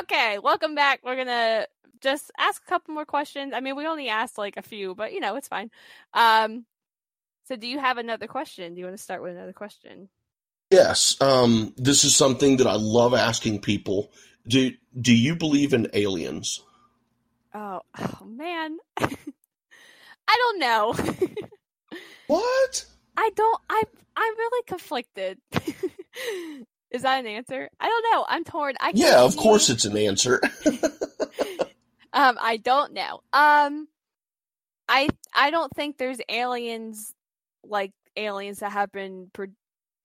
Okay, 0.00 0.38
welcome 0.38 0.74
back. 0.74 1.00
We're 1.02 1.16
gonna 1.16 1.66
just 2.00 2.30
ask 2.38 2.62
a 2.62 2.66
couple 2.66 2.94
more 2.94 3.04
questions. 3.04 3.52
I 3.54 3.60
mean, 3.60 3.76
we 3.76 3.86
only 3.86 4.08
asked 4.08 4.36
like 4.36 4.56
a 4.56 4.62
few, 4.62 4.94
but 4.94 5.12
you 5.12 5.20
know, 5.20 5.36
it's 5.36 5.48
fine. 5.48 5.70
Um, 6.12 6.66
so 7.44 7.56
do 7.56 7.66
you 7.66 7.78
have 7.78 7.96
another 7.96 8.26
question? 8.26 8.74
Do 8.74 8.80
you 8.80 8.86
want 8.86 8.96
to 8.96 9.02
start 9.02 9.22
with 9.22 9.32
another 9.32 9.52
question? 9.52 10.08
Yes, 10.70 11.16
um, 11.20 11.72
this 11.76 12.04
is 12.04 12.14
something 12.14 12.58
that 12.58 12.66
I 12.66 12.74
love 12.74 13.14
asking 13.14 13.60
people. 13.60 14.10
Do 14.46 14.72
do 15.00 15.14
you 15.14 15.36
believe 15.36 15.72
in 15.72 15.88
aliens? 15.92 16.62
Oh, 17.54 17.80
oh 17.98 18.24
man, 18.26 18.76
I 18.98 19.08
don't 20.28 20.58
know. 20.58 20.94
What? 22.26 22.84
I 23.16 23.30
don't. 23.36 23.60
I 23.70 23.82
I'm 24.16 24.36
really 24.36 24.62
conflicted. 24.66 25.38
Is 26.90 27.02
that 27.02 27.18
an 27.18 27.26
answer? 27.26 27.68
I 27.80 27.88
don't 27.88 28.06
know. 28.12 28.26
I'm 28.28 28.44
torn. 28.44 28.74
I 28.80 28.92
can't 28.92 28.98
Yeah, 28.98 29.22
of 29.22 29.36
course 29.36 29.68
it's 29.70 29.84
an 29.84 29.96
answer. 29.96 30.40
Um, 32.16 32.38
I 32.40 32.56
don't 32.56 32.94
know. 32.94 33.20
Um, 33.34 33.88
I 34.88 35.08
I 35.34 35.50
don't 35.50 35.70
think 35.76 35.98
there's 35.98 36.18
aliens 36.30 37.12
like 37.62 37.92
aliens 38.16 38.60
that 38.60 38.72
have 38.72 38.90
been, 38.90 39.30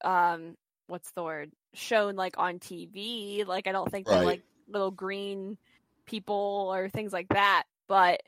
um, 0.03 0.57
what's 0.88 1.11
the 1.11 1.23
word? 1.23 1.51
Shown 1.73 2.17
like 2.17 2.38
on 2.38 2.59
TV. 2.59 3.47
Like 3.47 3.65
I 3.65 3.71
don't 3.71 3.89
think 3.89 4.07
they're 4.07 4.25
like 4.25 4.41
little 4.67 4.91
green 4.91 5.57
people 6.05 6.69
or 6.75 6.89
things 6.89 7.13
like 7.13 7.29
that. 7.29 7.63
But 7.88 8.23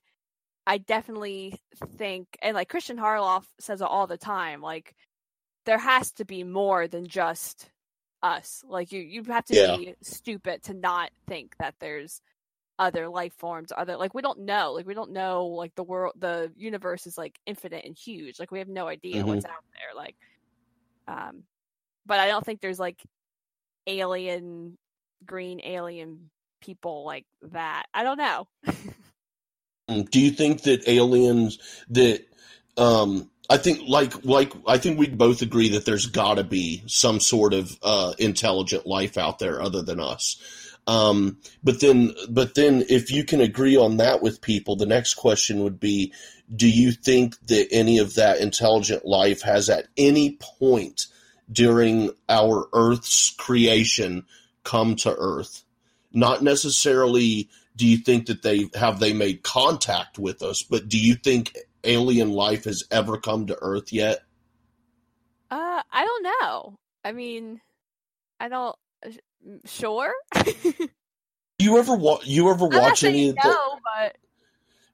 I 0.66 0.78
definitely 0.78 1.60
think, 1.98 2.38
and 2.42 2.56
like 2.56 2.70
Christian 2.70 2.98
Harloff 2.98 3.44
says 3.60 3.82
it 3.82 3.88
all 3.88 4.08
the 4.08 4.18
time, 4.18 4.62
like 4.62 4.96
there 5.66 5.78
has 5.78 6.14
to 6.14 6.26
be 6.26 6.46
more 6.46 6.88
than 6.88 7.06
just 7.06 7.70
us. 8.24 8.64
Like 8.68 8.92
you, 8.92 9.02
you 9.02 9.24
have 9.26 9.46
to 9.46 9.56
Yeah. 9.56 9.78
be 9.78 9.96
stupid 10.02 10.64
to 10.64 10.74
not 10.74 11.12
think 11.28 11.54
that 11.60 11.76
there's 11.80 12.22
other 12.80 13.08
life 13.08 13.34
forms 13.38 13.72
other 13.78 13.98
like 13.98 14.16
we 14.16 14.22
don't 14.22 14.40
know 14.40 14.74
like 14.74 14.88
we 14.88 14.96
don't 14.96 15.12
know 15.12 15.46
like 15.46 15.74
the 15.76 15.84
world 15.84 16.14
the 16.18 16.52
universe 16.58 17.06
is 17.06 17.18
like 17.18 17.38
infinite 17.46 17.86
and 17.86 17.96
huge 17.98 18.40
like 18.40 18.52
we 18.52 18.60
have 18.60 18.68
no 18.68 18.88
idea 18.88 19.26
what's 19.26 19.46
out 19.46 19.52
there 19.74 19.96
like 19.96 20.16
um 21.08 21.44
but 22.06 22.20
i 22.20 22.28
don't 22.28 22.46
think 22.46 22.62
there's 22.62 22.80
like 22.80 23.02
alien 23.88 24.78
green 25.26 25.62
alien 25.64 26.30
people 26.62 27.06
like 27.06 27.26
that 27.52 27.86
i 27.94 28.04
don't 28.04 28.18
know 28.18 28.48
Mm, 29.90 30.10
Do 30.10 30.20
you 30.20 30.32
think 30.32 30.64
that 30.64 30.88
aliens 30.88 31.60
that 31.90 32.26
um 32.78 33.30
I 33.54 33.58
think 33.58 33.82
like 33.88 34.26
like 34.26 34.52
I 34.66 34.80
think 34.80 34.98
we'd 34.98 35.16
both 35.16 35.44
agree 35.44 35.70
that 35.70 35.86
there's 35.86 36.08
got 36.08 36.36
to 36.36 36.44
be 36.44 36.82
some 36.88 37.20
sort 37.20 37.54
of 37.54 37.78
uh 37.84 38.14
intelligent 38.18 38.88
life 38.88 39.16
out 39.16 39.38
there 39.38 39.62
other 39.62 39.84
than 39.84 40.00
us. 40.00 40.42
Um 40.88 41.38
but 41.64 41.80
then 41.80 42.16
but 42.28 42.56
then 42.56 42.84
if 42.90 43.12
you 43.12 43.24
can 43.24 43.42
agree 43.42 43.78
on 43.78 43.98
that 43.98 44.24
with 44.24 44.42
people 44.42 44.76
the 44.76 44.88
next 44.88 45.14
question 45.14 45.64
would 45.64 45.80
be 45.80 46.14
do 46.56 46.68
you 46.68 46.94
think 46.94 47.40
that 47.46 47.68
any 47.72 48.00
of 48.00 48.16
that 48.16 48.40
intelligent 48.40 49.06
life 49.06 49.44
has 49.44 49.70
at 49.70 49.86
any 49.98 50.40
point 50.60 51.06
during 51.52 52.10
our 52.28 52.68
earth's 52.74 53.36
creation 53.38 54.26
come 54.64 54.96
to 54.96 55.16
earth? 55.16 55.62
Not 56.12 56.42
necessarily 56.42 57.50
do 57.76 57.86
you 57.86 57.98
think 57.98 58.26
that 58.26 58.42
they 58.42 58.72
have 58.74 59.00
they 59.00 59.14
made 59.14 59.44
contact 59.44 60.18
with 60.18 60.42
us 60.42 60.64
but 60.64 60.90
do 60.90 60.98
you 60.98 61.14
think 61.14 61.56
alien 61.84 62.32
life 62.32 62.66
has 62.66 62.84
ever 62.92 63.18
come 63.18 63.48
to 63.48 63.58
earth 63.62 63.92
yet? 63.94 64.20
Uh 65.52 65.82
i 65.92 66.06
don't 66.06 66.24
know. 66.24 66.78
I 67.04 67.12
mean 67.12 67.62
i 68.40 68.48
don't 68.50 68.76
uh, 69.06 69.12
sure. 69.66 70.14
You 71.60 71.78
ever 71.78 71.96
wa- 71.96 72.20
you 72.24 72.50
ever 72.50 72.68
watch 72.68 73.04
any 73.04 73.30
of 73.30 73.36
the 73.36 73.48
no 73.48 73.80
but 73.84 74.18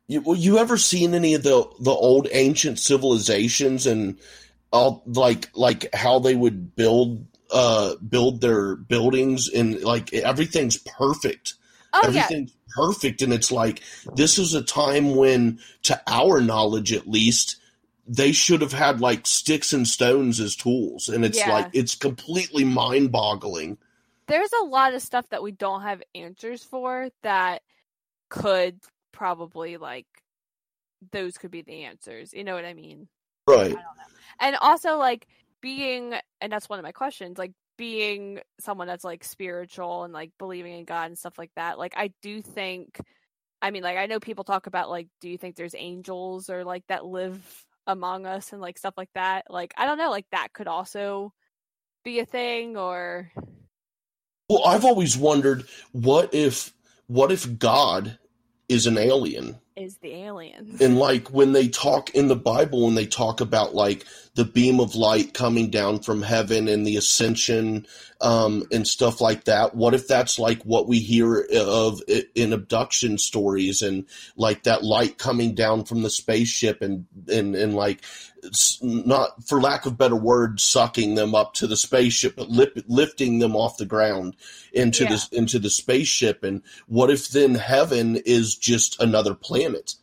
you, 0.08 0.22
well, 0.22 0.38
you 0.38 0.58
ever 0.58 0.78
seen 0.78 1.14
any 1.14 1.34
of 1.34 1.44
the 1.44 1.68
the 1.80 1.92
old 1.92 2.28
ancient 2.32 2.80
civilizations 2.80 3.86
and 3.86 4.20
all 4.72 5.04
like 5.06 5.50
like 5.56 5.94
how 5.94 6.20
they 6.20 6.36
would 6.36 6.76
build 6.76 7.26
uh 7.52 7.96
build 7.96 8.42
their 8.42 8.76
buildings 8.76 9.50
and 9.50 9.82
like 9.82 10.14
everything's 10.14 10.78
perfect. 10.78 11.56
Oh 11.94 12.02
yeah. 12.10 12.26
Everything's 12.26 12.54
perfect 12.76 13.22
and 13.22 13.34
it's 13.34 13.52
like 13.52 13.82
this 14.16 14.38
is 14.40 14.54
a 14.54 14.64
time 14.64 15.16
when 15.16 15.60
to 15.84 16.00
our 16.08 16.42
knowledge 16.42 16.94
at 16.94 17.08
least 17.08 17.58
they 18.08 18.32
should 18.32 18.62
have 18.62 18.74
had 18.74 19.02
like 19.02 19.28
sticks 19.28 19.74
and 19.74 19.88
stones 19.88 20.40
as 20.40 20.56
tools 20.56 21.10
and 21.10 21.24
it's 21.26 21.38
Yeah. 21.38 21.52
like 21.52 21.70
it's 21.74 21.96
completely 21.96 22.64
mind-boggling 22.64 23.78
there's 24.28 24.52
a 24.62 24.66
lot 24.66 24.94
of 24.94 25.02
stuff 25.02 25.28
that 25.30 25.42
we 25.42 25.52
don't 25.52 25.82
have 25.82 26.04
answers 26.14 26.64
for 26.64 27.10
that 27.24 27.64
could 28.30 28.80
probably 29.12 29.78
like 29.78 30.06
those 31.12 31.38
could 31.38 31.50
be 31.52 31.62
the 31.62 31.86
answers. 31.86 32.34
You 32.34 32.44
know 32.44 32.54
what 32.56 32.66
I 32.66 32.74
mean? 32.74 33.08
right 33.48 33.76
And 34.40 34.56
also 34.62 34.98
like 34.98 35.28
being 35.62 36.14
and 36.40 36.52
that's 36.52 36.70
one 36.70 36.80
of 36.80 36.84
my 36.84 36.92
questions, 36.92 37.38
like 37.38 37.52
being 37.80 38.42
someone 38.60 38.88
that's 38.88 39.06
like 39.06 39.24
spiritual 39.24 40.04
and 40.04 40.14
like 40.14 40.32
believing 40.38 40.74
in 40.74 40.84
God 40.86 41.08
and 41.08 41.18
stuff 41.18 41.40
like 41.40 41.52
that. 41.56 41.80
Like 41.80 41.94
I 41.96 42.12
do 42.22 42.42
think 42.42 43.00
I 43.62 43.72
mean 43.72 43.84
like 43.84 43.98
I 43.98 44.06
know 44.06 44.20
people 44.20 44.44
talk 44.44 44.68
about 44.68 44.90
like 44.90 45.08
do 45.22 45.30
you 45.30 45.38
think 45.38 45.56
there's 45.56 45.76
angels 45.76 46.50
or 46.50 46.66
like 46.66 46.84
that 46.90 47.06
live 47.06 47.66
among 47.88 48.26
us 48.26 48.52
and 48.52 48.62
like 48.62 48.78
stuff 48.78 48.96
like 48.98 49.10
that. 49.16 49.46
Like 49.50 49.74
I 49.78 49.86
don't 49.86 49.98
know, 49.98 50.12
like 50.12 50.26
that 50.32 50.54
could 50.54 50.68
also 50.68 51.34
be 52.04 52.20
a 52.20 52.26
thing 52.26 52.78
or 52.78 53.32
well 54.48 54.66
i've 54.66 54.86
always 54.86 55.18
wondered 55.18 55.66
what 55.92 56.34
if 56.34 56.74
what 57.08 57.32
if 57.32 57.60
god 57.60 58.18
is 58.68 58.88
an 58.88 58.98
alien 58.98 59.60
is 59.76 59.98
the 59.98 60.14
alien. 60.14 60.78
and 60.82 60.98
like 60.98 61.28
when 61.30 61.52
they 61.52 61.68
talk 61.68 62.10
in 62.12 62.28
the 62.28 62.36
bible 62.36 62.86
when 62.86 62.96
they 62.96 63.06
talk 63.06 63.42
about 63.42 63.76
like 63.76 64.06
the 64.36 64.46
beam 64.46 64.80
of 64.80 64.96
light 64.96 65.34
coming 65.34 65.70
down 65.70 66.00
from 66.00 66.22
heaven 66.22 66.68
and 66.68 66.86
the 66.86 66.96
ascension 66.98 67.86
um, 68.22 68.64
and 68.72 68.88
stuff 68.88 69.20
like 69.22 69.46
that. 69.46 69.76
What 69.76 69.94
if 69.94 70.08
that's 70.08 70.38
like 70.40 70.62
what 70.64 70.88
we 70.88 71.00
hear 71.00 71.46
of 71.56 72.02
in 72.36 72.54
abduction 72.54 73.18
stories 73.18 73.82
and 73.82 74.06
like 74.38 74.64
that 74.64 74.84
light 74.84 75.18
coming 75.18 75.56
down 75.56 75.84
from 75.86 76.04
the 76.04 76.10
spaceship 76.10 76.82
and 76.82 77.06
and, 77.28 77.56
and 77.56 77.74
like 77.76 78.04
not 78.82 79.46
for 79.46 79.60
lack 79.60 79.86
of 79.86 79.98
better 79.98 80.16
words 80.16 80.64
sucking 80.64 81.16
them 81.16 81.36
up 81.36 81.54
to 81.56 81.68
the 81.68 81.76
spaceship 81.76 82.38
but 82.38 82.50
lip, 82.50 82.78
lifting 82.88 83.40
them 83.40 83.56
off 83.56 83.78
the 83.78 83.86
ground 83.86 84.36
into 84.72 85.04
Yeah. 85.04 85.10
this 85.10 85.28
into 85.30 85.60
the 85.60 85.70
spaceship? 85.70 86.44
And 86.44 86.62
what 86.88 87.10
if 87.10 87.30
then 87.30 87.56
heaven 87.56 88.16
is 88.16 88.56
just 88.56 89.02
another 89.02 89.34
planet 89.34 89.96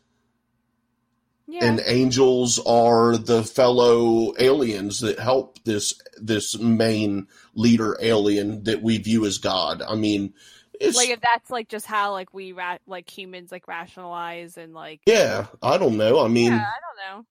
Yeah. 1.49 1.65
and 1.65 1.81
angels 1.87 2.59
are 2.67 3.17
the 3.17 3.45
fellow 3.45 4.35
aliens 4.37 5.01
that 5.01 5.21
help 5.21 5.63
this 5.63 6.01
this 6.17 6.59
main 6.59 7.29
leader 7.55 7.97
alien 8.01 8.65
that 8.65 8.83
we 8.83 8.99
view 8.99 9.25
as 9.27 9.39
God. 9.39 9.81
I 9.81 9.95
mean, 9.95 10.35
it's 10.81 10.97
like 10.97 11.11
if 11.11 11.21
that's 11.21 11.49
like 11.49 11.69
just 11.69 11.87
how 11.87 12.13
like 12.13 12.35
we 12.35 12.53
ra- 12.53 12.79
like 12.87 13.09
humans 13.09 13.53
like 13.53 13.69
rationalize 13.69 14.57
and 14.57 14.75
like 14.75 15.03
yeah, 15.07 15.47
I 15.63 15.79
don't 15.79 15.97
know. 15.97 16.25
I 16.25 16.29
mean, 16.29 16.53
yeah, 16.53 16.67
I 16.67 16.81
don't 16.81 17.21
know. 17.21 17.27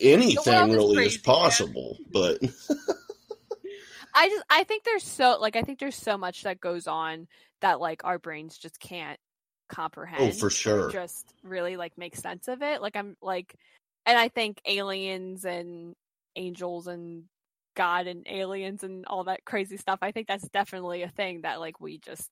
anything 0.00 0.70
is 0.70 0.76
really 0.76 0.94
crazy, 0.94 1.16
is 1.16 1.18
possible, 1.18 1.98
but 2.12 2.38
I 4.14 4.28
just 4.28 4.44
I 4.48 4.64
think 4.64 4.84
there's 4.84 5.04
so 5.04 5.38
like 5.40 5.56
I 5.56 5.62
think 5.62 5.80
there's 5.80 5.96
so 5.96 6.16
much 6.16 6.42
that 6.44 6.60
goes 6.60 6.86
on 6.86 7.26
that 7.60 7.80
like 7.80 8.04
our 8.04 8.18
brains 8.18 8.56
just 8.56 8.78
can't 8.78 9.18
comprehend. 9.74 10.22
oh, 10.22 10.30
for 10.32 10.50
sure. 10.50 10.90
Just 10.90 11.26
really 11.42 11.76
like 11.76 11.96
make 11.98 12.16
sense 12.16 12.48
of 12.48 12.62
it. 12.62 12.80
Like 12.80 12.96
I'm 12.96 13.16
like, 13.22 13.54
and 14.06 14.18
I 14.18 14.28
think 14.28 14.60
aliens 14.66 15.44
and 15.44 15.94
angels 16.36 16.86
and 16.86 17.24
God 17.76 18.06
and 18.06 18.26
aliens 18.28 18.84
and 18.84 19.04
all 19.06 19.24
that 19.24 19.44
crazy 19.44 19.76
stuff. 19.76 19.98
I 20.02 20.12
think 20.12 20.28
that's 20.28 20.48
definitely 20.48 21.02
a 21.02 21.08
thing 21.08 21.42
that 21.42 21.60
like 21.60 21.80
we 21.80 21.98
just. 21.98 22.30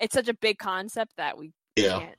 It's 0.00 0.14
such 0.14 0.28
a 0.28 0.34
big 0.34 0.58
concept 0.58 1.12
that 1.18 1.36
we 1.36 1.52
Yeah. 1.76 1.98
can't. 1.98 2.16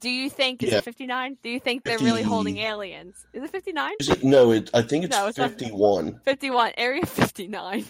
Do 0.00 0.08
you 0.08 0.30
think 0.30 0.62
is 0.62 0.72
Yeah. 0.72 0.78
it 0.78 0.84
59? 0.84 1.36
Do 1.42 1.50
you 1.50 1.60
think 1.60 1.84
they're 1.84 1.98
really 1.98 2.22
holding 2.22 2.56
aliens? 2.56 3.26
Is 3.34 3.42
it 3.42 3.50
59? 3.50 3.92
Is 4.00 4.08
it, 4.08 4.24
no, 4.24 4.52
it, 4.52 4.70
I 4.72 4.80
think 4.80 5.04
it's, 5.04 5.14
No, 5.14 5.26
it's 5.26 5.36
not. 5.36 5.50
51. 5.50 6.20
51. 6.24 6.72
Area 6.78 7.04
59. 7.04 7.84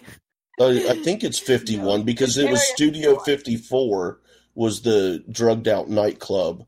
Uh, 0.59 0.67
I 0.67 1.03
think 1.05 1.23
it's 1.23 1.39
51 1.55 2.03
because 2.03 2.37
it 2.37 2.51
was 2.51 2.61
Studio 2.73 3.17
51. 3.21 3.25
54 3.25 4.21
was 4.55 4.83
the 4.83 5.25
drugged 5.31 5.69
out 5.69 5.89
nightclub. 5.89 6.67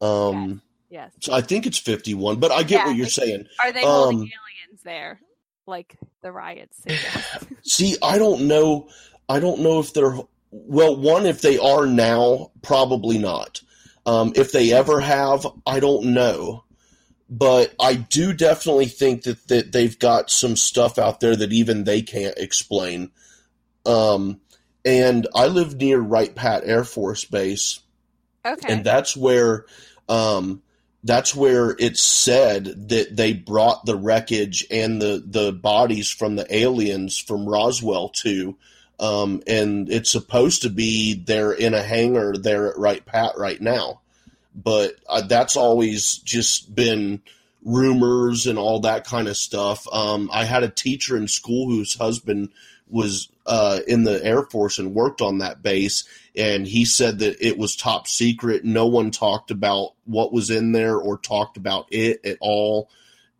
Um, 0.00 0.62
Yes. 0.90 1.12
so 1.20 1.32
I 1.32 1.40
think 1.40 1.66
it's 1.66 1.78
51, 1.78 2.38
but 2.38 2.52
I 2.52 2.62
get 2.62 2.80
Yeah, 2.80 2.86
what 2.86 2.96
you're 2.96 3.06
saying. 3.08 3.46
Are 3.62 3.72
they 3.72 3.82
holding 3.82 4.18
Um, 4.18 4.22
aliens 4.22 4.82
there? 4.84 5.20
Like 5.66 5.96
the 6.22 6.30
riots. 6.30 6.82
See, 7.62 7.96
I 8.02 8.18
don't 8.18 8.46
know. 8.46 8.88
I 9.28 9.40
don't 9.40 9.60
know 9.60 9.80
if 9.80 9.92
they're 9.94 10.18
well. 10.50 10.94
One, 10.96 11.26
if 11.26 11.40
they 11.40 11.58
are 11.58 11.86
now, 11.86 12.50
probably 12.62 13.18
not. 13.18 13.62
Um, 14.06 14.32
if 14.36 14.52
they 14.52 14.72
ever 14.72 15.00
have, 15.00 15.46
I 15.66 15.80
don't 15.80 16.12
know. 16.12 16.64
But 17.30 17.74
I 17.80 17.94
do 17.94 18.34
definitely 18.34 18.86
think 18.86 19.22
that, 19.22 19.48
that 19.48 19.72
they've 19.72 19.98
got 19.98 20.30
some 20.30 20.56
stuff 20.56 20.98
out 20.98 21.20
there 21.20 21.34
that 21.34 21.52
even 21.54 21.84
they 21.84 22.02
can't 22.02 22.36
explain. 22.36 23.10
Um, 23.86 24.40
and 24.84 25.26
I 25.34 25.46
live 25.46 25.76
near 25.76 25.98
Wright 25.98 26.34
Pat 26.34 26.62
Air 26.64 26.84
Force 26.84 27.24
Base, 27.24 27.80
okay. 28.44 28.72
and 28.72 28.84
that's 28.84 29.16
where 29.16 29.66
um, 30.08 30.62
that's 31.02 31.34
where 31.34 31.76
it's 31.78 32.02
said 32.02 32.88
that 32.88 33.16
they 33.16 33.32
brought 33.32 33.86
the 33.86 33.96
wreckage 33.96 34.66
and 34.70 35.00
the 35.00 35.22
the 35.24 35.52
bodies 35.52 36.10
from 36.10 36.36
the 36.36 36.54
aliens 36.54 37.18
from 37.18 37.48
Roswell 37.48 38.10
to 38.10 38.56
um, 39.00 39.42
and 39.46 39.90
it's 39.90 40.10
supposed 40.10 40.62
to 40.62 40.70
be 40.70 41.14
they're 41.14 41.52
in 41.52 41.74
a 41.74 41.82
hangar 41.82 42.36
there 42.36 42.68
at 42.68 42.78
Wright 42.78 43.04
Pat 43.04 43.36
right 43.36 43.60
now. 43.60 44.00
But 44.54 44.94
uh, 45.08 45.22
that's 45.22 45.56
always 45.56 46.18
just 46.18 46.74
been 46.74 47.22
rumors 47.64 48.46
and 48.46 48.58
all 48.58 48.80
that 48.80 49.04
kind 49.04 49.26
of 49.26 49.36
stuff. 49.36 49.86
Um, 49.92 50.30
I 50.32 50.44
had 50.44 50.62
a 50.62 50.68
teacher 50.68 51.16
in 51.16 51.26
school 51.26 51.68
whose 51.68 51.94
husband 51.94 52.50
was 52.88 53.28
uh, 53.46 53.80
in 53.86 54.04
the 54.04 54.24
Air 54.24 54.42
Force 54.42 54.78
and 54.78 54.94
worked 54.94 55.20
on 55.20 55.38
that 55.38 55.62
base, 55.62 56.04
and 56.36 56.66
he 56.66 56.84
said 56.84 57.18
that 57.20 57.44
it 57.44 57.58
was 57.58 57.76
top 57.76 58.06
secret. 58.06 58.64
No 58.64 58.86
one 58.86 59.10
talked 59.10 59.50
about 59.50 59.92
what 60.04 60.32
was 60.32 60.50
in 60.50 60.72
there 60.72 60.96
or 60.96 61.18
talked 61.18 61.56
about 61.56 61.86
it 61.90 62.24
at 62.24 62.38
all. 62.40 62.90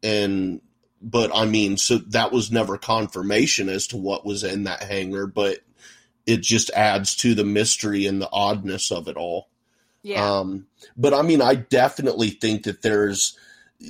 And 0.03 0.61
but 1.01 1.31
I 1.35 1.45
mean, 1.45 1.77
so 1.77 1.99
that 1.99 2.33
was 2.33 2.51
never 2.51 2.79
confirmation 2.79 3.69
as 3.69 3.87
to 3.89 3.97
what 3.97 4.25
was 4.25 4.43
in 4.43 4.65
that 4.65 4.83
hangar, 4.83 5.27
but 5.27 5.59
it 6.27 6.41
just 6.41 6.71
adds 6.71 7.15
to 7.17 7.35
the 7.35 7.45
mystery 7.45 8.07
and 8.07 8.21
the 8.21 8.31
oddness 8.33 8.91
of 8.91 9.09
it 9.09 9.17
all. 9.17 9.49
Yeah. 10.03 10.39
Um, 10.39 10.67
but 10.97 11.15
I 11.15 11.23
mean, 11.23 11.43
I 11.43 11.55
definitely 11.55 12.31
think 12.31 12.65
that 12.65 12.83
there's 12.83 13.39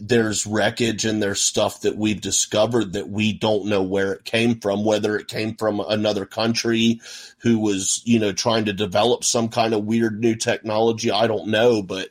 there's 0.01 0.47
wreckage 0.47 1.05
and 1.05 1.23
there's 1.23 1.41
stuff 1.41 1.83
that 1.83 1.97
we've 1.97 2.21
discovered 2.21 2.93
that 2.95 3.09
we 3.09 3.33
don't 3.33 3.67
know 3.67 3.83
where 3.83 4.13
it 4.13 4.25
came 4.25 4.61
from, 4.61 4.85
whether 4.85 5.17
it 5.17 5.29
came 5.29 5.57
from 5.57 5.81
another 5.81 6.27
country 6.27 7.01
who 7.39 7.59
was, 7.59 8.03
you 8.05 8.19
know, 8.19 8.33
trying 8.33 8.65
to 8.67 8.73
develop 8.73 9.25
some 9.25 9.49
kind 9.49 9.75
of 9.75 9.85
weird 9.85 10.21
new 10.21 10.35
technology. 10.35 11.11
I 11.11 11.27
don't 11.27 11.49
know, 11.49 11.83
but 11.83 12.09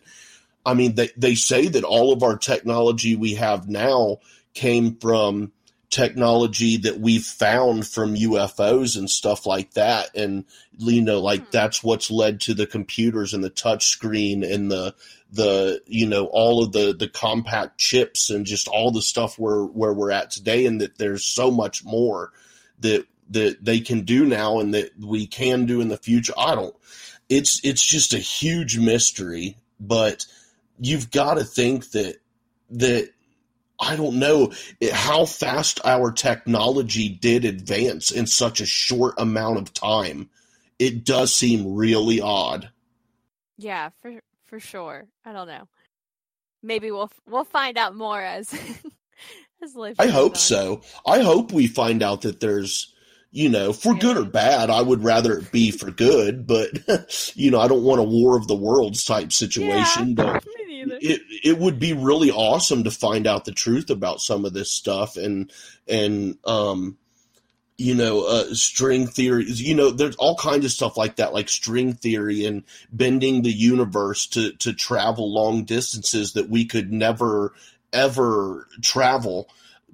I 0.65 0.73
mean, 0.73 0.95
they, 0.95 1.09
they 1.17 1.35
say 1.35 1.67
that 1.67 1.83
all 1.83 2.13
of 2.13 2.23
our 2.23 2.37
technology 2.37 3.15
we 3.15 3.35
have 3.35 3.67
now 3.67 4.19
came 4.53 4.95
from 4.95 5.51
technology 5.89 6.77
that 6.77 6.99
we've 6.99 7.25
found 7.25 7.85
from 7.85 8.15
UFOs 8.15 8.97
and 8.97 9.09
stuff 9.09 9.45
like 9.45 9.73
that. 9.73 10.15
And, 10.15 10.45
you 10.77 11.03
know, 11.03 11.19
like 11.19 11.41
hmm. 11.41 11.49
that's 11.51 11.83
what's 11.83 12.09
led 12.09 12.41
to 12.41 12.53
the 12.53 12.65
computers 12.65 13.33
and 13.33 13.43
the 13.43 13.49
touch 13.49 13.87
screen 13.87 14.43
and 14.43 14.71
the, 14.71 14.95
the, 15.33 15.81
you 15.87 16.05
know, 16.05 16.27
all 16.27 16.63
of 16.63 16.71
the, 16.73 16.93
the 16.93 17.07
compact 17.07 17.79
chips 17.79 18.29
and 18.29 18.45
just 18.45 18.67
all 18.67 18.91
the 18.91 19.01
stuff 19.01 19.39
where, 19.39 19.63
where 19.63 19.93
we're 19.93 20.11
at 20.11 20.29
today. 20.29 20.67
And 20.67 20.79
that 20.79 20.99
there's 20.99 21.25
so 21.25 21.49
much 21.49 21.83
more 21.83 22.31
that, 22.79 23.07
that 23.31 23.65
they 23.65 23.79
can 23.79 24.01
do 24.01 24.25
now 24.25 24.59
and 24.59 24.75
that 24.75 24.91
we 24.99 25.25
can 25.25 25.65
do 25.65 25.81
in 25.81 25.87
the 25.87 25.97
future. 25.97 26.33
I 26.37 26.53
don't, 26.53 26.75
it's, 27.29 27.59
it's 27.63 27.83
just 27.83 28.13
a 28.13 28.19
huge 28.19 28.77
mystery, 28.77 29.57
but 29.79 30.27
you've 30.79 31.09
got 31.09 31.35
to 31.35 31.43
think 31.43 31.89
that, 31.91 32.17
that 32.69 33.09
I 33.79 33.95
don't 33.95 34.19
know 34.19 34.53
how 34.91 35.25
fast 35.25 35.79
our 35.83 36.11
technology 36.11 37.09
did 37.09 37.43
advance 37.43 38.11
in 38.11 38.27
such 38.27 38.61
a 38.61 38.67
short 38.67 39.15
amount 39.17 39.57
of 39.57 39.73
time. 39.73 40.29
It 40.77 41.03
does 41.03 41.33
seem 41.33 41.73
really 41.73 42.21
odd. 42.21 42.69
Yeah, 43.57 43.89
for 43.99 44.11
for 44.53 44.59
sure. 44.59 45.07
I 45.25 45.33
don't 45.33 45.47
know. 45.47 45.67
Maybe 46.61 46.91
we'll 46.91 47.09
we'll 47.27 47.43
find 47.43 47.75
out 47.75 47.95
more 47.95 48.21
as 48.21 48.53
as 49.63 49.73
life. 49.73 49.95
I 49.97 50.05
hope 50.05 50.33
on. 50.33 50.37
so. 50.37 50.81
I 51.07 51.21
hope 51.21 51.51
we 51.51 51.65
find 51.65 52.03
out 52.03 52.21
that 52.21 52.39
there's, 52.39 52.93
you 53.31 53.49
know, 53.49 53.73
for 53.73 53.95
good 53.95 54.15
or 54.15 54.25
bad. 54.25 54.69
I 54.69 54.83
would 54.83 55.03
rather 55.03 55.39
it 55.39 55.51
be 55.51 55.71
for 55.71 55.89
good, 55.89 56.45
but 56.45 56.69
you 57.33 57.49
know, 57.49 57.59
I 57.59 57.67
don't 57.67 57.81
want 57.81 57.99
a 57.99 58.03
war 58.03 58.37
of 58.37 58.47
the 58.47 58.55
worlds 58.55 59.03
type 59.05 59.33
situation. 59.33 60.09
Yeah, 60.09 60.13
But 60.13 60.43
it 61.01 61.21
it 61.43 61.57
would 61.57 61.79
be 61.79 61.93
really 61.93 62.29
awesome 62.29 62.83
to 62.83 62.91
find 62.91 63.25
out 63.25 63.45
the 63.45 63.53
truth 63.53 63.89
about 63.89 64.21
some 64.21 64.45
of 64.45 64.53
this 64.53 64.69
stuff 64.71 65.17
and 65.17 65.51
and 65.87 66.37
um 66.45 66.99
you 67.77 67.95
know 67.95 68.25
uh 68.27 68.53
string 68.53 69.07
theories 69.07 69.61
you 69.61 69.73
know 69.73 69.89
there's 69.89 70.15
all 70.17 70.35
kinds 70.35 70.63
of 70.63 70.71
stuff 70.71 70.95
like 70.95 71.15
that 71.15 71.33
like 71.33 71.49
string 71.49 71.93
theory 71.93 72.45
and 72.45 72.63
bending 72.91 73.41
the 73.41 73.51
universe 73.51 74.27
to 74.27 74.51
to 74.53 74.73
travel 74.73 75.33
long 75.33 75.63
distances 75.63 76.33
that 76.33 76.49
we 76.49 76.65
could 76.65 76.91
never 76.91 77.53
ever 77.91 78.67
travel 78.81 79.47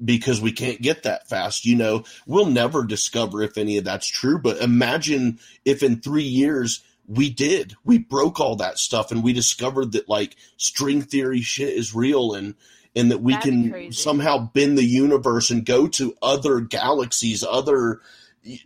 because 0.03 0.41
we 0.41 0.51
can't 0.51 0.81
get 0.81 1.03
that 1.03 1.27
fast. 1.27 1.65
You 1.65 1.75
know, 1.75 2.03
we'll 2.25 2.45
never 2.45 2.85
discover 2.85 3.43
if 3.43 3.57
any 3.57 3.77
of 3.77 3.83
that's 3.83 4.07
true, 4.07 4.39
but 4.39 4.61
imagine 4.61 5.39
if 5.65 5.83
in 5.83 5.99
three 5.99 6.23
years 6.23 6.81
we 7.07 7.29
did. 7.29 7.75
We 7.83 7.97
broke 7.97 8.39
all 8.39 8.55
that 8.57 8.77
stuff 8.77 9.11
and 9.11 9.23
we 9.23 9.33
discovered 9.33 9.93
that 9.93 10.07
like 10.07 10.35
string 10.57 11.01
theory 11.01 11.41
shit 11.41 11.73
is 11.75 11.95
real 11.95 12.33
and 12.33 12.55
and 12.99 13.11
that 13.11 13.21
we 13.21 13.33
That'd 13.33 13.73
can 13.73 13.91
somehow 13.91 14.49
bend 14.53 14.77
the 14.77 14.83
universe 14.83 15.49
and 15.49 15.65
go 15.65 15.87
to 15.87 16.13
other 16.21 16.59
galaxies, 16.59 17.43
other 17.43 18.01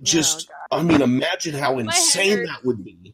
just 0.01 0.49
Oh, 0.71 0.79
I 0.79 0.83
mean 0.83 1.01
imagine 1.01 1.53
how 1.53 1.77
insane 1.79 2.45
that 2.45 2.65
would 2.65 2.83
be. 2.83 3.13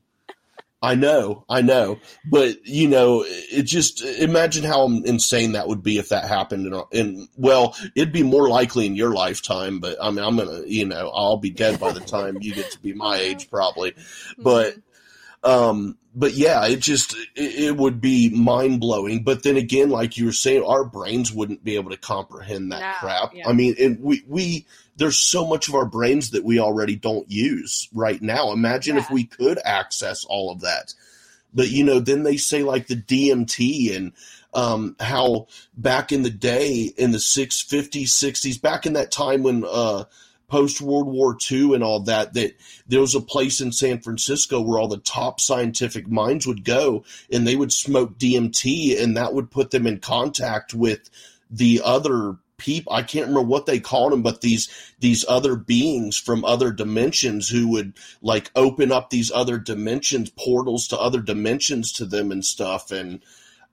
I 0.82 0.96
know, 0.96 1.44
I 1.50 1.62
know, 1.62 2.00
but 2.24 2.66
you 2.66 2.88
know, 2.88 3.26
it 3.28 3.64
just 3.64 4.02
imagine 4.02 4.64
how 4.64 4.86
insane 4.86 5.52
that 5.52 5.68
would 5.68 5.84
be 5.84 5.98
if 5.98 6.08
that 6.08 6.30
happened. 6.30 6.68
In, 6.68 6.84
in 6.92 7.28
well, 7.36 7.76
it'd 7.96 8.14
be 8.14 8.24
more 8.24 8.48
likely 8.48 8.86
in 8.86 8.96
your 8.96 9.12
lifetime, 9.12 9.80
but 9.82 9.98
I 10.02 10.10
mean, 10.10 10.24
I'm 10.24 10.38
gonna, 10.38 10.62
you 10.66 10.86
know, 10.86 11.10
I'll 11.14 11.36
be 11.36 11.50
dead 11.50 11.82
by 11.82 11.92
the 11.92 12.00
time 12.00 12.38
you 12.42 12.54
get 12.56 12.72
to 12.72 12.80
be 12.80 12.94
my 12.94 13.18
age, 13.20 13.50
probably. 13.50 13.94
But, 14.38 14.76
Mhm. 14.76 14.82
Um, 15.44 15.98
but 16.16 16.34
yeah, 16.34 16.66
it 16.66 16.80
just 16.80 17.14
it, 17.36 17.56
it 17.66 17.78
would 17.78 18.02
be 18.02 18.30
mind 18.30 18.80
blowing. 18.80 19.24
But 19.24 19.44
then 19.44 19.58
again, 19.58 19.90
like 19.90 20.18
you 20.18 20.26
were 20.26 20.32
saying, 20.32 20.64
our 20.64 20.84
brains 20.84 21.32
wouldn't 21.32 21.64
be 21.64 21.76
able 21.76 21.92
to 21.92 21.98
comprehend 21.98 22.72
that 22.72 22.80
No, 22.82 22.94
crap. 23.08 23.34
yeah. 23.36 23.48
I 23.48 23.54
mean, 23.54 23.76
and 23.80 24.00
we 24.02 24.24
we 24.28 24.66
there's 24.98 25.18
so 25.18 25.48
much 25.48 25.68
of 25.70 25.76
our 25.76 25.86
brains 25.86 26.32
that 26.32 26.44
we 26.44 26.60
already 26.60 26.96
don't 26.96 27.30
use 27.32 27.88
right 27.94 28.22
now. 28.22 28.52
Imagine 28.52 28.98
if 28.98 29.10
we 29.10 29.24
could 29.24 29.60
access 29.64 30.26
all 30.26 30.52
of 30.52 30.62
that. 30.62 30.94
But 31.54 31.70
you 31.70 31.84
know, 31.84 32.00
then 32.00 32.24
they 32.24 32.38
say 32.38 32.64
like 32.64 32.88
the 32.88 32.96
DMT 32.96 33.96
and 33.96 34.12
um, 34.54 34.96
how 35.00 35.48
back 35.78 36.12
in 36.12 36.24
the 36.24 36.30
day 36.30 36.92
in 36.98 37.12
the 37.12 37.20
six 37.20 37.62
fifties, 37.62 38.14
sixties, 38.14 38.58
back 38.58 38.86
in 38.86 38.94
that 38.94 39.12
time 39.12 39.44
when 39.44 39.64
uh, 39.66 40.04
post 40.50 40.82
World 40.82 41.08
War 41.08 41.38
II 41.50 41.76
and 41.76 41.84
all 41.84 42.02
that, 42.02 42.34
that 42.34 42.56
there 42.88 43.02
was 43.02 43.16
a 43.16 43.22
place 43.22 43.62
in 43.62 43.72
San 43.72 44.00
Francisco 44.00 44.60
where 44.60 44.80
all 44.80 44.88
the 44.88 44.98
top 44.98 45.40
scientific 45.40 46.08
minds 46.08 46.46
would 46.48 46.66
go 46.66 47.04
and 47.32 47.48
they 47.48 47.56
would 47.56 47.72
smoke 47.72 48.18
DMT 48.18 49.02
and 49.02 49.16
that 49.16 49.34
would 49.34 49.52
put 49.52 49.72
them 49.72 49.88
in 49.88 50.00
contact 50.00 50.74
with 50.74 51.10
the 51.50 51.82
other 51.84 52.38
people. 52.58 52.94
I 52.94 53.02
can't 53.02 53.28
remember 53.28 53.48
what 53.48 53.66
they 53.66 53.80
called 53.80 54.12
them, 54.12 54.22
but 54.22 54.42
these 54.42 54.70
these 55.00 55.26
other 55.28 55.56
beings 55.56 56.18
from 56.18 56.46
other 56.46 56.72
dimensions 56.72 57.50
who 57.50 57.70
would 57.70 57.94
like 58.22 58.52
open 58.56 58.92
up 58.92 59.10
these 59.10 59.32
other 59.32 59.58
dimensions, 59.58 60.30
portals 60.30 60.88
to 60.90 61.00
other 61.00 61.22
dimensions 61.22 61.94
to 61.94 62.06
them 62.06 62.32
and 62.32 62.46
stuff. 62.46 62.92
And 62.92 63.22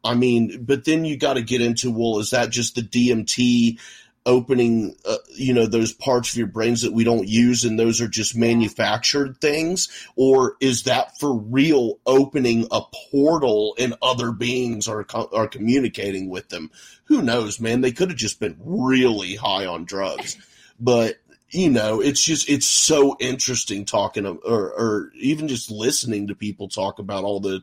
I 0.05 0.15
mean, 0.15 0.65
but 0.65 0.85
then 0.85 1.05
you 1.05 1.17
got 1.19 1.35
to 1.35 1.43
get 1.43 1.61
into 1.61 1.91
well, 1.91 2.21
is 2.21 2.31
that 2.31 2.51
just 2.51 2.77
the 2.77 2.83
DMT 2.83 3.79
opening, 4.27 4.97
uh, 5.09 5.17
you 5.35 5.55
know, 5.55 5.67
those 5.67 5.93
parts 5.93 6.31
of 6.31 6.37
your 6.37 6.49
brains 6.49 6.83
that 6.83 6.93
we 6.93 7.05
don't 7.05 7.29
use, 7.29 7.65
and 7.65 7.79
those 7.79 8.01
are 8.01 8.09
just 8.09 8.37
manufactured 8.37 9.41
things, 9.41 9.89
or 10.17 10.57
is 10.61 10.83
that 10.83 11.19
for 11.19 11.33
real 11.33 11.99
opening 12.05 12.67
a 12.71 12.83
portal 13.11 13.75
and 13.79 13.95
other 14.03 14.33
beings 14.33 14.89
are 14.89 15.07
are 15.33 15.49
communicating 15.49 16.29
with 16.29 16.49
them? 16.49 16.71
Who 17.05 17.23
knows, 17.23 17.61
man? 17.61 17.81
They 17.81 17.93
could 17.93 18.11
have 18.11 18.19
just 18.19 18.41
been 18.41 18.59
really 18.63 19.37
high 19.37 19.65
on 19.65 19.85
drugs, 19.85 20.37
but 20.79 21.17
you 21.51 21.71
know, 21.71 22.01
it's 22.01 22.23
just 22.23 22.51
it's 22.51 22.67
so 22.67 23.17
interesting 23.21 23.85
talking 23.85 24.27
or 24.27 24.39
or 24.45 25.13
even 25.15 25.49
just 25.49 25.71
listening 25.71 26.27
to 26.29 26.35
people 26.35 26.69
talk 26.69 26.99
about 26.99 27.25
all 27.25 27.41
the 27.41 27.63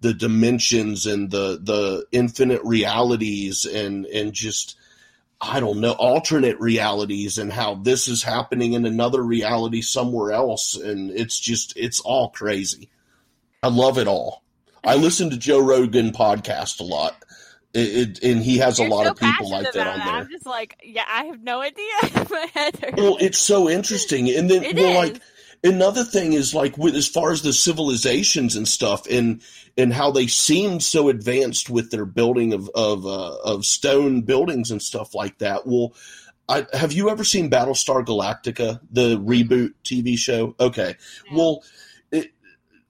the 0.00 0.14
dimensions 0.14 1.06
and 1.06 1.30
the 1.30 1.60
the 1.62 2.06
infinite 2.12 2.62
realities 2.64 3.66
and 3.66 4.06
and 4.06 4.32
just 4.32 4.76
I 5.40 5.60
don't 5.60 5.80
know 5.80 5.92
alternate 5.92 6.58
realities 6.58 7.38
and 7.38 7.52
how 7.52 7.76
this 7.76 8.08
is 8.08 8.22
happening 8.22 8.72
in 8.72 8.84
another 8.86 9.22
reality 9.22 9.82
somewhere 9.82 10.32
else 10.32 10.74
and 10.74 11.10
it's 11.10 11.38
just 11.38 11.76
it's 11.76 12.00
all 12.00 12.30
crazy. 12.30 12.88
I 13.62 13.68
love 13.68 13.98
it 13.98 14.08
all. 14.08 14.42
I 14.84 14.96
listen 14.96 15.30
to 15.30 15.36
Joe 15.36 15.60
Rogan 15.60 16.10
podcast 16.10 16.80
a 16.80 16.84
lot. 16.84 17.14
It, 17.74 17.78
it, 17.78 18.22
and 18.22 18.42
he 18.42 18.58
has 18.58 18.78
a 18.78 18.82
You're 18.82 18.90
lot 18.90 19.04
so 19.04 19.10
of 19.12 19.18
people 19.18 19.50
like 19.50 19.72
that 19.72 19.86
on 19.86 19.98
there. 19.98 20.08
I'm 20.08 20.30
just 20.30 20.46
like, 20.46 20.80
yeah, 20.82 21.04
I 21.06 21.24
have 21.26 21.42
no 21.42 21.60
idea. 21.60 21.84
My 22.30 22.46
head. 22.54 22.94
Well, 22.96 23.18
it's 23.20 23.38
so 23.38 23.68
interesting, 23.68 24.30
and 24.30 24.50
then 24.50 24.64
It 24.64 24.74
well, 24.76 25.02
is. 25.02 25.10
like 25.12 25.22
another 25.62 26.04
thing 26.04 26.32
is 26.32 26.54
like 26.54 26.78
with 26.78 26.94
as 26.94 27.08
far 27.08 27.30
as 27.30 27.42
the 27.42 27.52
civilizations 27.52 28.56
and 28.56 28.66
stuff, 28.66 29.06
and 29.10 29.42
and 29.76 29.92
how 29.92 30.10
they 30.10 30.26
seemed 30.26 30.82
so 30.82 31.08
advanced 31.08 31.70
with 31.70 31.90
their 31.90 32.04
building 32.04 32.52
of 32.52 32.70
of 32.74 33.06
uh, 33.06 33.36
of 33.44 33.64
stone 33.64 34.22
buildings 34.22 34.70
and 34.70 34.82
stuff 34.82 35.14
like 35.14 35.38
that. 35.38 35.66
Well, 35.66 35.94
I, 36.48 36.66
have 36.72 36.92
you 36.92 37.10
ever 37.10 37.24
seen 37.24 37.50
Battlestar 37.50 38.04
Galactica, 38.04 38.80
the 38.90 39.18
reboot 39.18 39.74
TV 39.84 40.16
show? 40.16 40.54
Okay, 40.58 40.96
well. 41.32 41.62
It, 42.10 42.32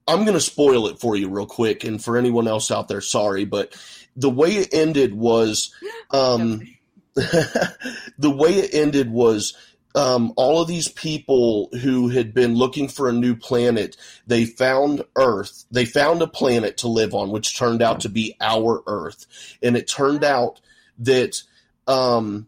I'm 0.06 0.24
going 0.24 0.38
to 0.38 0.40
spoil 0.40 0.86
it 0.86 1.00
for 1.00 1.16
you 1.16 1.28
real 1.28 1.44
quick, 1.44 1.84
and 1.84 2.02
for 2.02 2.16
anyone 2.16 2.48
else 2.48 2.70
out 2.70 2.88
there, 2.88 3.02
sorry, 3.02 3.44
but 3.44 3.76
the 4.16 4.30
way 4.30 4.56
it 4.56 4.72
ended 4.72 5.12
was, 5.12 5.74
um, 6.10 6.62
the 7.14 8.34
way 8.34 8.54
it 8.54 8.74
ended 8.74 9.10
was 9.10 9.54
um, 9.98 10.32
all 10.36 10.62
of 10.62 10.68
these 10.68 10.86
people 10.86 11.70
who 11.82 12.08
had 12.08 12.32
been 12.32 12.54
looking 12.54 12.86
for 12.86 13.08
a 13.08 13.12
new 13.12 13.34
planet, 13.34 13.96
they 14.28 14.44
found 14.44 15.02
Earth. 15.16 15.64
They 15.72 15.86
found 15.86 16.22
a 16.22 16.28
planet 16.28 16.76
to 16.78 16.88
live 16.88 17.14
on, 17.14 17.30
which 17.30 17.58
turned 17.58 17.82
out 17.82 18.00
to 18.00 18.08
be 18.08 18.36
our 18.40 18.84
Earth. 18.86 19.26
And 19.60 19.76
it 19.76 19.88
turned 19.88 20.22
out 20.22 20.60
that 21.00 21.42
um, 21.88 22.46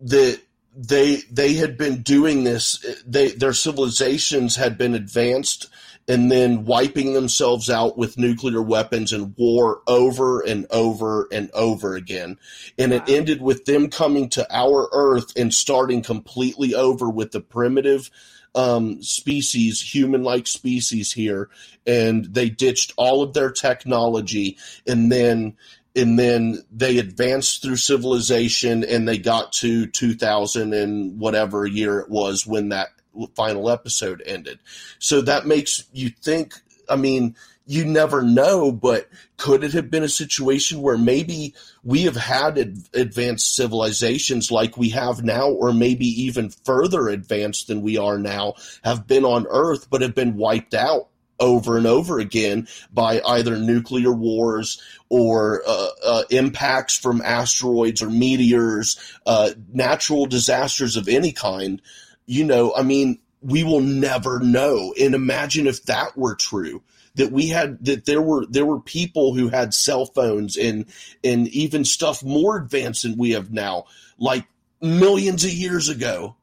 that 0.00 0.42
they 0.76 1.22
they 1.30 1.54
had 1.54 1.78
been 1.78 2.02
doing 2.02 2.44
this. 2.44 2.84
They 3.06 3.28
their 3.30 3.54
civilizations 3.54 4.56
had 4.56 4.76
been 4.76 4.94
advanced 4.94 5.70
and 6.08 6.32
then 6.32 6.64
wiping 6.64 7.12
themselves 7.12 7.68
out 7.68 7.98
with 7.98 8.18
nuclear 8.18 8.62
weapons 8.62 9.12
and 9.12 9.34
war 9.36 9.82
over 9.86 10.40
and 10.40 10.66
over 10.70 11.28
and 11.30 11.50
over 11.52 11.94
again. 11.94 12.38
And 12.78 12.92
it 12.92 13.08
ended 13.08 13.42
with 13.42 13.66
them 13.66 13.90
coming 13.90 14.30
to 14.30 14.46
our 14.50 14.88
Earth 14.92 15.32
and 15.36 15.52
starting 15.52 16.02
completely 16.02 16.74
over 16.74 17.10
with 17.10 17.32
the 17.32 17.40
primitive 17.40 18.10
um, 18.54 19.02
species, 19.02 19.80
human 19.80 20.22
like 20.22 20.46
species 20.46 21.12
here. 21.12 21.50
And 21.86 22.24
they 22.24 22.48
ditched 22.48 22.94
all 22.96 23.22
of 23.22 23.34
their 23.34 23.52
technology 23.52 24.56
and 24.86 25.12
then 25.12 25.56
and 25.96 26.16
then 26.18 26.62
they 26.70 26.98
advanced 26.98 27.60
through 27.60 27.76
civilization 27.76 28.84
and 28.84 29.08
they 29.08 29.18
got 29.18 29.52
to 29.52 29.86
2000 29.86 30.72
and 30.72 31.18
whatever 31.18 31.66
year 31.66 31.98
it 31.98 32.08
was 32.08 32.46
when 32.46 32.68
that 32.68 32.88
final 33.34 33.70
episode 33.70 34.22
ended. 34.24 34.58
So 34.98 35.20
that 35.22 35.46
makes 35.46 35.84
you 35.92 36.10
think, 36.10 36.54
I 36.88 36.96
mean, 36.96 37.36
you 37.66 37.84
never 37.84 38.22
know, 38.22 38.72
but 38.72 39.08
could 39.36 39.62
it 39.62 39.74
have 39.74 39.90
been 39.90 40.02
a 40.02 40.08
situation 40.08 40.80
where 40.80 40.96
maybe 40.96 41.54
we 41.84 42.04
have 42.04 42.16
had 42.16 42.58
ad- 42.58 42.88
advanced 42.94 43.54
civilizations 43.54 44.50
like 44.50 44.78
we 44.78 44.88
have 44.88 45.22
now, 45.22 45.50
or 45.50 45.74
maybe 45.74 46.06
even 46.06 46.48
further 46.48 47.08
advanced 47.08 47.68
than 47.68 47.82
we 47.82 47.98
are 47.98 48.18
now, 48.18 48.54
have 48.84 49.06
been 49.06 49.26
on 49.26 49.46
Earth 49.50 49.88
but 49.90 50.00
have 50.00 50.14
been 50.14 50.36
wiped 50.36 50.72
out 50.72 51.08
over 51.40 51.76
and 51.76 51.86
over 51.86 52.18
again 52.18 52.66
by 52.92 53.20
either 53.24 53.56
nuclear 53.56 54.12
wars 54.12 54.82
or 55.10 55.62
uh, 55.66 55.88
uh, 56.04 56.22
impacts 56.30 56.96
from 56.96 57.20
asteroids 57.22 58.02
or 58.02 58.10
meteors, 58.10 58.98
uh, 59.26 59.50
natural 59.72 60.24
disasters 60.24 60.96
of 60.96 61.06
any 61.06 61.32
kind? 61.32 61.82
You 62.28 62.44
know, 62.44 62.74
I 62.76 62.82
mean, 62.82 63.18
we 63.40 63.64
will 63.64 63.80
never 63.80 64.38
know. 64.38 64.94
And 65.00 65.14
imagine 65.14 65.66
if 65.66 65.84
that 65.84 66.16
were 66.16 66.34
true. 66.34 66.82
That 67.14 67.32
we 67.32 67.48
had 67.48 67.84
that 67.86 68.04
there 68.04 68.22
were 68.22 68.46
there 68.46 68.66
were 68.66 68.80
people 68.80 69.34
who 69.34 69.48
had 69.48 69.74
cell 69.74 70.06
phones 70.06 70.56
and 70.56 70.84
and 71.24 71.48
even 71.48 71.84
stuff 71.84 72.22
more 72.22 72.56
advanced 72.56 73.02
than 73.02 73.16
we 73.16 73.30
have 73.32 73.50
now, 73.50 73.86
like 74.18 74.46
millions 74.80 75.44
of 75.44 75.50
years 75.50 75.88
ago. 75.88 76.36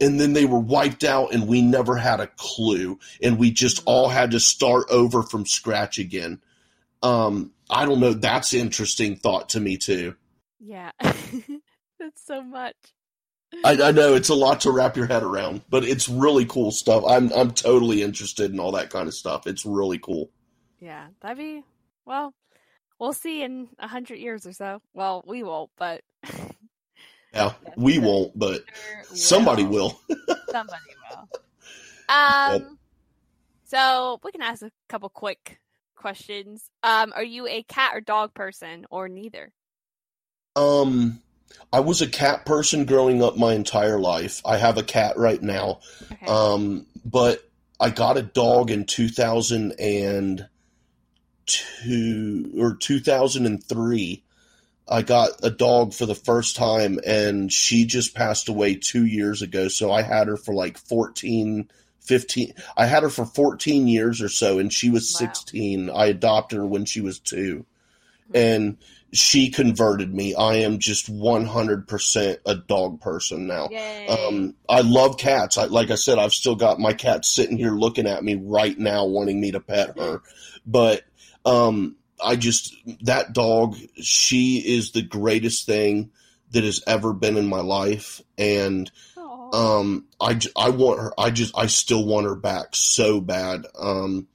And 0.00 0.18
then 0.18 0.32
they 0.32 0.44
were 0.44 0.58
wiped 0.58 1.04
out 1.04 1.34
and 1.34 1.46
we 1.46 1.60
never 1.60 1.96
had 1.96 2.20
a 2.20 2.30
clue. 2.36 2.98
And 3.22 3.38
we 3.38 3.50
just 3.50 3.82
all 3.84 4.08
had 4.08 4.32
to 4.32 4.40
start 4.40 4.86
over 4.90 5.22
from 5.22 5.44
scratch 5.44 5.98
again. 5.98 6.40
Um, 7.02 7.52
I 7.68 7.84
don't 7.84 8.00
know. 8.00 8.12
That's 8.12 8.54
interesting 8.54 9.16
thought 9.16 9.50
to 9.50 9.60
me 9.60 9.76
too. 9.76 10.14
Yeah. 10.58 10.90
That's 11.00 12.24
so 12.24 12.42
much. 12.42 12.76
I, 13.64 13.82
I 13.82 13.92
know 13.92 14.14
it's 14.14 14.28
a 14.28 14.34
lot 14.34 14.60
to 14.62 14.70
wrap 14.70 14.96
your 14.96 15.06
head 15.06 15.22
around, 15.22 15.62
but 15.70 15.84
it's 15.84 16.08
really 16.08 16.44
cool 16.44 16.70
stuff. 16.70 17.04
I'm 17.06 17.32
I'm 17.32 17.50
totally 17.52 18.02
interested 18.02 18.52
in 18.52 18.60
all 18.60 18.72
that 18.72 18.90
kind 18.90 19.08
of 19.08 19.14
stuff. 19.14 19.46
It's 19.46 19.64
really 19.64 19.98
cool. 19.98 20.30
Yeah, 20.80 21.08
that'd 21.20 21.38
be 21.38 21.64
well. 22.04 22.34
We'll 22.98 23.12
see 23.12 23.42
in 23.42 23.68
a 23.78 23.88
hundred 23.88 24.18
years 24.18 24.46
or 24.46 24.52
so. 24.52 24.82
Well, 24.92 25.24
we 25.26 25.42
won't, 25.42 25.70
but 25.76 26.02
Yeah, 27.32 27.52
we 27.76 27.98
won't, 27.98 28.38
but 28.38 28.64
somebody 29.14 29.64
will. 29.64 30.00
Somebody 30.50 30.82
will. 31.10 31.28
Um. 32.08 32.78
So 33.64 34.18
we 34.24 34.32
can 34.32 34.40
ask 34.40 34.62
a 34.62 34.70
couple 34.88 35.10
quick 35.10 35.58
questions. 35.94 36.70
Um, 36.82 37.12
are 37.14 37.22
you 37.22 37.46
a 37.46 37.62
cat 37.64 37.92
or 37.94 38.00
dog 38.00 38.32
person, 38.32 38.86
or 38.90 39.08
neither? 39.08 39.52
Um, 40.56 41.20
I 41.72 41.80
was 41.80 42.00
a 42.00 42.06
cat 42.08 42.46
person 42.46 42.84
growing 42.86 43.22
up 43.22 43.36
my 43.36 43.52
entire 43.54 43.98
life. 43.98 44.40
I 44.44 44.56
have 44.56 44.78
a 44.78 44.82
cat 44.82 45.16
right 45.18 45.42
now. 45.42 45.80
Okay. 46.10 46.26
Um, 46.26 46.86
but 47.04 47.42
I 47.78 47.90
got 47.90 48.16
a 48.16 48.22
dog 48.22 48.70
in 48.70 48.84
2002 48.86 50.46
or 52.58 52.74
2003. 52.74 54.22
I 54.90 55.02
got 55.02 55.30
a 55.42 55.50
dog 55.50 55.92
for 55.92 56.06
the 56.06 56.14
first 56.14 56.56
time 56.56 56.98
and 57.06 57.52
she 57.52 57.84
just 57.84 58.14
passed 58.14 58.48
away 58.48 58.74
two 58.74 59.04
years 59.04 59.42
ago. 59.42 59.68
So 59.68 59.92
I 59.92 60.00
had 60.00 60.28
her 60.28 60.38
for 60.38 60.54
like 60.54 60.78
14, 60.78 61.68
15. 62.00 62.54
I 62.76 62.86
had 62.86 63.02
her 63.02 63.10
for 63.10 63.26
14 63.26 63.86
years 63.86 64.22
or 64.22 64.30
so 64.30 64.58
and 64.58 64.72
she 64.72 64.88
was 64.88 65.12
Wow. 65.12 65.18
16. 65.28 65.90
I 65.90 66.06
adopted 66.06 66.56
her 66.58 66.66
when 66.66 66.86
she 66.86 67.02
was 67.02 67.18
two 67.18 67.66
and 68.34 68.78
she 69.12 69.50
converted 69.50 70.14
me. 70.14 70.34
I 70.34 70.56
am 70.56 70.78
just 70.78 71.10
100% 71.10 72.38
a 72.44 72.54
dog 72.54 73.00
person 73.00 73.46
now. 73.46 73.70
Um, 74.08 74.54
I 74.68 74.82
love 74.82 75.18
cats. 75.18 75.56
I, 75.56 75.64
like 75.64 75.90
I 75.90 75.94
said, 75.94 76.18
I've 76.18 76.32
still 76.32 76.56
got 76.56 76.78
my 76.78 76.92
cat 76.92 77.24
sitting 77.24 77.56
here 77.56 77.72
looking 77.72 78.06
at 78.06 78.22
me 78.22 78.34
right 78.34 78.78
now, 78.78 79.06
wanting 79.06 79.40
me 79.40 79.52
to 79.52 79.60
pet 79.60 79.98
her. 79.98 80.20
But 80.66 81.02
um, 81.44 81.96
I 82.22 82.36
just 82.36 82.74
that 83.02 83.32
dog. 83.32 83.76
She 84.00 84.58
is 84.58 84.92
the 84.92 85.02
greatest 85.02 85.66
thing 85.66 86.10
that 86.50 86.64
has 86.64 86.82
ever 86.86 87.12
been 87.12 87.36
in 87.36 87.46
my 87.46 87.60
life, 87.60 88.20
and 88.36 88.90
um, 89.52 90.06
I 90.20 90.38
I 90.56 90.70
want 90.70 91.00
her. 91.00 91.12
I 91.18 91.30
just 91.30 91.56
I 91.56 91.66
still 91.66 92.04
want 92.04 92.26
her 92.26 92.36
back 92.36 92.74
so 92.74 93.20
bad. 93.20 93.66
Um, 93.78 94.28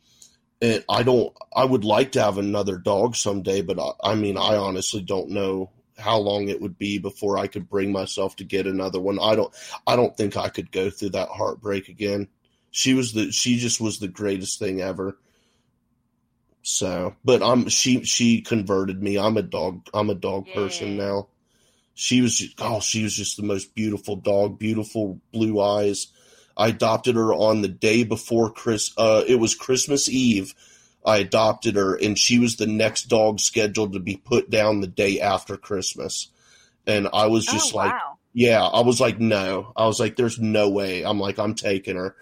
and 0.63 0.83
I 0.87 1.03
don't. 1.03 1.35
I 1.53 1.65
would 1.65 1.83
like 1.83 2.13
to 2.13 2.23
have 2.23 2.37
another 2.37 2.77
dog 2.77 3.17
someday, 3.17 3.61
but 3.61 3.77
I, 3.79 4.11
I 4.11 4.15
mean, 4.15 4.37
I 4.37 4.55
honestly 4.55 5.01
don't 5.01 5.29
know 5.29 5.69
how 5.97 6.17
long 6.17 6.47
it 6.47 6.61
would 6.61 6.77
be 6.77 6.97
before 6.97 7.37
I 7.37 7.47
could 7.47 7.69
bring 7.69 7.91
myself 7.91 8.37
to 8.37 8.45
get 8.45 8.65
another 8.65 8.99
one. 8.99 9.19
I 9.19 9.35
don't. 9.35 9.53
I 9.85 9.97
don't 9.97 10.15
think 10.15 10.37
I 10.37 10.47
could 10.47 10.71
go 10.71 10.89
through 10.89 11.11
that 11.11 11.27
heartbreak 11.27 11.89
again. 11.89 12.29
She 12.71 12.93
was 12.93 13.11
the. 13.11 13.29
She 13.31 13.57
just 13.57 13.81
was 13.81 13.99
the 13.99 14.07
greatest 14.07 14.57
thing 14.57 14.79
ever. 14.79 15.17
So, 16.61 17.13
but 17.25 17.43
I'm 17.43 17.67
she 17.67 18.05
she 18.05 18.39
converted 18.39 19.03
me. 19.03 19.19
I'm 19.19 19.35
a 19.35 19.41
dog. 19.41 19.89
I'm 19.93 20.09
a 20.09 20.15
dog 20.15 20.47
person 20.53 20.95
now. 20.95 21.27
She 21.93 22.21
was 22.21 22.37
just, 22.37 22.55
oh, 22.59 22.79
she 22.79 23.03
was 23.03 23.13
just 23.13 23.35
the 23.35 23.43
most 23.43 23.75
beautiful 23.75 24.15
dog, 24.15 24.57
beautiful 24.57 25.19
blue 25.33 25.61
eyes. 25.61 26.07
I 26.55 26.69
adopted 26.69 27.15
her 27.15 27.33
on 27.33 27.61
the 27.61 27.67
day 27.67 28.03
before 28.03 28.51
Chris. 28.51 28.91
Uh, 28.97 29.23
it 29.27 29.35
was 29.35 29.55
Christmas 29.55 30.07
Eve. 30.09 30.53
I 31.05 31.17
adopted 31.17 31.75
her, 31.75 31.95
and 31.95 32.17
she 32.17 32.39
was 32.39 32.55
the 32.55 32.67
next 32.67 33.03
dog 33.05 33.39
scheduled 33.39 33.93
to 33.93 33.99
be 33.99 34.15
put 34.17 34.49
down 34.49 34.81
the 34.81 34.87
day 34.87 35.19
after 35.19 35.57
Christmas. 35.57 36.29
And 36.87 37.09
I 37.13 37.27
was 37.27 37.45
just 37.45 37.73
oh, 37.73 37.77
like, 37.77 37.91
wow. 37.91 38.17
yeah, 38.33 38.63
I 38.63 38.81
was 38.81 39.01
like, 39.01 39.19
no. 39.19 39.73
I 39.75 39.85
was 39.85 39.99
like, 39.99 40.15
there's 40.15 40.39
no 40.39 40.69
way. 40.69 41.03
I'm 41.03 41.19
like, 41.19 41.39
I'm 41.39 41.55
taking 41.55 41.97
her. 41.97 42.15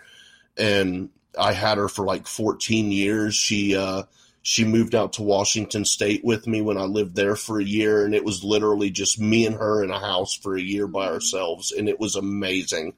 And 0.57 1.09
I 1.37 1.53
had 1.53 1.77
her 1.77 1.87
for 1.87 2.05
like 2.05 2.27
14 2.27 2.91
years. 2.91 3.35
She, 3.35 3.75
uh, 3.75 4.03
she 4.43 4.65
moved 4.65 4.95
out 4.95 5.13
to 5.13 5.21
Washington 5.21 5.85
State 5.85 6.23
with 6.23 6.47
me 6.47 6.61
when 6.61 6.77
I 6.77 6.83
lived 6.83 7.15
there 7.15 7.35
for 7.35 7.59
a 7.59 7.65
year, 7.65 8.05
and 8.05 8.15
it 8.15 8.25
was 8.25 8.43
literally 8.43 8.89
just 8.89 9.19
me 9.19 9.45
and 9.45 9.55
her 9.55 9.83
in 9.83 9.91
a 9.91 9.99
house 9.99 10.35
for 10.35 10.55
a 10.55 10.61
year 10.61 10.87
by 10.87 11.07
ourselves, 11.07 11.71
and 11.71 11.87
it 11.87 11.99
was 11.99 12.15
amazing. 12.15 12.93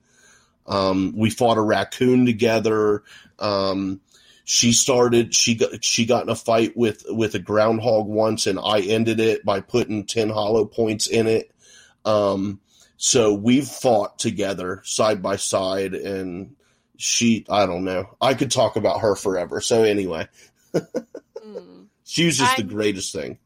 Um, 0.66 1.14
we 1.16 1.30
fought 1.30 1.58
a 1.58 1.62
raccoon 1.62 2.26
together. 2.26 3.04
Um, 3.40 4.02
she 4.46 4.72
started. 4.74 5.34
She 5.34 5.56
got 5.56 5.84
she 5.84 6.06
got 6.06 6.24
in 6.24 6.30
a 6.30 6.36
fight 6.36 6.76
with 6.76 7.06
with 7.10 7.36
a 7.36 7.40
groundhog 7.40 8.08
once, 8.08 8.48
and 8.48 8.60
I 8.60 8.80
ended 8.82 9.20
it 9.20 9.44
by 9.46 9.62
putting 9.62 10.06
ten 10.06 10.30
hollow 10.30 10.66
points 10.66 11.08
in 11.08 11.28
it. 11.28 11.52
Um, 12.06 12.60
so 12.98 13.34
we've 13.34 13.68
fought 13.68 14.20
together 14.20 14.82
side 14.86 15.22
by 15.22 15.36
side, 15.38 15.94
and 15.94 16.56
she. 16.98 17.46
I 17.50 17.66
don't 17.66 17.84
know. 17.86 18.16
I 18.22 18.34
could 18.34 18.52
talk 18.52 18.76
about 18.76 19.00
her 19.02 19.16
forever. 19.16 19.62
So 19.62 19.84
anyway, 19.84 20.28
Mm. 20.74 21.88
she 22.04 22.26
was 22.26 22.38
just 22.38 22.56
the 22.58 22.64
I'm- 22.64 22.70
great 22.70 22.98
thing. 23.00 23.38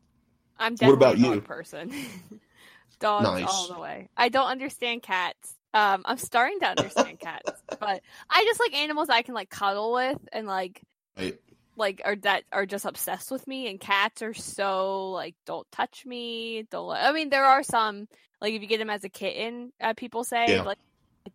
I'm 0.60 0.76
What 0.78 0.94
about 0.94 1.16
a 1.16 1.22
dog 1.22 1.36
you? 1.36 1.42
person. 1.42 1.92
Dogs 3.00 3.24
Nice. 3.26 3.48
all 3.48 3.68
the 3.76 3.80
way. 3.80 4.10
I 4.18 4.30
don't 4.30 4.48
understand 4.48 5.04
cats. 5.04 5.54
Um, 5.74 6.04
I'm 6.06 6.18
starting 6.18 6.60
to 6.62 6.68
understand 6.68 7.20
cats, 7.20 7.64
but 7.80 8.02
I 8.30 8.44
just 8.46 8.60
like 8.60 8.74
animals 8.74 9.10
I 9.10 9.22
can 9.22 9.36
like 9.36 9.50
cuddle 9.50 9.94
with 9.94 10.20
and 10.32 10.48
like 10.48 10.82
Right. 11.18 11.40
like 11.76 12.02
are 12.06 12.16
that 12.18 12.44
are 12.52 12.66
just 12.66 12.86
obsessed 12.86 13.32
with 13.32 13.48
me. 13.48 13.70
And 13.70 13.80
cats 13.80 14.22
are 14.22 14.34
so 14.34 15.12
like 15.12 15.36
don't 15.46 15.68
touch 15.72 16.06
me. 16.06 16.64
Don't. 16.72 16.92
I 16.96 17.12
mean, 17.14 17.30
there 17.30 17.46
are 17.46 17.64
some 17.64 18.08
like 18.42 18.54
if 18.54 18.62
you 18.62 18.68
get 18.68 18.80
them 18.80 18.90
as 18.90 19.04
a 19.04 19.10
kitten, 19.10 19.72
uh, 19.82 19.94
people 19.96 20.24
say 20.24 20.60
Yeah. 20.60 20.64
like 20.64 20.78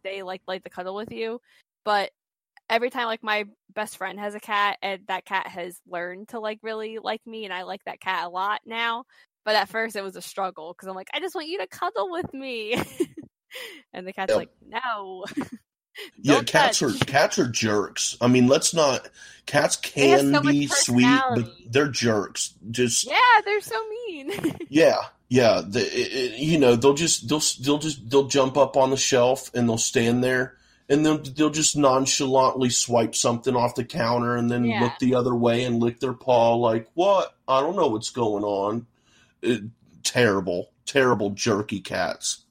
they 0.04 0.22
like 0.22 0.42
like 0.48 0.64
to 0.64 0.70
cuddle 0.70 0.94
with 0.96 1.12
you, 1.12 1.40
but 1.84 2.12
every 2.70 2.90
time 2.90 3.06
like 3.06 3.22
my 3.22 3.44
best 3.74 3.96
friend 3.98 4.18
has 4.20 4.34
a 4.34 4.40
cat 4.40 4.78
and 4.82 5.06
that 5.08 5.24
cat 5.26 5.46
has 5.48 5.80
learned 5.86 6.28
to 6.30 6.40
like 6.40 6.58
really 6.62 6.98
like 6.98 7.20
me 7.26 7.44
and 7.44 7.52
I 7.54 7.62
like 7.64 7.84
that 7.86 8.00
cat 8.00 8.26
a 8.26 8.30
lot 8.30 8.60
now. 8.66 9.04
But 9.44 9.56
at 9.56 9.68
first 9.68 9.96
it 9.96 10.02
was 10.02 10.16
a 10.16 10.22
struggle 10.22 10.72
because 10.74 10.88
I'm 10.88 10.94
like, 10.96 11.10
I 11.14 11.20
just 11.20 11.34
want 11.34 11.48
you 11.48 11.58
to 11.58 11.66
cuddle 11.68 12.10
with 12.10 12.32
me. 12.34 12.76
and 13.92 14.06
the 14.06 14.12
cat's 14.12 14.30
Yep. 14.30 14.36
like, 14.38 14.50
No. 14.66 15.24
Yeah, 16.22 16.42
cats 16.42 16.78
touch. 16.78 17.02
are 17.02 17.04
cats 17.04 17.38
are 17.38 17.46
jerks. 17.48 18.16
I 18.18 18.26
mean, 18.26 18.46
let's 18.48 18.72
not. 18.72 19.06
Cats 19.44 19.76
can 19.76 20.32
so 20.32 20.40
be 20.40 20.66
sweet, 20.66 21.20
but 21.34 21.50
they're 21.68 21.88
jerks. 21.88 22.54
Just 22.70 23.06
Yeah, 23.06 23.18
they're 23.44 23.60
so 23.60 23.78
mean. 24.08 24.32
yeah, 24.70 24.96
Yeah, 25.28 25.60
the, 25.66 25.80
it, 25.80 26.32
it- 26.32 26.38
you 26.38 26.58
know 26.58 26.76
they'll 26.76 26.94
just 26.94 27.28
they'll 27.28 27.42
they'll 27.62 27.76
just 27.78 28.08
they'll 28.08 28.26
jump 28.26 28.56
up 28.56 28.78
on 28.78 28.88
the 28.88 28.96
shelf 28.96 29.50
and 29.54 29.68
they'll 29.68 29.76
stand 29.76 30.24
there 30.24 30.56
and 30.88 31.04
they'll 31.04 31.18
they'll 31.18 31.50
just 31.50 31.76
nonchalantly 31.76 32.70
swipe 32.70 33.14
something 33.14 33.54
off 33.54 33.74
the 33.74 33.84
counter 33.84 34.34
and 34.34 34.50
then 34.50 34.64
Yeah. 34.64 34.80
look 34.84 34.92
the 34.98 35.14
other 35.14 35.34
way 35.34 35.64
and 35.64 35.78
lick 35.78 36.00
their 36.00 36.14
paw 36.14 36.54
like 36.54 36.88
what 36.94 37.36
I 37.46 37.60
don't 37.60 37.76
know 37.76 37.88
what's 37.88 38.08
going 38.10 38.44
on. 38.44 38.86
It, 39.42 39.62
terrible, 40.04 40.70
terrible 40.86 41.30
jerky 41.30 41.80
cats. 41.80 42.44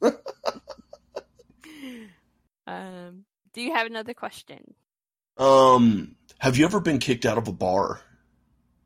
Um, 2.68 3.26
do 3.53 3.62
you 3.62 3.74
have 3.74 3.88
another 3.88 4.14
question? 4.14 4.74
Um, 5.38 6.16
have 6.39 6.57
you 6.57 6.66
ever 6.66 6.80
been 6.80 6.99
kicked 6.99 7.26
out 7.26 7.38
of 7.38 7.47
a 7.47 7.53
bar? 7.53 8.01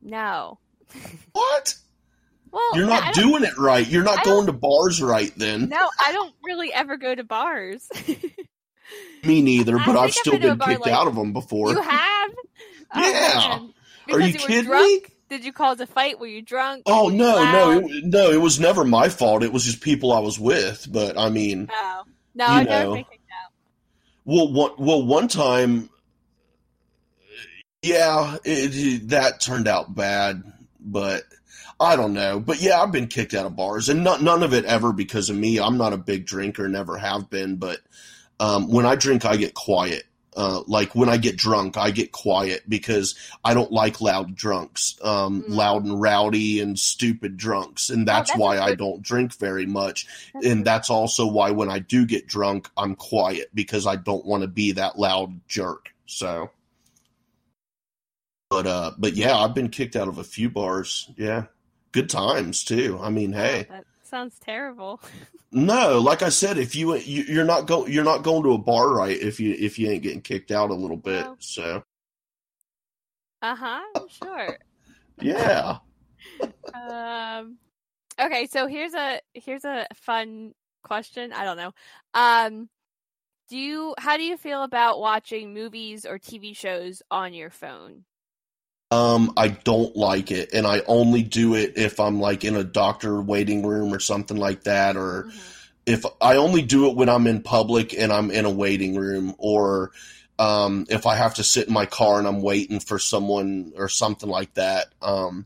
No. 0.01 0.59
What? 1.33 1.75
Well, 2.51 2.77
You're 2.77 2.87
not 2.87 3.13
doing 3.13 3.43
it 3.43 3.57
right. 3.57 3.85
You're 3.85 4.03
not 4.03 4.23
going 4.23 4.45
to 4.45 4.53
bars 4.53 5.01
right 5.01 5.31
then. 5.35 5.67
No, 5.67 5.89
I 6.05 6.13
don't 6.13 6.33
really 6.43 6.71
ever 6.71 6.95
go 6.95 7.13
to 7.13 7.23
bars. 7.25 7.89
Me 9.25 9.41
neither, 9.41 9.77
but 9.77 9.89
I've 9.89 9.97
I've 9.97 10.13
still 10.13 10.39
been 10.39 10.57
kicked 10.59 10.81
like- 10.85 10.93
out 10.93 11.07
of 11.07 11.15
them 11.15 11.33
before. 11.33 11.71
you 11.71 11.81
have? 11.81 12.31
Oh, 12.93 13.01
Yeah. 14.07 14.13
Are 14.15 14.19
you 14.21 14.33
were 14.33 14.39
kidding 14.39 14.65
drunk? 14.65 15.03
me? 15.03 15.09
Did 15.27 15.43
you 15.43 15.51
cause 15.51 15.79
a 15.81 15.87
fight? 15.87 16.19
Were 16.19 16.27
you 16.27 16.41
drunk? 16.43 16.83
Oh 16.85 17.09
you 17.09 17.17
no, 17.17 17.43
no, 17.51 17.87
it, 17.89 18.05
no! 18.05 18.29
It 18.31 18.39
was 18.39 18.59
never 18.59 18.85
my 18.85 19.09
fault. 19.09 19.41
It 19.43 19.51
was 19.51 19.65
just 19.65 19.81
people 19.81 20.13
I 20.13 20.19
was 20.19 20.39
with. 20.39 20.87
But 20.89 21.17
I 21.17 21.29
mean, 21.29 21.67
Oh. 21.73 22.03
No, 22.35 22.45
You 22.45 22.51
I've 22.51 22.67
never 22.67 22.83
know. 22.85 22.93
been 22.95 23.03
kicked. 23.05 23.24
Well, 24.25 24.51
one, 24.51 24.71
well, 24.77 25.05
one 25.05 25.27
time, 25.27 25.89
yeah, 27.81 28.37
it, 28.43 29.09
that 29.09 29.39
turned 29.39 29.67
out 29.67 29.95
bad. 29.95 30.43
But 30.79 31.23
I 31.79 31.95
don't 31.95 32.13
know. 32.13 32.39
But 32.39 32.61
yeah, 32.61 32.81
I've 32.81 32.91
been 32.91 33.07
kicked 33.07 33.33
out 33.33 33.45
of 33.45 33.55
bars, 33.55 33.89
and 33.89 34.03
not, 34.03 34.21
none 34.21 34.43
of 34.43 34.53
it 34.53 34.65
ever 34.65 34.91
because 34.91 35.29
of 35.29 35.35
me. 35.35 35.59
I'm 35.59 35.77
not 35.77 35.93
a 35.93 35.97
big 35.97 36.25
drinker, 36.25 36.67
never 36.67 36.97
have 36.97 37.29
been. 37.29 37.57
But 37.57 37.79
um, 38.39 38.69
when 38.69 38.85
I 38.85 38.95
drink, 38.95 39.25
I 39.25 39.37
get 39.37 39.53
quiet. 39.53 40.03
Uh, 40.35 40.63
like 40.67 40.93
when 40.95 41.07
I 41.07 41.15
get 41.15 41.37
drunk, 41.37 41.77
I 41.77 41.91
get 41.91 42.11
quiet 42.11 42.63
because 42.67 43.15
I 43.43 43.53
don't 43.53 43.71
like 43.71 44.01
loud 44.01 44.35
drunks, 44.35 44.95
um, 45.01 45.43
Mm. 45.43 45.55
loud 45.55 45.85
and 45.85 46.01
rowdy 46.01 46.59
and 46.59 46.77
stupid 46.77 47.37
drunks, 47.37 47.89
and 47.89 48.05
that's, 48.05 48.31
that's 48.31 48.37
a 48.37 48.41
why 48.41 48.59
I 48.59 48.75
don't 48.75 49.01
drink 49.01 49.33
very 49.35 49.65
much. 49.65 50.05
That's 50.33 50.45
and 50.45 50.65
that's 50.65 50.89
also 50.89 51.25
why 51.25 51.51
when 51.51 51.69
I 51.69 51.79
do 51.79 52.05
get 52.05 52.27
drunk, 52.27 52.69
I'm 52.75 52.95
quiet 52.95 53.49
because 53.53 53.87
I 53.87 53.95
don't 53.95 54.25
want 54.25 54.41
to 54.41 54.47
be 54.49 54.73
that 54.73 54.99
loud 54.99 55.39
jerk. 55.47 55.93
So, 56.05 56.51
but 58.49 58.67
uh, 58.67 58.91
but 58.97 59.13
yeah, 59.13 59.37
I've 59.37 59.53
been 59.53 59.69
kicked 59.69 59.95
out 59.95 60.07
of 60.07 60.17
a 60.17 60.23
few 60.23 60.49
bars. 60.49 61.09
Yeah, 61.17 61.45
good 61.93 62.09
times 62.09 62.63
too. 62.63 62.99
I 63.01 63.09
mean, 63.09 63.31
hey, 63.33 63.67
That 63.69 63.85
sounds 64.15 64.39
terrible. 64.39 65.01
no, 65.51 65.99
like 65.99 66.21
I 66.21 66.29
said, 66.29 66.57
if 66.57 66.73
you, 66.73 66.95
you 66.95 67.23
you're 67.23 67.43
not 67.43 67.67
go 67.67 67.85
you're 67.85 68.05
not 68.05 68.23
going 68.23 68.43
to 68.43 68.53
a 68.53 68.57
bar 68.57 68.93
right 68.93 69.17
if 69.17 69.39
you 69.41 69.53
if 69.59 69.77
you 69.77 69.89
ain't 69.89 70.03
getting 70.03 70.21
kicked 70.21 70.51
out 70.51 70.69
a 70.69 70.73
little 70.73 70.97
bit. 70.97 71.25
Well. 71.25 71.35
So 71.39 71.83
Uh 73.41 73.55
huh. 73.55 73.81
Sure. 74.09 74.57
yeah, 75.21 75.79
um. 76.73 77.57
Okay, 78.17 78.47
so 78.47 78.67
here's 78.67 78.93
a 78.93 79.19
here's 79.33 79.65
a 79.65 79.85
fun 79.93 80.53
question. 80.83 81.33
I 81.33 81.43
don't 81.43 81.57
know. 81.57 81.73
Um, 82.13 82.69
do 83.49 83.57
you 83.57 83.95
how 83.97 84.15
do 84.15 84.23
you 84.23 84.37
feel 84.37 84.63
about 84.63 85.01
watching 85.01 85.53
movies 85.53 86.05
or 86.05 86.17
TV 86.19 86.55
shows 86.55 87.01
on 87.11 87.33
your 87.33 87.49
phone? 87.49 88.05
Um, 88.91 89.33
I 89.35 89.49
don't 89.49 89.95
like 89.95 90.31
it, 90.31 90.53
and 90.53 90.65
I 90.67 90.81
only 90.87 91.23
do 91.23 91.55
it 91.55 91.73
if 91.77 91.99
I'm 91.99 92.19
like 92.19 92.43
in 92.43 92.55
a 92.55 92.63
doctor 92.63 93.21
waiting 93.21 93.65
room 93.65 93.93
or 93.93 93.99
something 93.99 94.37
like 94.37 94.63
that, 94.63 94.95
or 94.95 95.31
if 95.85 96.05
I 96.21 96.37
only 96.37 96.61
do 96.61 96.89
it 96.89 96.95
when 96.95 97.09
I'm 97.09 97.27
in 97.27 97.41
public 97.41 97.93
and 97.93 98.11
I'm 98.11 98.31
in 98.31 98.45
a 98.45 98.51
waiting 98.51 98.95
room, 98.95 99.35
or 99.37 99.91
um, 100.37 100.85
if 100.89 101.05
I 101.05 101.15
have 101.15 101.35
to 101.35 101.43
sit 101.43 101.67
in 101.67 101.73
my 101.73 101.85
car 101.85 102.19
and 102.19 102.27
I'm 102.27 102.41
waiting 102.41 102.79
for 102.79 102.99
someone 102.99 103.73
or 103.75 103.89
something 103.89 104.29
like 104.29 104.53
that. 104.55 104.87
Um, 105.01 105.45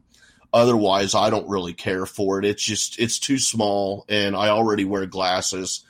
otherwise, 0.54 1.16
I 1.16 1.30
don't 1.30 1.48
really 1.50 1.74
care 1.74 2.06
for 2.06 2.40
it. 2.40 2.46
It's 2.46 2.64
just 2.64 3.00
it's 3.00 3.20
too 3.20 3.38
small, 3.38 4.06
and 4.10 4.36
I 4.36 4.50
already 4.50 4.86
wear 4.86 5.06
glasses, 5.06 5.86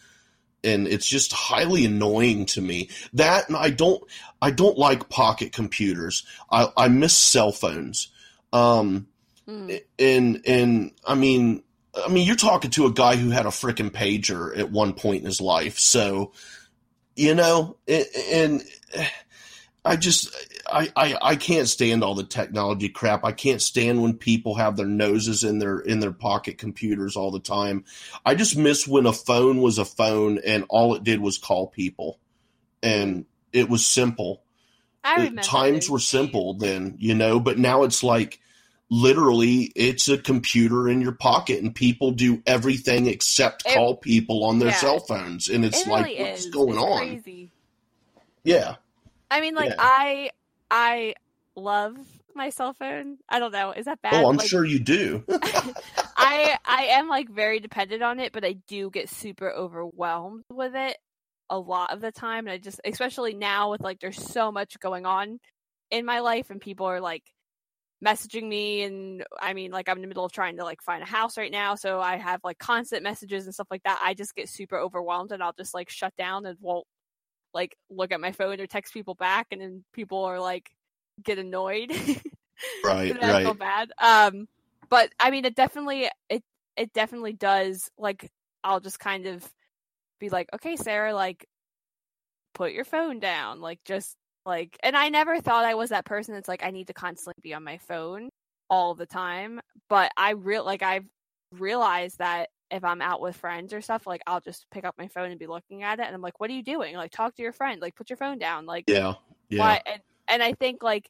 and 0.64 0.88
it's 0.88 1.08
just 1.08 1.32
highly 1.34 1.86
annoying 1.86 2.46
to 2.48 2.62
me. 2.62 2.90
That 3.14 3.48
and 3.48 3.58
I 3.58 3.70
don't 3.70 4.04
I 4.42 4.52
don't 4.52 4.78
like 4.78 5.10
pocket 5.10 5.52
computers. 5.52 6.26
I 6.52 6.68
I 6.78 6.88
miss 6.88 7.14
cell 7.18 7.52
phones. 7.52 8.08
Um, 8.54 9.08
Mm. 9.48 9.82
and 9.98 10.42
and 10.46 10.92
I 11.08 11.16
mean, 11.16 11.64
I 12.06 12.08
mean, 12.10 12.28
you're 12.28 12.36
talking 12.36 12.70
to 12.72 12.86
a 12.86 12.92
guy 12.92 13.16
who 13.16 13.32
had 13.32 13.48
a 13.48 13.50
freaking 13.50 13.90
pager 13.90 14.56
at 14.56 14.70
one 14.72 14.94
point 14.94 15.22
in 15.22 15.26
his 15.26 15.42
life, 15.42 15.80
so 15.80 16.34
you 17.16 17.34
know, 17.34 17.76
a- 17.88 18.06
and 18.32 18.64
I 19.84 19.96
just 19.96 20.30
I, 20.72 20.90
I 20.96 21.18
I 21.22 21.36
can't 21.36 21.68
stand 21.68 22.04
all 22.04 22.16
the 22.16 22.24
technology 22.24 22.90
crap. 22.90 23.24
I 23.26 23.32
can't 23.32 23.62
stand 23.62 24.02
when 24.02 24.18
people 24.18 24.56
have 24.56 24.76
their 24.78 24.86
noses 24.86 25.44
in 25.44 25.60
their 25.60 25.80
in 25.80 26.00
their 26.00 26.12
pocket 26.12 26.58
computers 26.58 27.16
all 27.16 27.32
the 27.32 27.40
time. 27.40 27.84
I 28.26 28.36
just 28.36 28.58
miss 28.58 28.88
when 28.88 29.06
a 29.06 29.14
phone 29.14 29.62
was 29.62 29.78
a 29.78 29.86
phone 29.86 30.40
and 30.46 30.66
all 30.70 30.96
it 30.96 31.04
did 31.04 31.20
was 31.22 31.38
call 31.38 31.68
people, 31.68 32.20
and 32.84 33.26
it 33.54 33.70
was 33.70 33.86
simple 33.86 34.44
I 35.04 35.14
it- 35.14 35.18
remember 35.18 35.42
times 35.42 35.86
those 35.86 35.90
were 35.90 36.00
simple 36.00 36.54
then, 36.54 36.96
you 37.00 37.16
know, 37.16 37.40
but 37.40 37.58
now 37.58 37.84
it's 37.84 38.04
like 38.04 38.40
literally 38.92 39.72
it's 39.76 40.08
a 40.10 40.18
computer 40.18 40.90
in 40.90 41.00
your 41.02 41.12
pocket 41.12 41.62
and 41.62 41.74
people 41.76 42.12
do 42.12 42.42
everything 42.48 43.06
except 43.08 43.64
It- 43.66 43.74
call 43.76 43.96
people 43.98 44.44
on 44.46 44.60
their 44.60 44.70
yeah. 44.70 44.76
cell 44.76 45.00
phones 45.00 45.48
and 45.48 45.64
it's 45.64 45.82
It 45.82 45.88
like 45.88 46.06
really 46.06 46.22
what's 46.24 46.46
is. 46.46 46.52
going 46.52 46.70
It's 46.74 46.78
on? 46.80 46.98
Crazy. 46.98 47.52
Yeah. 48.44 48.76
I 49.32 49.42
mean, 49.42 49.54
like 49.54 49.70
Yeah. 49.70 49.76
I 49.78 50.30
I 50.72 51.16
love 51.56 51.98
my 52.36 52.50
cell 52.50 52.74
phone. 52.74 53.18
I 53.28 53.40
don't 53.40 53.52
know. 53.52 53.72
Is 53.72 53.86
that 53.86 54.02
bad? 54.02 54.24
Oh, 54.24 54.30
I'm 54.30 54.38
Like, 54.38 54.48
sure 54.48 54.66
you 54.66 54.80
do. 54.80 55.24
I 56.18 56.58
I 56.66 56.84
am 56.92 57.08
like 57.08 57.30
very 57.30 57.60
dependent 57.60 58.04
on 58.04 58.20
it, 58.20 58.32
but 58.34 58.46
I 58.46 58.54
do 58.68 58.90
get 58.90 59.10
super 59.10 59.52
overwhelmed 59.52 60.44
with 60.52 60.76
it 60.76 60.98
a 61.50 61.58
lot 61.60 61.92
of 61.92 62.02
the 62.02 62.12
time, 62.12 62.46
and 62.46 62.54
I 62.54 62.58
just 62.58 62.80
especially 62.86 63.34
now 63.34 63.72
with 63.72 63.82
like 63.82 64.00
there's 64.00 64.22
so 64.22 64.52
much 64.52 64.80
going 64.80 65.06
on 65.06 65.40
in 65.92 66.06
my 66.06 66.20
life, 66.20 66.50
and 66.50 66.62
people 66.62 66.86
are 66.86 67.02
like 67.02 67.24
messaging 68.06 68.48
me, 68.48 68.84
and 68.84 69.24
I 69.42 69.54
mean 69.54 69.72
like 69.72 69.90
I'm 69.90 69.98
in 69.98 70.02
the 70.02 70.08
middle 70.08 70.26
of 70.26 70.32
trying 70.32 70.58
to 70.58 70.64
like 70.64 70.82
find 70.82 71.02
a 71.02 71.06
house 71.08 71.38
right 71.38 71.52
now, 71.52 71.76
so 71.76 72.00
I 72.00 72.18
have 72.18 72.42
like 72.44 72.60
constant 72.60 73.04
messages 73.04 73.46
and 73.46 73.54
stuff 73.54 73.68
like 73.72 73.84
that. 73.84 74.00
I 74.04 74.14
just 74.14 74.36
get 74.36 74.50
super 74.50 74.78
overwhelmed, 74.78 75.32
and 75.32 75.42
I'll 75.42 75.54
just 75.54 75.74
like 75.74 75.90
shut 75.90 76.16
down 76.18 76.46
and 76.46 76.58
won't 76.62 76.86
like 77.54 77.76
look 77.90 78.12
at 78.12 78.22
my 78.22 78.32
phone 78.32 78.60
or 78.60 78.68
text 78.68 78.94
people 78.94 79.16
back, 79.16 79.48
and 79.52 79.62
then 79.62 79.84
people 79.94 80.24
are 80.26 80.40
like 80.40 80.70
get 81.24 81.38
annoyed. 81.38 81.92
right, 82.84 83.12
and 83.12 83.20
I 83.20 83.44
feel 83.44 83.54
bad. 83.54 83.92
Um, 84.02 84.48
but 84.90 85.12
I 85.20 85.32
mean, 85.32 85.46
it 85.46 85.56
definitely 85.56 86.10
it 86.30 86.44
it 86.80 86.94
definitely 86.94 87.34
does. 87.34 87.90
Like, 87.98 88.32
I'll 88.64 88.80
just 88.80 89.00
kind 89.00 89.28
of 89.28 89.48
be 90.20 90.30
like, 90.30 90.48
okay, 90.54 90.76
Sarah, 90.76 91.14
like, 91.14 91.46
put 92.54 92.72
your 92.72 92.86
phone 92.86 93.20
down, 93.20 93.62
like, 93.62 93.80
just 93.86 94.16
like. 94.46 94.78
And 94.82 94.96
I 94.96 95.10
never 95.10 95.42
thought 95.42 95.66
I 95.66 95.76
was 95.76 95.90
that 95.90 96.06
person 96.06 96.34
that's 96.34 96.48
like, 96.48 96.64
I 96.64 96.72
need 96.72 96.88
to 96.88 96.94
constantly 96.94 97.40
be 97.42 97.54
on 97.54 97.64
my 97.64 97.78
phone 97.78 98.30
all 98.70 98.96
the 98.96 99.06
time. 99.06 99.60
But 99.90 100.12
I 100.18 100.32
real 100.32 100.66
like 100.66 100.82
I've 100.84 101.06
realized 101.52 102.20
that 102.20 102.50
if 102.72 102.84
I'm 102.84 103.02
out 103.02 103.22
with 103.22 103.36
friends 103.36 103.74
or 103.74 103.82
stuff, 103.82 104.06
like, 104.08 104.22
I'll 104.28 104.42
just 104.42 104.66
pick 104.72 104.86
up 104.86 104.96
my 104.98 105.08
phone 105.08 105.32
and 105.32 105.40
be 105.40 105.48
looking 105.48 105.84
at 105.84 106.00
it, 106.00 106.06
and 106.06 106.16
I'm 106.16 106.22
like, 106.22 106.40
what 106.40 106.50
are 106.50 106.54
you 106.54 106.64
doing? 106.64 106.96
Like, 106.96 107.12
talk 107.12 107.36
to 107.36 107.42
your 107.42 107.54
friend. 107.54 107.82
Like, 107.82 107.96
put 107.96 108.10
your 108.10 108.18
phone 108.18 108.38
down. 108.38 108.66
Like, 108.66 108.86
Yeah. 108.88 109.14
Yeah. 109.50 109.64
why 109.64 109.82
and, 109.86 110.02
and 110.28 110.44
i 110.44 110.54
think 110.54 110.84
like 110.84 111.10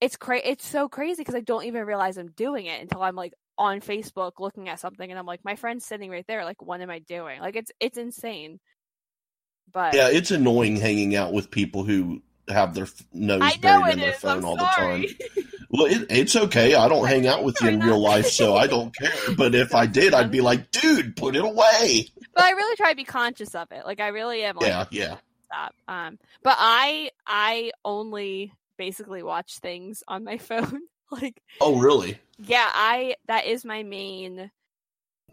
it's 0.00 0.16
cra- 0.16 0.42
it's 0.44 0.66
so 0.66 0.88
crazy 0.88 1.22
because 1.22 1.34
i 1.34 1.40
don't 1.40 1.64
even 1.64 1.84
realize 1.86 2.18
i'm 2.18 2.30
doing 2.32 2.66
it 2.66 2.80
until 2.82 3.02
i'm 3.02 3.16
like 3.16 3.32
on 3.56 3.80
facebook 3.80 4.32
looking 4.38 4.68
at 4.68 4.78
something 4.78 5.10
and 5.10 5.18
i'm 5.18 5.24
like 5.26 5.42
my 5.42 5.56
friend's 5.56 5.86
sitting 5.86 6.10
right 6.10 6.26
there 6.28 6.44
like 6.44 6.60
what 6.60 6.80
am 6.82 6.90
i 6.90 6.98
doing 6.98 7.40
like 7.40 7.56
it's 7.56 7.72
it's 7.80 7.96
insane 7.96 8.60
but 9.72 9.94
Yeah, 9.94 10.08
it's 10.08 10.30
annoying 10.30 10.76
hanging 10.76 11.16
out 11.16 11.32
with 11.32 11.50
people 11.50 11.82
who 11.82 12.22
have 12.48 12.74
their 12.74 12.84
f- 12.84 13.04
nose 13.12 13.56
buried 13.56 13.94
in 13.94 14.00
their 14.00 14.10
is 14.10 14.18
phone 14.18 14.38
i'm 14.38 14.44
all 14.44 14.56
the 14.56 14.66
time. 14.66 15.04
Well, 15.70 15.86
it, 15.86 16.06
it's 16.10 16.34
okay. 16.34 16.74
I 16.74 16.88
don't 16.88 17.06
hang 17.06 17.26
out 17.26 17.44
with 17.44 17.60
you 17.60 17.68
in 17.68 17.80
real 17.80 18.00
life, 18.00 18.26
so 18.26 18.56
I 18.56 18.66
don't 18.66 18.94
care. 18.96 19.34
But 19.36 19.54
if 19.54 19.74
I 19.74 19.86
did, 20.00 20.14
I'd 20.14 20.30
be 20.30 20.40
like, 20.40 20.70
dude, 20.70 21.14
put 21.16 21.36
it 21.36 21.44
away. 21.44 22.06
but 22.34 22.44
i 22.44 22.50
really 22.52 22.76
try 22.76 22.90
to 22.90 22.96
be 22.96 23.04
conscious 23.04 23.54
of 23.54 23.70
it 23.72 23.84
like 23.84 24.00
i 24.00 24.08
really 24.08 24.42
am 24.44 24.56
like 24.56 24.66
Yeah, 24.68 24.84
yeah. 24.90 25.16
stop 25.46 25.74
um 25.88 26.18
but 26.44 26.56
i 26.58 27.10
i 27.26 27.72
only 27.84 28.52
basically 28.76 29.22
watch 29.24 29.58
things 29.58 30.02
on 30.06 30.22
my 30.24 30.38
phone 30.48 30.80
like 31.10 31.42
Oh, 31.60 31.78
really? 31.78 32.18
yeah 32.38 32.68
i 32.72 33.16
that 33.26 33.46
is 33.46 33.64
my 33.64 33.82
main 33.82 34.50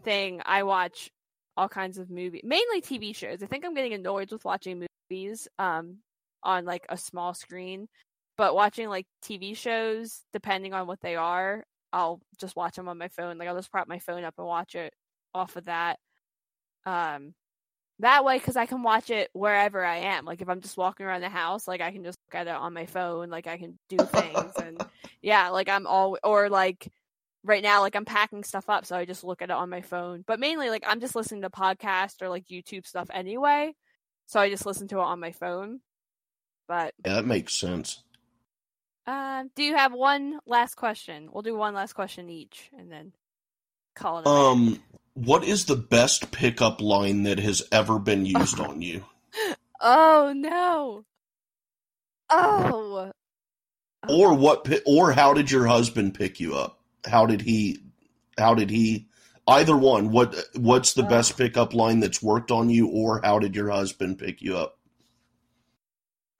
thing 0.02 0.40
i 0.44 0.62
watch 0.64 1.10
all 1.56 1.68
kinds 1.68 1.98
of 1.98 2.10
movies 2.10 2.42
mainly 2.44 2.80
tv 2.82 3.14
shows 3.14 3.42
i 3.42 3.46
think 3.46 3.64
i'm 3.64 3.74
getting 3.74 3.92
annoyed 3.94 4.30
with 4.32 4.44
watching 4.44 4.84
movies 5.10 5.46
um 5.58 5.98
on 6.42 6.64
like 6.64 6.86
a 6.88 6.96
small 6.96 7.34
screen 7.34 7.88
but 8.36 8.54
watching 8.54 8.88
like 8.88 9.06
tv 9.24 9.56
shows 9.56 10.22
depending 10.32 10.74
on 10.74 10.86
what 10.86 11.00
they 11.00 11.16
are 11.16 11.64
i'll 11.92 12.20
just 12.38 12.56
watch 12.56 12.76
them 12.76 12.88
on 12.88 12.98
my 12.98 13.08
phone 13.08 13.38
like 13.38 13.48
i'll 13.48 13.56
just 13.56 13.70
prop 13.70 13.88
my 13.88 13.98
phone 13.98 14.24
up 14.24 14.34
and 14.38 14.46
watch 14.46 14.74
it 14.74 14.92
off 15.36 15.56
of 15.56 15.66
that. 15.66 15.98
Um, 16.86 17.34
that 18.00 18.24
way, 18.24 18.38
because 18.38 18.56
I 18.56 18.66
can 18.66 18.82
watch 18.82 19.10
it 19.10 19.30
wherever 19.32 19.84
I 19.84 19.96
am. 19.98 20.24
Like 20.24 20.42
if 20.42 20.48
I'm 20.48 20.60
just 20.60 20.76
walking 20.76 21.06
around 21.06 21.22
the 21.22 21.28
house, 21.28 21.68
like 21.68 21.80
I 21.80 21.92
can 21.92 22.04
just 22.04 22.18
look 22.26 22.40
at 22.40 22.46
it 22.46 22.54
on 22.54 22.74
my 22.74 22.86
phone. 22.86 23.30
Like 23.30 23.46
I 23.46 23.56
can 23.58 23.78
do 23.88 23.98
things, 23.98 24.52
and 24.56 24.84
yeah, 25.22 25.48
like 25.48 25.68
I'm 25.68 25.86
all 25.86 26.18
or 26.22 26.48
like 26.50 26.88
right 27.44 27.62
now, 27.62 27.80
like 27.80 27.94
I'm 27.94 28.04
packing 28.04 28.44
stuff 28.44 28.68
up, 28.68 28.84
so 28.84 28.96
I 28.96 29.04
just 29.04 29.24
look 29.24 29.40
at 29.40 29.50
it 29.50 29.56
on 29.56 29.70
my 29.70 29.82
phone. 29.82 30.24
But 30.26 30.40
mainly, 30.40 30.68
like 30.68 30.84
I'm 30.86 31.00
just 31.00 31.16
listening 31.16 31.42
to 31.42 31.50
podcasts 31.50 32.20
or 32.20 32.28
like 32.28 32.46
YouTube 32.46 32.86
stuff 32.86 33.08
anyway, 33.12 33.74
so 34.26 34.40
I 34.40 34.50
just 34.50 34.66
listen 34.66 34.88
to 34.88 34.98
it 34.98 35.02
on 35.02 35.20
my 35.20 35.32
phone. 35.32 35.80
But 36.68 36.94
Yeah, 37.04 37.14
that 37.14 37.26
makes 37.26 37.54
sense. 37.54 38.02
Um, 39.06 39.50
do 39.54 39.62
you 39.62 39.76
have 39.76 39.92
one 39.92 40.38
last 40.46 40.74
question? 40.76 41.28
We'll 41.32 41.42
do 41.42 41.56
one 41.56 41.74
last 41.74 41.92
question 41.94 42.28
each, 42.30 42.70
and 42.78 42.90
then 42.90 43.12
call 43.94 44.18
it. 44.18 44.26
a 44.26 44.28
night. 44.28 44.50
Um, 44.50 44.82
what 45.14 45.44
is 45.44 45.64
the 45.66 45.76
best 45.76 46.30
pickup 46.32 46.80
line 46.80 47.22
that 47.24 47.38
has 47.38 47.62
ever 47.72 47.98
been 47.98 48.26
used 48.26 48.60
on 48.60 48.82
you? 48.82 49.04
Oh 49.80 50.32
no. 50.34 51.04
Oh. 52.30 53.12
Or 54.08 54.34
what? 54.34 54.64
pi- 54.64 54.80
Or 54.86 55.12
how 55.12 55.32
did 55.34 55.50
your 55.50 55.66
husband 55.66 56.14
pick 56.14 56.38
you 56.40 56.54
up? 56.56 56.80
How 57.06 57.26
did 57.26 57.40
he? 57.42 57.78
How 58.38 58.54
did 58.54 58.70
he? 58.70 59.08
Either 59.48 59.76
one. 59.76 60.10
What? 60.10 60.34
What's 60.54 60.94
the 60.94 61.02
Ugh. 61.02 61.08
best 61.08 61.36
pickup 61.38 61.72
line 61.74 62.00
that's 62.00 62.22
worked 62.22 62.50
on 62.50 62.68
you? 62.70 62.88
Or 62.88 63.20
how 63.22 63.38
did 63.38 63.54
your 63.54 63.70
husband 63.70 64.18
pick 64.18 64.42
you 64.42 64.56
up? 64.56 64.78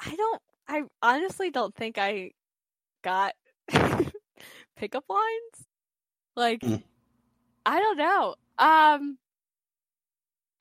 I 0.00 0.14
don't. 0.16 0.42
I 0.68 0.82
honestly 1.02 1.50
don't 1.50 1.74
think 1.74 1.96
I 1.98 2.32
got 3.06 3.34
pickup 4.76 5.04
lines. 5.08 5.66
Like, 6.34 6.60
Mm. 6.60 6.82
I 7.64 7.80
don't 7.80 7.98
know. 7.98 8.34
Um. 8.58 9.18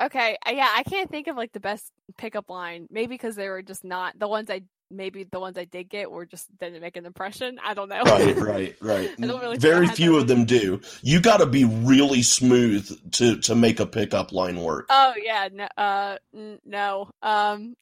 Okay. 0.01 0.37
uh, 0.47 0.51
Yeah, 0.51 0.69
I 0.75 0.83
can't 0.83 1.09
think 1.09 1.27
of 1.27 1.35
like 1.37 1.51
the 1.53 1.59
best 1.59 1.91
pickup 2.17 2.49
line. 2.49 2.87
Maybe 2.89 3.07
because 3.15 3.35
they 3.35 3.47
were 3.49 3.61
just 3.61 3.83
not 3.83 4.17
the 4.17 4.27
ones 4.27 4.49
I. 4.49 4.61
Maybe 4.91 5.23
the 5.23 5.39
ones 5.39 5.57
I 5.57 5.65
did 5.65 5.89
get 5.89 6.11
were 6.11 6.27
just 6.27 6.45
didn't 6.59 6.79
make 6.79 6.95
an 6.95 7.07
impression. 7.07 7.57
I 7.63 7.73
don't 7.73 7.89
know. 7.89 8.03
Right, 8.03 8.35
right, 8.53 8.75
right. 8.81 9.09
Really 9.17 9.57
Very 9.57 9.87
few 9.87 10.17
of 10.17 10.27
them 10.27 10.45
do. 10.45 10.79
You 11.01 11.19
got 11.19 11.37
to 11.37 11.47
be 11.47 11.65
really 11.65 12.21
smooth 12.21 13.11
to 13.13 13.39
to 13.41 13.55
make 13.55 13.79
a 13.79 13.87
pickup 13.87 14.31
line 14.31 14.61
work. 14.61 14.85
Oh 14.89 15.13
yeah, 15.21 15.49
no, 15.51 15.67
uh, 15.75 16.17
n- 16.35 16.59
no. 16.65 17.09
Um, 17.23 17.75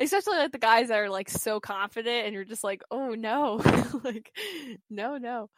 especially 0.00 0.38
like 0.38 0.52
the 0.52 0.58
guys 0.58 0.88
that 0.88 0.98
are 0.98 1.10
like 1.10 1.28
so 1.28 1.60
confident, 1.60 2.26
and 2.26 2.34
you're 2.34 2.44
just 2.44 2.64
like, 2.64 2.82
oh 2.90 3.14
no, 3.14 3.60
like, 4.04 4.32
no, 4.88 5.18
no. 5.18 5.50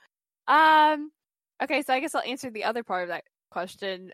Um, 0.49 1.11
okay, 1.63 1.83
so 1.83 1.95
I 1.95 2.01
guess 2.01 2.15
I'll 2.15 2.23
answer 2.23 2.51
the 2.51 2.65
other 2.65 2.83
part 2.83 3.05
of 3.05 3.09
that 3.09 3.25
question. 3.51 4.11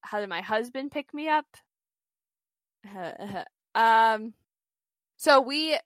How 0.00 0.20
did 0.20 0.28
my 0.28 0.40
husband 0.40 0.90
pick 0.90 1.12
me 1.12 1.28
up? 1.28 1.46
um, 3.74 4.32
so 5.18 5.40
we 5.40 5.78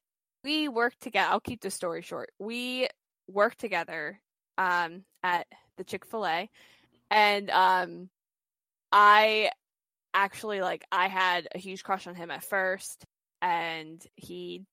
we 0.44 0.68
worked 0.68 1.00
together. 1.00 1.30
I'll 1.30 1.40
keep 1.40 1.60
the 1.60 1.70
story 1.70 2.02
short. 2.02 2.30
We 2.38 2.88
worked 3.28 3.58
together 3.58 4.20
um 4.58 5.04
at 5.22 5.46
the 5.76 5.84
Chick 5.84 6.06
Fil 6.06 6.26
A, 6.26 6.48
and 7.10 7.50
um, 7.50 8.10
I 8.92 9.50
actually 10.14 10.60
like 10.60 10.84
I 10.92 11.08
had 11.08 11.48
a 11.54 11.58
huge 11.58 11.82
crush 11.82 12.06
on 12.06 12.14
him 12.14 12.30
at 12.30 12.44
first 12.44 13.06
and 13.42 14.02
he 14.16 14.64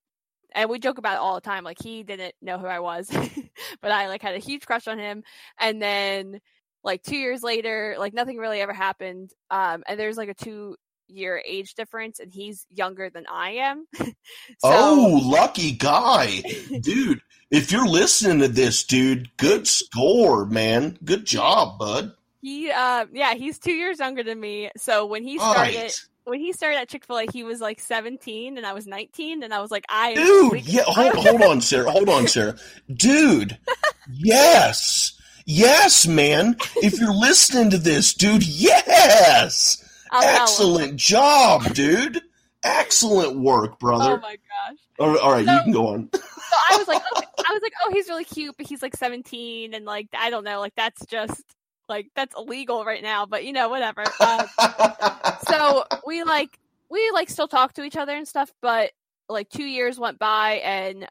and 0.53 0.70
we 0.70 0.80
joke 0.80 0.97
about 0.97 1.15
it 1.15 1.20
all 1.20 1.36
the 1.36 1.41
time 1.41 1.63
like 1.63 1.82
he 1.82 2.03
didn't 2.03 2.34
know 2.41 2.57
who 2.57 2.67
I 2.67 2.80
was 2.80 3.09
but 3.82 3.91
I 3.91 4.07
like 4.07 4.22
had 4.22 4.36
a 4.36 4.39
huge 4.39 4.65
crush 4.65 4.88
on 4.88 4.99
him 4.99 5.24
and 5.59 5.82
then 5.82 6.39
like 6.84 7.03
2 7.03 7.17
years 7.17 7.43
later 7.43 7.95
like 7.97 8.13
nothing 8.13 8.38
really 8.38 8.61
ever 8.61 8.74
happened 8.74 9.32
um 9.51 9.84
and 9.88 9.99
there's 9.99 10.17
like 10.17 10.30
a 10.30 10.34
2 10.34 10.76
year 11.07 11.41
age 11.45 11.74
difference 11.74 12.20
and 12.20 12.32
he's 12.32 12.65
younger 12.70 13.09
than 13.09 13.26
I 13.30 13.51
am 13.51 13.88
so 13.97 14.13
oh, 14.63 15.22
lucky 15.24 15.72
guy, 15.72 16.41
dude! 16.82 17.22
If 17.49 17.72
you're 17.72 17.88
listening 17.88 18.39
to 18.41 18.47
this, 18.47 18.84
dude, 18.84 19.36
good 19.38 19.67
score, 19.67 20.45
man. 20.45 20.99
Good 21.03 21.26
job, 21.26 21.80
bud. 21.80 22.13
he 22.41 22.70
uh 22.70 23.07
yeah 23.11 23.34
he's 23.34 23.57
2 23.57 23.72
years 23.72 23.99
younger 23.99 24.24
than 24.24 24.39
me 24.39 24.70
so 24.78 25.05
when 25.07 25.24
he 25.24 25.39
started 25.39 25.76
right. 25.76 26.01
When 26.30 26.39
he 26.39 26.53
started 26.53 26.77
at 26.77 26.89
Chick-fil-A 26.89 27.25
he 27.32 27.43
was 27.43 27.59
like 27.59 27.80
17 27.80 28.57
and 28.57 28.65
I 28.65 28.73
was 28.73 28.88
19 28.88 29.43
and 29.43 29.53
I 29.53 29.61
was 29.61 29.71
like 29.71 29.86
I 29.89 30.13
Dude, 30.13 30.65
yeah, 30.67 30.84
hold, 30.88 31.15
hold 31.15 31.41
on, 31.41 31.61
Sarah. 31.61 31.91
Hold 31.91 32.09
on, 32.09 32.27
Sarah. 32.27 32.55
Dude, 32.91 33.57
yes. 34.11 35.13
Yes, 35.45 36.05
man. 36.05 36.57
If 36.77 36.99
you're 36.99 37.13
listening 37.13 37.71
to 37.71 37.80
this, 37.80 38.13
dude, 38.13 38.45
yes. 38.45 39.84
I'll. 40.11 40.43
Excellent 40.43 40.95
job, 40.95 41.73
dude. 41.73 42.21
Excellent 42.63 43.39
work, 43.39 43.80
brother. 43.80 44.17
Oh 44.17 44.21
my 44.21 44.36
gosh. 44.36 44.77
all 44.99 45.09
right, 45.09 45.19
all 45.19 45.32
right, 45.32 45.45
you 45.45 45.63
can 45.63 45.71
go 45.71 45.88
on. 45.88 46.09
So 46.13 46.21
I 46.71 46.77
was 46.77 46.88
like, 46.88 47.01
oh, 47.15 47.21
I 47.47 47.53
was 47.53 47.61
like, 47.61 47.73
oh, 47.84 47.91
he's 47.91 48.09
really 48.09 48.25
cute, 48.25 48.55
but 48.57 48.67
he's 48.67 48.82
like 48.82 48.95
17, 48.95 49.73
and 49.73 49.86
like, 49.86 50.07
I 50.13 50.30
don't 50.30 50.43
know, 50.43 50.59
like 50.59 50.75
that's 50.75 51.05
just 51.05 51.43
like 51.89 52.11
that's 52.15 52.35
illegal 52.37 52.85
right 52.85 53.03
now. 53.03 53.25
But 53.25 53.43
you 53.43 53.53
know, 53.53 53.69
whatever. 53.69 54.03
Um, 54.21 54.45
so 55.47 55.83
we 56.05 56.23
like 56.23 56.59
we 56.89 57.11
like 57.11 57.29
still 57.29 57.47
talk 57.47 57.73
to 57.73 57.83
each 57.83 57.97
other 57.97 58.15
and 58.15 58.27
stuff, 58.27 58.51
but 58.61 58.91
like 59.27 59.49
two 59.49 59.65
years 59.65 59.99
went 59.99 60.19
by 60.19 60.61
and 60.63 61.07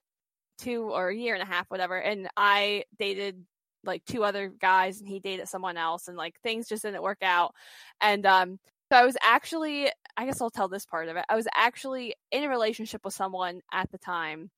two 0.58 0.90
or 0.90 1.08
a 1.08 1.14
year 1.14 1.34
and 1.34 1.42
a 1.42 1.46
half, 1.46 1.66
whatever, 1.70 1.96
and 1.96 2.28
I 2.36 2.84
dated 2.98 3.44
like 3.84 4.04
two 4.04 4.24
other 4.24 4.48
guys 4.48 5.00
and 5.00 5.08
he 5.08 5.20
dated 5.20 5.48
someone 5.48 5.76
else 5.76 6.08
and 6.08 6.16
like 6.16 6.38
things 6.42 6.68
just 6.68 6.82
didn't 6.82 7.02
work 7.02 7.22
out. 7.22 7.54
And 8.00 8.24
um 8.26 8.58
so 8.90 8.98
I 8.98 9.04
was 9.04 9.16
actually 9.22 9.90
I 10.16 10.26
guess 10.26 10.40
I'll 10.40 10.50
tell 10.50 10.68
this 10.68 10.86
part 10.86 11.08
of 11.08 11.16
it. 11.16 11.24
I 11.28 11.36
was 11.36 11.48
actually 11.54 12.14
in 12.30 12.44
a 12.44 12.48
relationship 12.48 13.04
with 13.04 13.14
someone 13.14 13.60
at 13.72 13.90
the 13.90 13.98
time. 13.98 14.50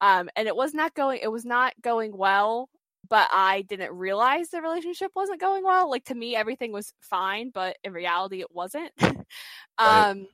Um 0.00 0.30
and 0.36 0.48
it 0.48 0.56
was 0.56 0.74
not 0.74 0.94
going 0.94 1.20
it 1.22 1.30
was 1.30 1.44
not 1.44 1.74
going 1.82 2.16
well, 2.16 2.68
but 3.08 3.28
I 3.32 3.62
didn't 3.62 3.92
realize 3.92 4.48
the 4.48 4.62
relationship 4.62 5.10
wasn't 5.14 5.40
going 5.40 5.64
well. 5.64 5.90
Like 5.90 6.04
to 6.06 6.14
me 6.14 6.36
everything 6.36 6.72
was 6.72 6.92
fine, 7.00 7.50
but 7.50 7.76
in 7.84 7.92
reality 7.92 8.40
it 8.40 8.52
wasn't. 8.52 8.92
um 9.78 10.26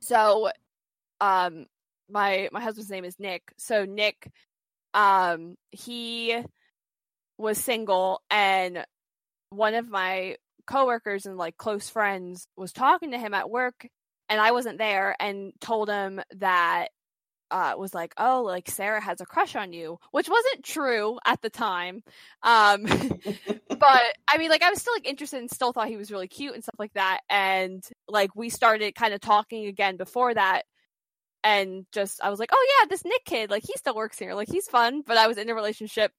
so 0.00 0.50
um 1.20 1.66
my 2.10 2.48
my 2.52 2.60
husband's 2.60 2.90
name 2.90 3.04
is 3.04 3.18
Nick. 3.18 3.42
So 3.58 3.84
Nick 3.84 4.30
um 4.94 5.56
he 5.70 6.36
was 7.38 7.58
single 7.58 8.22
and 8.30 8.84
one 9.50 9.74
of 9.74 9.88
my 9.88 10.36
coworkers 10.66 11.24
and 11.24 11.38
like 11.38 11.56
close 11.56 11.88
friends 11.88 12.46
was 12.56 12.72
talking 12.72 13.12
to 13.12 13.18
him 13.18 13.32
at 13.32 13.48
work 13.48 13.86
and 14.28 14.40
I 14.40 14.50
wasn't 14.50 14.78
there 14.78 15.16
and 15.18 15.52
told 15.60 15.88
him 15.88 16.20
that 16.36 16.88
uh 17.50 17.74
was 17.76 17.94
like 17.94 18.14
oh 18.18 18.42
like 18.42 18.70
Sarah 18.70 19.00
has 19.00 19.20
a 19.20 19.26
crush 19.26 19.56
on 19.56 19.72
you 19.72 19.98
which 20.10 20.28
wasn't 20.28 20.64
true 20.64 21.18
at 21.24 21.40
the 21.42 21.50
time 21.50 22.02
um 22.42 22.82
but 23.68 24.02
I 24.28 24.38
mean 24.38 24.50
like 24.50 24.62
I 24.62 24.70
was 24.70 24.80
still 24.80 24.94
like 24.94 25.08
interested 25.08 25.40
and 25.40 25.50
still 25.50 25.72
thought 25.72 25.88
he 25.88 25.96
was 25.96 26.10
really 26.10 26.28
cute 26.28 26.54
and 26.54 26.62
stuff 26.62 26.78
like 26.78 26.94
that 26.94 27.20
and 27.28 27.82
like 28.08 28.34
we 28.34 28.50
started 28.50 28.94
kind 28.94 29.14
of 29.14 29.20
talking 29.20 29.66
again 29.66 29.96
before 29.96 30.34
that 30.34 30.64
and 31.44 31.86
just 31.92 32.20
I 32.22 32.30
was 32.30 32.38
like, 32.38 32.50
oh 32.52 32.66
yeah, 32.80 32.88
this 32.88 33.04
Nick 33.04 33.24
kid, 33.24 33.50
like 33.50 33.62
he 33.64 33.72
still 33.76 33.94
works 33.94 34.18
here, 34.18 34.34
like 34.34 34.48
he's 34.50 34.68
fun. 34.68 35.02
But 35.06 35.16
I 35.16 35.26
was 35.26 35.38
in 35.38 35.48
a 35.48 35.54
relationship, 35.54 36.12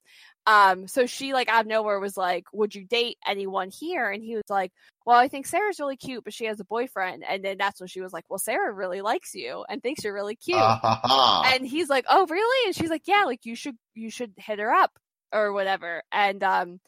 um. 0.46 0.86
So 0.88 1.06
she 1.06 1.32
like 1.32 1.48
out 1.48 1.62
of 1.62 1.66
nowhere 1.66 2.00
was 2.00 2.16
like, 2.16 2.44
would 2.52 2.74
you 2.74 2.84
date 2.84 3.18
anyone 3.26 3.70
here? 3.70 4.10
And 4.10 4.22
he 4.22 4.34
was 4.34 4.48
like, 4.48 4.72
well, 5.04 5.18
I 5.18 5.28
think 5.28 5.46
Sarah's 5.46 5.78
really 5.78 5.96
cute, 5.96 6.24
but 6.24 6.32
she 6.32 6.46
has 6.46 6.60
a 6.60 6.64
boyfriend. 6.64 7.24
And 7.28 7.44
then 7.44 7.58
that's 7.58 7.80
when 7.80 7.88
she 7.88 8.00
was 8.00 8.12
like, 8.12 8.24
well, 8.28 8.38
Sarah 8.38 8.72
really 8.72 9.00
likes 9.02 9.34
you 9.34 9.64
and 9.68 9.82
thinks 9.82 10.04
you're 10.04 10.14
really 10.14 10.36
cute. 10.36 10.58
Ah, 10.58 11.52
and 11.54 11.66
he's 11.66 11.88
like, 11.88 12.06
oh 12.08 12.26
really? 12.26 12.66
And 12.66 12.74
she's 12.74 12.90
like, 12.90 13.06
yeah, 13.06 13.24
like 13.24 13.44
you 13.44 13.54
should 13.54 13.76
you 13.94 14.10
should 14.10 14.32
hit 14.36 14.58
her 14.58 14.72
up 14.72 14.92
or 15.32 15.52
whatever. 15.52 16.02
And 16.12 16.42
um. 16.42 16.80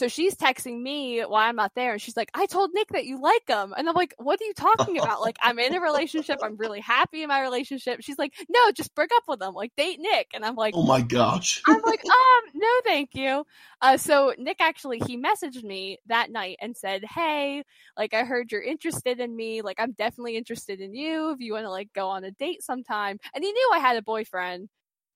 So 0.00 0.08
she's 0.08 0.34
texting 0.34 0.80
me 0.80 1.20
while 1.20 1.46
I'm 1.46 1.56
not 1.56 1.74
there, 1.74 1.92
and 1.92 2.00
she's 2.00 2.16
like, 2.16 2.30
"I 2.32 2.46
told 2.46 2.70
Nick 2.72 2.88
that 2.88 3.04
you 3.04 3.20
like 3.20 3.46
him," 3.46 3.74
and 3.76 3.86
I'm 3.86 3.94
like, 3.94 4.14
"What 4.16 4.40
are 4.40 4.44
you 4.46 4.54
talking 4.54 4.96
about? 4.98 5.20
like, 5.20 5.36
I'm 5.42 5.58
in 5.58 5.74
a 5.74 5.80
relationship. 5.82 6.38
I'm 6.42 6.56
really 6.56 6.80
happy 6.80 7.22
in 7.22 7.28
my 7.28 7.42
relationship." 7.42 8.00
She's 8.00 8.18
like, 8.18 8.32
"No, 8.48 8.72
just 8.72 8.94
break 8.94 9.10
up 9.14 9.24
with 9.28 9.42
him. 9.42 9.52
Like, 9.52 9.72
date 9.76 10.00
Nick." 10.00 10.28
And 10.32 10.42
I'm 10.42 10.54
like, 10.54 10.72
oh 10.74 10.86
my 10.86 11.02
gosh. 11.02 11.60
I'm 11.68 11.82
like, 11.82 12.02
um, 12.02 12.40
no, 12.54 12.68
thank 12.82 13.10
you. 13.14 13.44
Uh, 13.82 13.98
so 13.98 14.32
Nick 14.38 14.62
actually 14.62 15.02
he 15.06 15.18
messaged 15.18 15.62
me 15.64 15.98
that 16.06 16.30
night 16.30 16.56
and 16.62 16.74
said, 16.74 17.04
"Hey, 17.04 17.62
like 17.94 18.14
I 18.14 18.24
heard 18.24 18.50
you're 18.50 18.62
interested 18.62 19.20
in 19.20 19.36
me. 19.36 19.60
Like 19.60 19.78
I'm 19.78 19.92
definitely 19.92 20.38
interested 20.38 20.80
in 20.80 20.94
you. 20.94 21.32
If 21.32 21.40
you 21.40 21.52
want 21.52 21.66
to 21.66 21.70
like 21.70 21.92
go 21.92 22.08
on 22.08 22.24
a 22.24 22.30
date 22.30 22.62
sometime." 22.62 23.18
And 23.34 23.44
he 23.44 23.52
knew 23.52 23.70
I 23.74 23.80
had 23.80 23.98
a 23.98 24.02
boyfriend. 24.02 24.70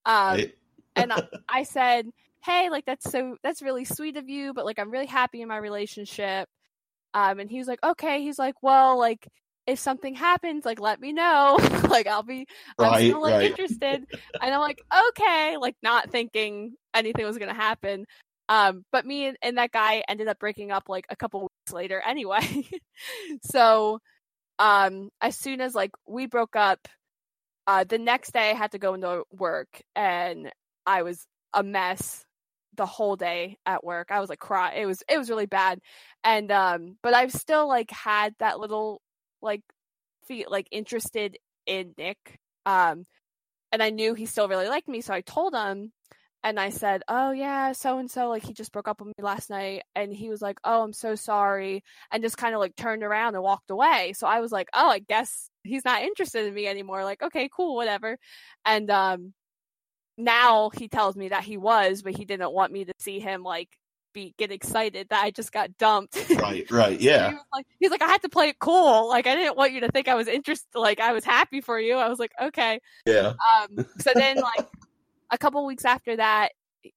Um, 0.05 0.35
Right? 0.35 0.55
and 0.97 1.11
I, 1.11 1.23
I 1.49 1.63
said, 1.63 2.07
"Hey, 2.45 2.71
like 2.71 2.85
that's 2.87 3.11
so 3.11 3.37
that's 3.43 3.63
really 3.63 3.85
sweet 3.85 4.17
of 4.17 4.29
you, 4.29 4.53
but 4.55 4.65
like 4.65 4.79
I'm 4.79 4.91
really 4.91 5.07
happy 5.07 5.43
in 5.43 5.49
my 5.49 5.57
relationship." 5.59 6.49
Um, 7.15 7.41
and 7.41 7.51
he 7.51 7.59
was 7.59 7.69
like, 7.69 7.83
"Okay." 7.85 8.23
He's 8.23 8.39
like, 8.39 8.57
"Well, 8.63 8.99
like 8.99 9.29
if 9.67 9.79
something 9.79 10.15
happens, 10.15 10.65
like 10.65 10.81
let 10.81 11.01
me 11.01 11.13
know. 11.13 11.59
like 11.89 12.07
I'll 12.07 12.23
be 12.23 12.47
I'm 12.81 12.93
Right, 12.93 13.07
still 13.07 13.23
like 13.23 13.35
right. 13.35 13.43
interested." 13.43 14.05
And 14.41 14.55
I'm 14.55 14.61
like, 14.61 14.83
"Okay," 15.11 15.57
like 15.61 15.77
not 15.83 16.11
thinking 16.11 16.75
anything 16.95 17.25
was 17.27 17.39
gonna 17.39 17.55
happen. 17.55 18.07
Um, 18.49 18.85
but 18.93 19.07
me 19.07 19.27
and, 19.27 19.37
and 19.43 19.59
that 19.59 19.73
guy 19.73 20.03
ended 20.09 20.29
up 20.29 20.39
breaking 20.39 20.71
up 20.71 20.85
like 20.89 21.07
a 21.11 21.17
couple 21.17 21.41
weeks 21.43 21.73
later 21.73 22.01
anyway. 22.07 22.69
so 23.45 24.01
um 24.59 25.11
as 25.21 25.37
soon 25.37 25.61
as 25.61 25.75
like 25.75 25.93
we 26.09 26.27
broke 26.27 26.57
up, 26.57 26.89
uh 27.67 27.85
the 27.85 27.99
next 27.99 28.33
day 28.33 28.51
I 28.51 28.55
had 28.55 28.73
to 28.73 28.79
go 28.79 28.95
into 28.95 29.25
work 29.33 29.83
and 29.97 30.51
I 30.87 31.03
was 31.03 31.27
a 31.55 31.63
mess 31.63 32.25
the 32.77 32.87
whole 32.87 33.17
day 33.17 33.59
at 33.67 33.85
work. 33.85 34.09
I 34.11 34.21
was 34.21 34.29
like 34.31 34.39
cry 34.41 34.75
it 34.75 34.87
was 34.87 35.03
it 35.09 35.19
was 35.19 35.31
really 35.31 35.47
bad. 35.47 35.81
And 36.25 36.51
um 36.53 36.97
but 37.03 37.15
I've 37.15 37.33
still 37.33 37.69
like 37.69 37.91
had 37.91 38.35
that 38.41 38.61
little 38.61 39.03
like 39.43 39.63
feel 40.27 40.49
like 40.51 40.69
interested 40.71 41.39
in 41.67 41.95
Nick. 41.99 42.39
Um 42.67 43.07
and 43.73 43.83
I 43.83 43.91
knew 43.91 44.15
he 44.15 44.27
still 44.27 44.49
really 44.49 44.69
liked 44.69 44.89
me, 44.89 45.01
so 45.01 45.13
I 45.15 45.21
told 45.23 45.55
him 45.55 45.93
and 46.45 46.61
I 46.61 46.71
said, 46.71 47.03
"Oh 47.09 47.33
yeah, 47.33 47.73
so 47.73 47.99
and 47.99 48.11
so 48.11 48.29
like 48.29 48.45
he 48.45 48.53
just 48.55 48.73
broke 48.73 48.89
up 48.89 49.01
with 49.01 49.09
me 49.09 49.15
last 49.25 49.51
night." 49.51 49.83
And 49.97 50.13
he 50.13 50.29
was 50.31 50.43
like, 50.43 50.59
"Oh, 50.65 50.83
I'm 50.83 50.93
so 50.93 51.15
sorry." 51.17 51.83
And 52.13 52.23
just 52.23 52.37
kind 52.39 52.55
of 52.55 52.61
like 52.61 52.77
turned 52.77 53.03
around 53.03 53.35
and 53.35 53.43
walked 53.45 53.71
away. 53.71 54.13
So 54.17 54.27
I 54.27 54.41
was 54.41 54.53
like, 54.53 54.69
"Oh, 54.75 54.91
I 54.91 54.99
guess 55.01 55.51
he's 55.65 55.85
not 55.85 56.03
interested 56.03 56.47
in 56.47 56.55
me 56.55 56.67
anymore." 56.69 57.05
Like, 57.05 57.23
"Okay, 57.23 57.49
cool, 57.55 57.75
whatever." 57.77 58.19
And 58.67 58.91
um 58.91 59.35
now 60.17 60.71
he 60.71 60.89
tells 60.89 61.17
me 61.17 61.29
that 61.29 61.45
he 61.45 61.57
was, 61.57 62.03
but 62.03 62.17
he 62.17 62.25
didn't 62.25 62.53
want 62.53 62.73
me 62.73 62.85
to 62.85 62.93
see 62.99 63.21
him 63.21 63.43
like 63.43 63.69
be 64.13 64.33
get 64.39 64.53
excited 64.53 65.09
that 65.11 65.23
I 65.23 65.31
just 65.31 65.53
got 65.53 65.77
dumped. 65.77 66.17
Right, 66.45 66.71
right, 66.71 67.01
yeah. 67.01 67.31
he 67.31 67.37
like 67.53 67.67
he's 67.79 67.91
like 67.91 68.03
I 68.03 68.07
had 68.07 68.23
to 68.23 68.29
play 68.29 68.49
it 68.49 68.59
cool. 68.59 69.09
Like 69.09 69.27
I 69.27 69.35
didn't 69.35 69.57
want 69.57 69.73
you 69.73 69.81
to 69.81 69.89
think 69.89 70.09
I 70.09 70.15
was 70.15 70.29
interested 70.29 70.69
like 70.75 71.01
I 71.01 71.13
was 71.13 71.25
happy 71.25 71.61
for 71.61 71.79
you. 71.79 71.95
I 71.97 72.09
was 72.09 72.19
like, 72.19 72.33
"Okay." 72.41 72.81
Yeah. 73.07 73.35
Um 73.57 73.87
so 73.99 74.13
then 74.15 74.37
like 74.37 74.67
a 75.31 75.39
couple 75.39 75.65
weeks 75.67 75.85
after 75.85 76.17
that, 76.17 76.53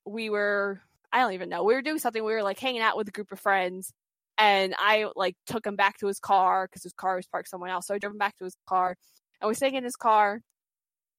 we 0.05 0.29
were 0.29 0.81
I 1.11 1.21
don't 1.21 1.33
even 1.33 1.49
know. 1.49 1.63
We 1.63 1.73
were 1.73 1.81
doing 1.81 1.99
something. 1.99 2.23
We 2.23 2.33
were 2.33 2.43
like 2.43 2.59
hanging 2.59 2.81
out 2.81 2.97
with 2.97 3.07
a 3.07 3.11
group 3.11 3.31
of 3.31 3.39
friends, 3.39 3.93
and 4.37 4.75
I 4.77 5.07
like 5.15 5.35
took 5.45 5.65
him 5.65 5.75
back 5.75 5.97
to 5.99 6.07
his 6.07 6.19
car 6.19 6.67
because 6.67 6.83
his 6.83 6.93
car 6.93 7.15
was 7.15 7.27
parked 7.27 7.49
somewhere 7.49 7.71
else. 7.71 7.87
So 7.87 7.95
I 7.95 7.99
drove 7.99 8.13
him 8.13 8.19
back 8.19 8.37
to 8.37 8.43
his 8.43 8.57
car, 8.67 8.95
and 9.41 9.47
we're 9.47 9.53
sitting 9.53 9.75
in 9.75 9.83
his 9.83 9.95
car. 9.95 10.41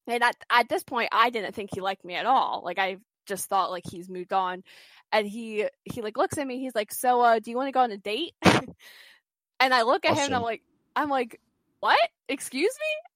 And 0.09 0.23
at 0.23 0.35
at 0.49 0.69
this 0.69 0.83
point, 0.83 1.09
I 1.11 1.29
didn't 1.29 1.53
think 1.53 1.69
he 1.73 1.81
liked 1.81 2.03
me 2.03 2.15
at 2.15 2.25
all. 2.25 2.61
Like 2.63 2.79
I 2.79 2.97
just 3.25 3.47
thought 3.47 3.71
like 3.71 3.83
he's 3.89 4.09
moved 4.09 4.33
on, 4.33 4.63
and 5.11 5.27
he 5.27 5.67
he 5.83 6.01
like 6.01 6.17
looks 6.17 6.37
at 6.37 6.47
me. 6.47 6.59
He's 6.59 6.75
like, 6.75 6.91
"So, 6.91 7.21
uh, 7.21 7.39
do 7.39 7.51
you 7.51 7.57
want 7.57 7.67
to 7.67 7.71
go 7.71 7.81
on 7.81 7.91
a 7.91 7.97
date?" 7.97 8.33
and 8.43 9.73
I 9.73 9.83
look 9.83 10.05
at 10.05 10.17
him, 10.17 10.25
and 10.25 10.35
I'm 10.35 10.41
like, 10.41 10.63
I'm 10.95 11.09
like, 11.09 11.39
"What? 11.79 11.99
Excuse 12.27 12.73
me?" 12.79 13.09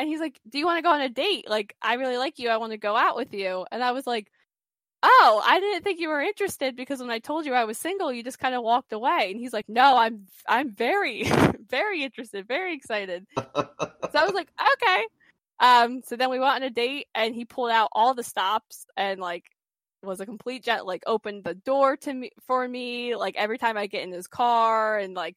and 0.00 0.08
he's 0.08 0.18
like, 0.20 0.40
"Do 0.48 0.58
you 0.58 0.64
want 0.64 0.78
to 0.78 0.82
go 0.82 0.90
on 0.90 1.02
a 1.02 1.10
date? 1.10 1.48
Like, 1.48 1.76
I 1.82 1.94
really 1.94 2.16
like 2.16 2.38
you. 2.38 2.48
I 2.48 2.56
want 2.56 2.72
to 2.72 2.78
go 2.78 2.96
out 2.96 3.16
with 3.16 3.34
you." 3.34 3.66
And 3.70 3.84
I 3.84 3.92
was 3.92 4.06
like, 4.06 4.32
"Oh, 5.02 5.42
I 5.44 5.60
didn't 5.60 5.84
think 5.84 6.00
you 6.00 6.08
were 6.08 6.22
interested 6.22 6.74
because 6.74 7.00
when 7.00 7.10
I 7.10 7.18
told 7.18 7.44
you 7.44 7.52
I 7.52 7.64
was 7.64 7.76
single, 7.76 8.10
you 8.10 8.24
just 8.24 8.38
kind 8.38 8.54
of 8.54 8.62
walked 8.62 8.94
away." 8.94 9.28
And 9.30 9.38
he's 9.38 9.52
like, 9.52 9.68
"No, 9.68 9.98
I'm 9.98 10.26
I'm 10.48 10.70
very 10.70 11.24
very 11.68 12.02
interested, 12.02 12.48
very 12.48 12.74
excited." 12.74 13.26
so 13.36 13.44
I 14.14 14.24
was 14.24 14.32
like, 14.32 14.50
"Okay." 14.58 15.04
Um, 15.60 16.02
so 16.02 16.16
then 16.16 16.30
we 16.30 16.38
went 16.40 16.54
on 16.54 16.62
a 16.62 16.70
date, 16.70 17.06
and 17.14 17.34
he 17.34 17.44
pulled 17.44 17.70
out 17.70 17.90
all 17.92 18.14
the 18.14 18.22
stops 18.22 18.86
and 18.96 19.20
like 19.20 19.44
was 20.02 20.20
a 20.20 20.26
complete 20.26 20.64
jet. 20.64 20.86
Like 20.86 21.02
opened 21.06 21.44
the 21.44 21.54
door 21.54 21.96
to 21.98 22.12
me 22.12 22.30
for 22.46 22.66
me. 22.66 23.14
Like 23.14 23.36
every 23.36 23.58
time 23.58 23.76
I 23.76 23.86
get 23.86 24.02
in 24.02 24.12
his 24.12 24.26
car, 24.26 24.98
and 24.98 25.14
like 25.14 25.36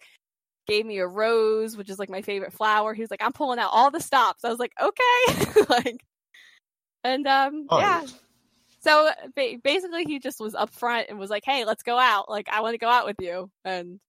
gave 0.66 0.86
me 0.86 1.00
a 1.00 1.08
rose, 1.08 1.76
which 1.76 1.90
is 1.90 2.00
like 2.00 2.10
my 2.10 2.22
favorite 2.22 2.54
flower. 2.54 2.94
He 2.94 3.02
was 3.02 3.12
like, 3.12 3.24
"I'm 3.24 3.34
pulling 3.34 3.60
out 3.60 3.72
all 3.74 3.92
the 3.92 4.00
stops." 4.00 4.46
I 4.46 4.50
was 4.50 4.60
like, 4.60 4.72
"Okay," 4.82 5.62
like, 5.70 6.04
and 7.04 7.28
um, 7.28 7.68
Oh, 7.70 7.80
yeah. 7.80 8.04
So 8.80 9.10
ba- 9.36 9.58
basically, 9.64 10.06
he 10.06 10.20
just 10.20 10.40
was 10.40 10.54
upfront 10.54 11.06
and 11.10 11.20
was 11.20 11.30
like, 11.30 11.44
"Hey, 11.46 11.66
let's 11.66 11.84
go 11.84 11.98
out. 11.98 12.30
Like, 12.30 12.48
I 12.50 12.62
want 12.62 12.74
to 12.74 12.78
go 12.78 12.90
out 12.90 13.06
with 13.06 13.18
you." 13.20 13.50
And 13.66 14.00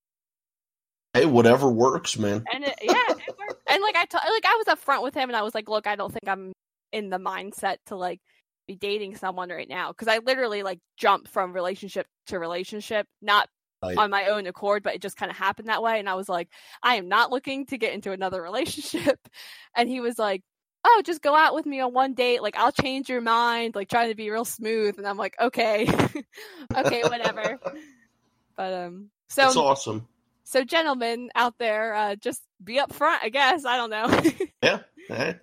Hey, 1.12 1.26
whatever 1.26 1.70
works, 1.70 2.18
man. 2.18 2.44
and 2.52 2.64
it, 2.64 2.74
yeah, 2.82 2.94
it 3.08 3.36
worked. 3.38 3.53
And 3.68 3.82
like 3.82 3.96
I 3.96 4.04
t- 4.04 4.18
like 4.18 4.44
I 4.46 4.62
was 4.64 4.66
upfront 4.66 5.02
with 5.02 5.14
him, 5.14 5.28
and 5.30 5.36
I 5.36 5.42
was 5.42 5.54
like, 5.54 5.68
"Look, 5.68 5.86
I 5.86 5.96
don't 5.96 6.10
think 6.12 6.28
I'm 6.28 6.52
in 6.92 7.10
the 7.10 7.18
mindset 7.18 7.76
to 7.86 7.96
like 7.96 8.20
be 8.68 8.76
dating 8.76 9.16
someone 9.16 9.50
right 9.50 9.68
now 9.68 9.88
because 9.90 10.08
I 10.08 10.18
literally 10.18 10.62
like 10.62 10.78
jumped 10.96 11.28
from 11.28 11.52
relationship 11.52 12.06
to 12.28 12.38
relationship, 12.38 13.06
not 13.22 13.48
Right. 13.82 13.98
on 13.98 14.08
my 14.08 14.26
own 14.28 14.46
accord, 14.46 14.82
but 14.82 14.94
it 14.94 15.02
just 15.02 15.18
kind 15.18 15.30
of 15.30 15.36
happened 15.36 15.68
that 15.68 15.82
way. 15.82 15.98
And 15.98 16.08
I 16.08 16.14
was 16.14 16.26
like, 16.26 16.48
I 16.82 16.94
am 16.94 17.06
not 17.06 17.30
looking 17.30 17.66
to 17.66 17.76
get 17.76 17.92
into 17.92 18.12
another 18.12 18.40
relationship. 18.50 19.18
And 19.76 19.90
he 19.90 20.00
was 20.00 20.18
like, 20.18 20.40
Oh, 20.86 21.02
just 21.04 21.20
go 21.20 21.34
out 21.34 21.54
with 21.54 21.66
me 21.66 21.80
on 21.80 21.92
one 21.92 22.14
date. 22.14 22.40
Like, 22.42 22.56
I'll 22.56 22.72
change 22.72 23.10
your 23.10 23.20
mind, 23.20 23.74
like 23.74 23.88
trying 23.90 24.08
to 24.08 24.14
be 24.14 24.30
real 24.30 24.46
smooth. 24.46 24.96
And 24.96 25.06
I'm 25.06 25.18
like, 25.18 25.34
Okay, 25.38 25.86
okay, 26.76 27.02
whatever. 27.02 27.58
But, 28.56 28.72
um, 28.72 29.10
so, 29.28 29.42
That's 29.42 29.56
awesome. 29.56 30.06
so 30.44 30.64
gentlemen 30.64 31.30
out 31.34 31.54
there, 31.58 31.92
uh, 31.94 32.14
just 32.16 32.40
be 32.64 32.78
upfront, 32.78 33.18
I 33.22 33.28
guess. 33.28 33.64
I 33.64 33.76
don't 33.76 33.90
know. 33.90 34.20
Yeah. 35.10 35.34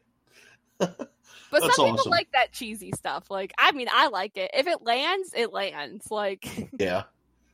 But 1.52 1.62
That's 1.64 1.76
some 1.76 1.86
people 1.86 2.00
awesome. 2.00 2.12
like 2.12 2.30
that 2.32 2.54
cheesy 2.54 2.92
stuff. 2.96 3.30
Like, 3.30 3.54
I 3.58 3.72
mean, 3.74 3.88
I 3.92 4.08
like 4.08 4.38
it. 4.38 4.52
If 4.54 4.68
it 4.68 4.82
lands, 4.84 5.34
it 5.36 5.52
lands. 5.54 6.10
Like, 6.10 6.48
Yeah. 6.80 7.04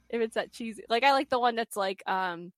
if 0.09 0.21
it's 0.21 0.35
that 0.35 0.51
cheesy. 0.51 0.83
Like 0.87 1.03
I 1.03 1.13
like 1.13 1.29
the 1.29 1.39
one 1.39 1.55
that's 1.55 1.75
like, 1.75 2.03
um, 2.07 2.51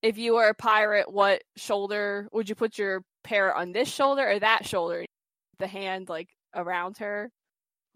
if 0.00 0.16
you 0.16 0.34
were 0.36 0.46
a 0.48 0.54
pirate, 0.54 1.12
what 1.12 1.42
shoulder 1.56 2.28
would 2.32 2.48
you 2.48 2.54
put 2.54 2.78
your 2.78 3.02
parrot 3.24 3.56
on 3.56 3.72
this 3.72 3.88
shoulder 3.92 4.30
or 4.30 4.38
that 4.38 4.64
shoulder? 4.64 5.04
The 5.58 5.66
hand 5.66 6.08
like 6.08 6.28
around 6.54 6.98
her, 6.98 7.30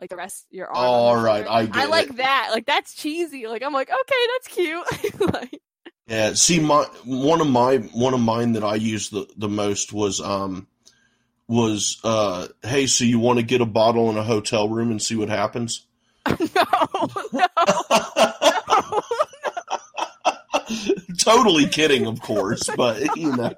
like 0.01 0.11
the 0.11 0.17
rest 0.17 0.45
your 0.51 0.67
arm. 0.67 0.77
All 0.85 1.17
right, 1.17 1.45
shoulder. 1.47 1.51
I 1.51 1.67
get 1.67 1.77
I 1.77 1.85
like 1.87 2.11
it. 2.11 2.17
that. 2.17 2.49
Like 2.53 2.67
that's 2.67 2.93
cheesy. 2.95 3.47
Like 3.47 3.63
I'm 3.63 3.73
like, 3.73 3.89
okay, 3.89 4.27
that's 4.35 4.49
cute. 4.49 5.33
like, 5.33 5.61
Yeah, 6.13 6.35
see, 6.35 6.61
my 6.61 6.83
one 7.07 7.41
of 7.41 7.47
my 7.47 7.79
one 7.79 8.13
of 8.13 8.21
mine 8.21 8.53
that 8.53 8.63
I 8.63 8.75
used 8.75 9.13
the 9.13 9.27
the 9.35 9.49
most 9.49 9.95
was 9.95 10.21
um 10.21 10.67
was 11.49 11.99
uh 12.05 12.49
hey, 12.63 12.87
so 12.87 13.05
you 13.05 13.19
want 13.19 13.39
to 13.39 13.43
get 13.43 13.63
a 13.63 13.67
bottle 13.67 14.11
in 14.11 14.19
a 14.19 14.23
hotel 14.23 14.69
room 14.69 14.91
and 14.91 15.01
see 15.01 15.17
what 15.17 15.31
happens? 15.31 15.87
no, 16.29 16.37
no. 17.33 17.47
no, 17.73 19.01
totally 21.19 21.67
kidding, 21.67 22.07
of 22.07 22.21
course, 22.21 22.69
but 22.77 23.17
you 23.17 23.35
know, 23.35 23.55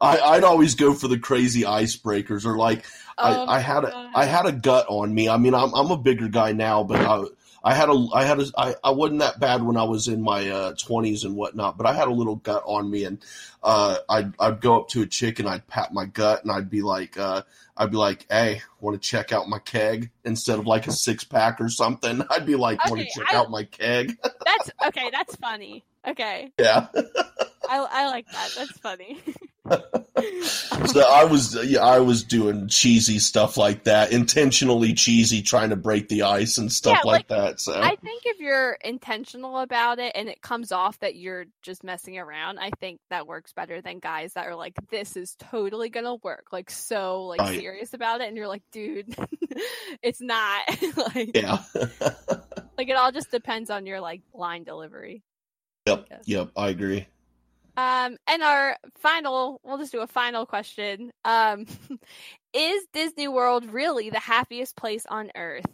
I 0.00 0.20
I'd 0.20 0.44
always 0.44 0.74
go 0.74 0.94
for 0.94 1.06
the 1.06 1.18
crazy 1.18 1.64
icebreakers 1.64 2.46
or 2.46 2.56
like 2.56 2.86
Oh 3.18 3.44
I, 3.46 3.56
I 3.56 3.60
had 3.60 3.84
a. 3.84 4.10
I 4.14 4.24
had 4.24 4.46
a 4.46 4.52
gut 4.52 4.86
on 4.88 5.14
me. 5.14 5.28
I 5.28 5.36
mean, 5.36 5.54
I'm 5.54 5.74
I'm 5.74 5.90
a 5.90 5.98
bigger 5.98 6.28
guy 6.28 6.52
now, 6.52 6.82
but 6.82 7.00
I 7.00 7.24
I 7.64 7.74
had 7.74 7.88
a 7.88 8.06
I 8.12 8.24
had 8.24 8.40
a 8.40 8.46
I, 8.56 8.74
I 8.82 8.90
wasn't 8.90 9.20
that 9.20 9.38
bad 9.40 9.62
when 9.62 9.76
I 9.76 9.84
was 9.84 10.08
in 10.08 10.22
my 10.22 10.48
uh, 10.50 10.72
20s 10.74 11.24
and 11.24 11.36
whatnot, 11.36 11.76
but 11.76 11.86
I 11.86 11.92
had 11.94 12.08
a 12.08 12.12
little 12.12 12.36
gut 12.36 12.62
on 12.66 12.90
me, 12.90 13.04
and 13.04 13.24
uh, 13.62 13.98
I'd 14.08 14.32
I'd 14.40 14.60
go 14.60 14.80
up 14.80 14.88
to 14.90 15.02
a 15.02 15.06
chick 15.06 15.38
and 15.38 15.48
I'd 15.48 15.66
pat 15.68 15.92
my 15.92 16.04
gut 16.06 16.42
and 16.42 16.50
I'd 16.52 16.70
be 16.70 16.82
like 16.82 17.16
uh, 17.18 17.42
I'd 17.76 17.90
be 17.90 17.96
like, 17.96 18.26
hey, 18.30 18.62
want 18.80 19.00
to 19.00 19.08
check 19.08 19.32
out 19.32 19.48
my 19.48 19.58
keg 19.58 20.10
instead 20.24 20.58
of 20.58 20.66
like 20.66 20.86
a 20.86 20.92
six 20.92 21.24
pack 21.24 21.60
or 21.60 21.68
something? 21.68 22.22
I'd 22.30 22.46
be 22.46 22.56
like, 22.56 22.84
want 22.88 23.00
to 23.00 23.06
check 23.06 23.32
I- 23.32 23.36
out 23.36 23.50
my 23.50 23.64
keg? 23.64 24.18
That's 24.44 24.70
okay. 24.88 25.10
That's 25.12 25.36
funny. 25.36 25.84
Okay, 26.06 26.52
yeah. 26.58 26.88
I 27.68 27.78
I 27.90 28.06
like 28.08 28.26
that. 28.32 28.50
That's 28.56 28.78
funny. 28.80 29.18
So 29.64 31.00
I 31.00 31.24
was 31.24 31.54
yeah, 31.64 31.80
I 31.80 32.00
was 32.00 32.24
doing 32.24 32.68
cheesy 32.68 33.18
stuff 33.18 33.56
like 33.56 33.84
that, 33.84 34.12
intentionally 34.12 34.94
cheesy, 34.94 35.42
trying 35.42 35.70
to 35.70 35.76
break 35.76 36.08
the 36.08 36.22
ice 36.22 36.58
and 36.58 36.70
stuff 36.70 36.98
Yeah, 37.04 37.10
like, 37.10 37.18
like, 37.20 37.28
that. 37.28 37.60
So 37.60 37.80
I 37.80 37.96
think 37.96 38.24
if 38.26 38.40
you're 38.40 38.72
intentional 38.84 39.58
about 39.58 39.98
it 39.98 40.12
and 40.14 40.28
it 40.28 40.42
comes 40.42 40.72
off 40.72 40.98
that 41.00 41.14
you're 41.14 41.44
just 41.62 41.84
messing 41.84 42.18
around, 42.18 42.58
I 42.58 42.70
think 42.80 43.00
that 43.10 43.26
works 43.26 43.52
better 43.52 43.80
than 43.80 44.00
guys 44.00 44.32
that 44.34 44.46
are 44.46 44.56
like, 44.56 44.74
"This 44.90 45.16
is 45.16 45.36
totally 45.38 45.88
gonna 45.88 46.16
work," 46.16 46.46
like 46.52 46.70
so 46.70 47.24
like 47.24 47.46
serious 47.54 47.94
about 47.94 48.20
it, 48.20 48.28
and 48.28 48.36
you're 48.36 48.48
like, 48.48 48.64
"Dude, 48.72 49.14
it's 50.02 50.20
not." 50.20 50.62
like, 51.14 51.30
yeah. 51.34 51.58
like 52.76 52.88
it 52.88 52.96
all 52.96 53.12
just 53.12 53.30
depends 53.30 53.70
on 53.70 53.86
your 53.86 54.00
like 54.00 54.22
line 54.34 54.64
delivery. 54.64 55.22
Yep, 55.86 56.08
guess. 56.08 56.22
yep, 56.26 56.50
I 56.56 56.68
agree. 56.68 57.06
Um, 57.76 58.16
and 58.26 58.42
our 58.42 58.76
final, 58.98 59.60
we'll 59.64 59.78
just 59.78 59.92
do 59.92 60.00
a 60.00 60.06
final 60.06 60.46
question. 60.46 61.10
Um, 61.24 61.66
is 62.52 62.86
Disney 62.92 63.28
World 63.28 63.72
really 63.72 64.10
the 64.10 64.20
happiest 64.20 64.76
place 64.76 65.06
on 65.08 65.30
earth? 65.34 65.64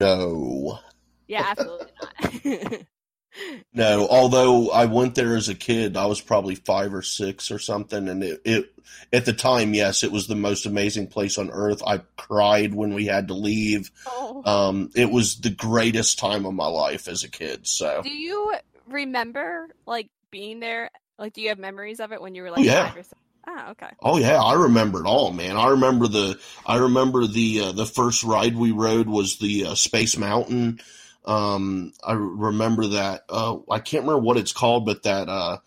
No, 0.00 0.80
Yeah, 1.28 1.46
absolutely 1.46 1.92
not. 2.00 2.80
no. 3.72 4.08
Although 4.08 4.70
I 4.70 4.86
went 4.86 5.14
there 5.14 5.36
as 5.36 5.48
a 5.48 5.54
kid, 5.54 5.96
I 5.96 6.06
was 6.06 6.20
probably 6.20 6.56
five 6.56 6.92
or 6.92 7.02
six 7.02 7.52
or 7.52 7.60
something, 7.60 8.08
and 8.08 8.24
it, 8.24 8.42
it 8.44 8.74
at 9.12 9.24
the 9.24 9.32
time, 9.32 9.74
yes, 9.74 10.02
it 10.02 10.10
was 10.10 10.26
the 10.26 10.34
most 10.34 10.66
amazing 10.66 11.06
place 11.06 11.38
on 11.38 11.50
earth. 11.52 11.82
I 11.86 11.98
cried 12.16 12.74
when 12.74 12.94
we 12.94 13.06
had 13.06 13.28
to 13.28 13.34
leave. 13.34 13.92
oh. 14.06 14.42
Um, 14.44 14.90
it 14.96 15.10
was 15.10 15.36
the 15.36 15.50
greatest 15.50 16.18
time 16.18 16.46
of 16.46 16.54
my 16.54 16.66
life 16.66 17.06
as 17.06 17.22
a 17.22 17.30
kid. 17.30 17.68
So 17.68 18.02
Do 18.02 18.10
you 18.10 18.54
remember 18.88 19.68
like 19.86 20.10
being 20.32 20.58
there? 20.58 20.90
Like, 21.18 21.34
do 21.34 21.42
you 21.42 21.50
have 21.50 21.58
memories 21.58 22.00
of 22.00 22.10
it 22.10 22.20
when 22.20 22.34
you 22.34 22.42
were 22.42 22.50
like 22.50 22.64
yeah. 22.64 22.90
five? 22.90 23.06
Ah, 23.46 23.70
okay. 23.70 23.90
Oh 24.00 24.18
yeah, 24.18 24.40
I 24.40 24.54
remember 24.54 25.00
it 25.00 25.06
all, 25.06 25.32
man. 25.32 25.56
I 25.56 25.68
remember 25.68 26.08
the 26.08 26.40
I 26.66 26.76
remember 26.78 27.26
the 27.26 27.60
uh, 27.60 27.72
the 27.72 27.86
first 27.86 28.24
ride 28.24 28.56
we 28.56 28.70
rode 28.72 29.08
was 29.08 29.38
the 29.38 29.66
uh, 29.66 29.74
Space 29.74 30.16
Mountain. 30.16 30.80
Um, 31.24 31.92
I 32.02 32.14
remember 32.14 32.88
that. 32.88 33.24
Uh, 33.28 33.58
I 33.70 33.78
can't 33.78 34.04
remember 34.04 34.22
what 34.22 34.36
it's 34.36 34.52
called, 34.52 34.86
but 34.86 35.04
that 35.04 35.28
uh, 35.28 35.58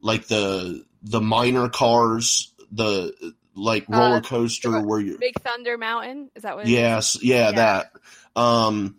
like 0.00 0.26
the 0.26 0.84
the 1.02 1.20
miner 1.20 1.68
cars, 1.68 2.52
the 2.72 3.14
like 3.54 3.86
Uh, 3.92 3.96
roller 3.96 4.20
coaster 4.20 4.80
where 4.80 5.00
you 5.00 5.18
Big 5.18 5.38
Thunder 5.40 5.76
Mountain. 5.76 6.30
Is 6.34 6.42
that 6.44 6.56
what? 6.56 6.66
Yes, 6.66 7.18
yeah, 7.22 7.50
Yeah. 7.50 7.52
that. 7.52 7.92
Um, 8.36 8.96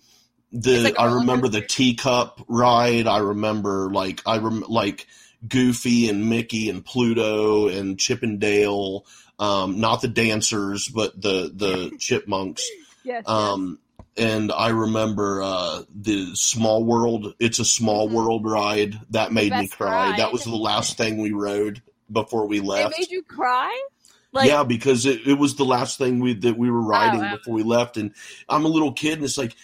the 0.51 0.79
like 0.79 0.99
I 0.99 1.15
remember 1.15 1.47
the 1.47 1.61
teacup 1.61 2.41
ride. 2.47 3.07
I 3.07 3.19
remember 3.19 3.89
like 3.91 4.21
I 4.25 4.37
rem 4.37 4.63
like 4.67 5.07
Goofy 5.47 6.09
and 6.09 6.29
Mickey 6.29 6.69
and 6.69 6.83
Pluto 6.83 7.67
and 7.67 7.99
Chip 7.99 8.23
and 8.23 8.39
Dale. 8.39 9.05
Um, 9.37 9.79
not 9.79 10.01
the 10.01 10.07
dancers, 10.07 10.87
but 10.87 11.19
the 11.21 11.51
the 11.53 11.95
chipmunks. 11.99 12.67
Yes. 13.03 13.27
Um, 13.27 13.79
and 14.17 14.51
I 14.51 14.69
remember 14.69 15.41
uh, 15.41 15.83
the 15.95 16.35
Small 16.35 16.83
World. 16.83 17.35
It's 17.39 17.59
a 17.59 17.65
Small 17.65 18.09
Mhm. 18.09 18.13
World 18.13 18.45
ride 18.45 18.99
that 19.11 19.31
made 19.31 19.53
me 19.53 19.67
cry. 19.67 20.17
That 20.17 20.33
was 20.33 20.43
the 20.43 20.55
last 20.55 20.97
thing 20.97 21.17
we 21.19 21.31
rode 21.31 21.81
before 22.11 22.47
we 22.47 22.59
left 22.59 22.95
It 22.95 22.99
made 22.99 23.11
you 23.11 23.23
cry. 23.23 23.87
Like, 24.31 24.47
yeah, 24.47 24.63
because 24.63 25.05
it, 25.05 25.25
it 25.25 25.39
was 25.39 25.55
the 25.55 25.65
last 25.65 25.97
thing 25.97 26.19
we 26.19 26.33
that 26.33 26.57
we 26.57 26.69
were 26.69 26.81
riding 26.81 27.21
wow. 27.21 27.37
before 27.37 27.53
we 27.53 27.63
left, 27.63 27.97
and 27.97 28.13
I'm 28.47 28.65
a 28.65 28.67
little 28.67 28.91
kid, 28.91 29.13
and 29.13 29.23
it's 29.23 29.37
like, 29.37 29.55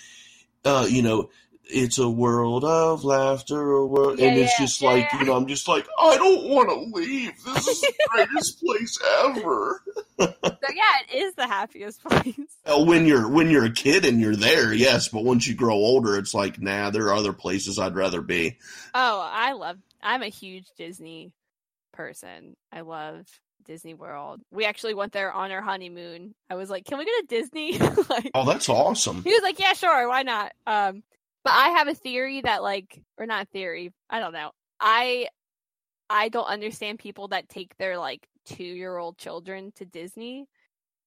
uh, 0.66 0.88
you 0.90 1.02
know, 1.02 1.30
it's 1.68 1.98
a 1.98 2.10
world 2.10 2.64
of 2.64 3.04
laughter, 3.04 3.72
a 3.72 3.86
world, 3.86 4.20
and 4.20 4.38
it's 4.38 4.54
yeah, 4.60 4.66
just 4.66 4.82
like, 4.82 5.08
yeah. 5.12 5.20
you 5.20 5.26
know, 5.26 5.36
I'm 5.36 5.48
just 5.48 5.68
like, 5.68 5.88
I 6.00 6.16
don't 6.18 6.50
want 6.50 6.70
to 6.70 7.00
leave. 7.00 7.34
This 7.44 7.68
is 7.68 7.82
the 7.82 7.94
greatest 8.10 8.60
place 8.64 9.00
ever. 9.24 9.82
So 10.20 10.34
yeah, 10.42 10.94
it 11.10 11.16
is 11.16 11.36
the 11.36 11.48
happiest 11.48 12.04
place. 12.08 12.36
Well, 12.66 12.86
when 12.86 13.06
you're 13.06 13.28
when 13.28 13.50
you're 13.50 13.66
a 13.66 13.72
kid 13.72 14.06
and 14.06 14.20
you're 14.20 14.36
there, 14.36 14.74
yes, 14.74 15.08
but 15.08 15.24
once 15.24 15.48
you 15.48 15.56
grow 15.56 15.76
older, 15.76 16.18
it's 16.18 16.34
like, 16.34 16.62
nah, 16.62 16.90
there 16.90 17.08
are 17.08 17.16
other 17.16 17.34
places 17.34 17.80
I'd 17.80 17.96
rather 17.96 18.22
be. 18.22 18.58
Oh, 18.94 19.30
I 19.32 19.54
love. 19.54 19.78
I'm 20.02 20.22
a 20.22 20.28
huge 20.28 20.68
Disney 20.78 21.34
person. 21.94 22.56
I 22.72 22.82
love 22.82 23.26
Disney 23.66 23.94
World. 23.94 24.42
We 24.52 24.66
actually 24.66 24.94
went 24.94 25.14
there 25.14 25.32
on 25.32 25.52
our 25.52 25.62
honeymoon. 25.62 26.36
I 26.50 26.56
was 26.56 26.70
like, 26.70 26.86
"Can 26.86 26.98
we 26.98 27.06
go 27.06 27.12
to 27.22 27.28
Disney?" 27.28 27.78
like, 28.10 28.34
Oh, 28.34 28.46
that's 28.46 28.70
awesome. 28.70 29.24
he 29.24 29.32
was 29.34 29.44
like, 29.44 29.60
"Yeah, 29.60 29.74
sure, 29.74 30.08
why 30.10 30.24
not?" 30.24 30.54
Um, 30.68 31.04
but 31.44 31.54
I 31.54 31.70
have 31.70 31.88
a 31.88 31.96
theory 31.96 32.42
that, 32.42 32.64
like, 32.64 33.02
or 33.18 33.26
not 33.26 33.50
theory. 33.50 33.94
I 34.10 34.20
don't 34.20 34.34
know. 34.34 34.52
I 34.80 35.30
I 36.10 36.30
don't 36.30 36.46
understand 36.46 37.00
people 37.00 37.30
that 37.30 37.50
take 37.50 37.76
their 37.78 37.98
like 37.98 38.28
two 38.46 38.64
year 38.64 38.98
old 38.98 39.18
children 39.18 39.72
to 39.78 39.86
Disney, 39.86 40.48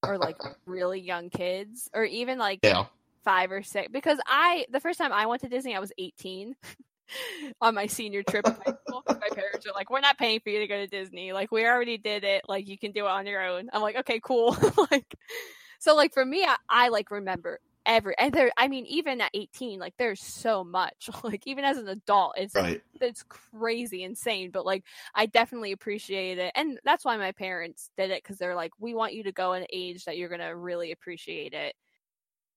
or 0.06 0.18
like 0.18 0.36
really 0.66 1.00
young 1.00 1.30
kids, 1.30 1.88
or 1.94 2.04
even 2.04 2.38
like 2.38 2.61
Yeah, 2.62 2.86
five 3.24 3.52
or 3.52 3.62
six 3.62 3.88
because 3.92 4.18
I 4.26 4.66
the 4.70 4.80
first 4.80 4.98
time 4.98 5.12
I 5.12 5.26
went 5.26 5.42
to 5.42 5.48
Disney 5.48 5.76
I 5.76 5.80
was 5.80 5.92
18 5.98 6.56
on 7.61 7.74
my 7.74 7.86
senior 7.86 8.22
trip 8.22 8.46
in 8.48 8.54
high 8.56 8.72
school. 8.88 9.02
'cause 9.02 9.16
My 9.20 9.30
parents 9.30 9.66
are 9.66 9.72
like, 9.74 9.90
"We're 9.90 10.00
not 10.00 10.18
paying 10.18 10.40
for 10.40 10.50
you 10.50 10.61
to 10.61 10.66
go 10.66 10.76
to 10.78 10.86
Disney. 10.86 11.32
Like 11.32 11.50
we 11.52 11.66
already 11.66 11.98
did 11.98 12.24
it. 12.24 12.44
Like 12.48 12.68
you 12.68 12.78
can 12.78 12.92
do 12.92 13.06
it 13.06 13.11
on 13.11 13.26
your 13.26 13.42
own." 13.42 13.68
I'm 13.72 13.82
like, 13.82 13.96
"Okay, 13.96 14.20
cool." 14.22 14.56
like 14.90 15.14
so 15.78 15.94
like 15.94 16.12
for 16.12 16.24
me 16.24 16.44
I, 16.44 16.56
I 16.68 16.88
like 16.88 17.11
remember 17.11 17.61
every 17.86 18.14
and 18.18 18.32
there 18.32 18.50
I 18.56 18.68
mean 18.68 18.86
even 18.86 19.20
at 19.20 19.30
18 19.34 19.80
like 19.80 19.94
there's 19.98 20.20
so 20.22 20.64
much. 20.64 21.09
Like 21.24 21.46
even 21.46 21.64
as 21.64 21.78
an 21.78 21.88
adult 21.88 22.34
it's 22.36 22.54
right. 22.54 22.82
it's 23.00 23.22
crazy 23.24 24.02
insane 24.02 24.50
but 24.50 24.66
like 24.66 24.84
i 25.14 25.24
definitely 25.26 25.70
appreciate 25.72 26.38
it 26.38 26.52
and 26.56 26.80
that's 26.84 27.04
why 27.04 27.16
my 27.16 27.30
parents 27.32 27.90
did 27.96 28.11
it 28.11 28.22
because 28.24 28.38
they're 28.38 28.56
like 28.56 28.72
we 28.80 28.92
want 28.94 29.14
you 29.14 29.22
to 29.24 29.30
go 29.32 29.52
at 29.52 29.62
an 29.62 29.68
age 29.72 30.04
that 30.04 30.16
you're 30.18 30.28
gonna 30.28 30.56
really 30.56 30.90
appreciate 30.92 31.54
it 31.54 31.74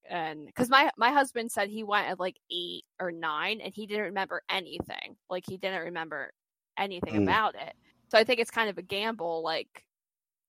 and 0.08 0.46
because 0.46 0.68
my 0.68 0.90
my 0.96 1.10
husband 1.10 1.50
said 1.50 1.68
he 1.68 1.82
went 1.84 2.08
at 2.08 2.18
like 2.20 2.36
eight 2.50 2.84
or 3.00 3.12
nine 3.12 3.60
and 3.60 3.72
he 3.74 3.86
didn't 3.86 4.04
remember 4.06 4.42
anything 4.50 5.16
like 5.30 5.44
he 5.48 5.56
didn't 5.56 5.82
remember 5.84 6.30
anything 6.78 7.14
Mm. 7.14 7.22
about 7.22 7.54
it 7.54 7.74
so 8.10 8.18
i 8.18 8.24
think 8.24 8.40
it's 8.40 8.50
kind 8.50 8.68
of 8.70 8.78
a 8.78 8.82
gamble 8.82 9.42
like 9.42 9.84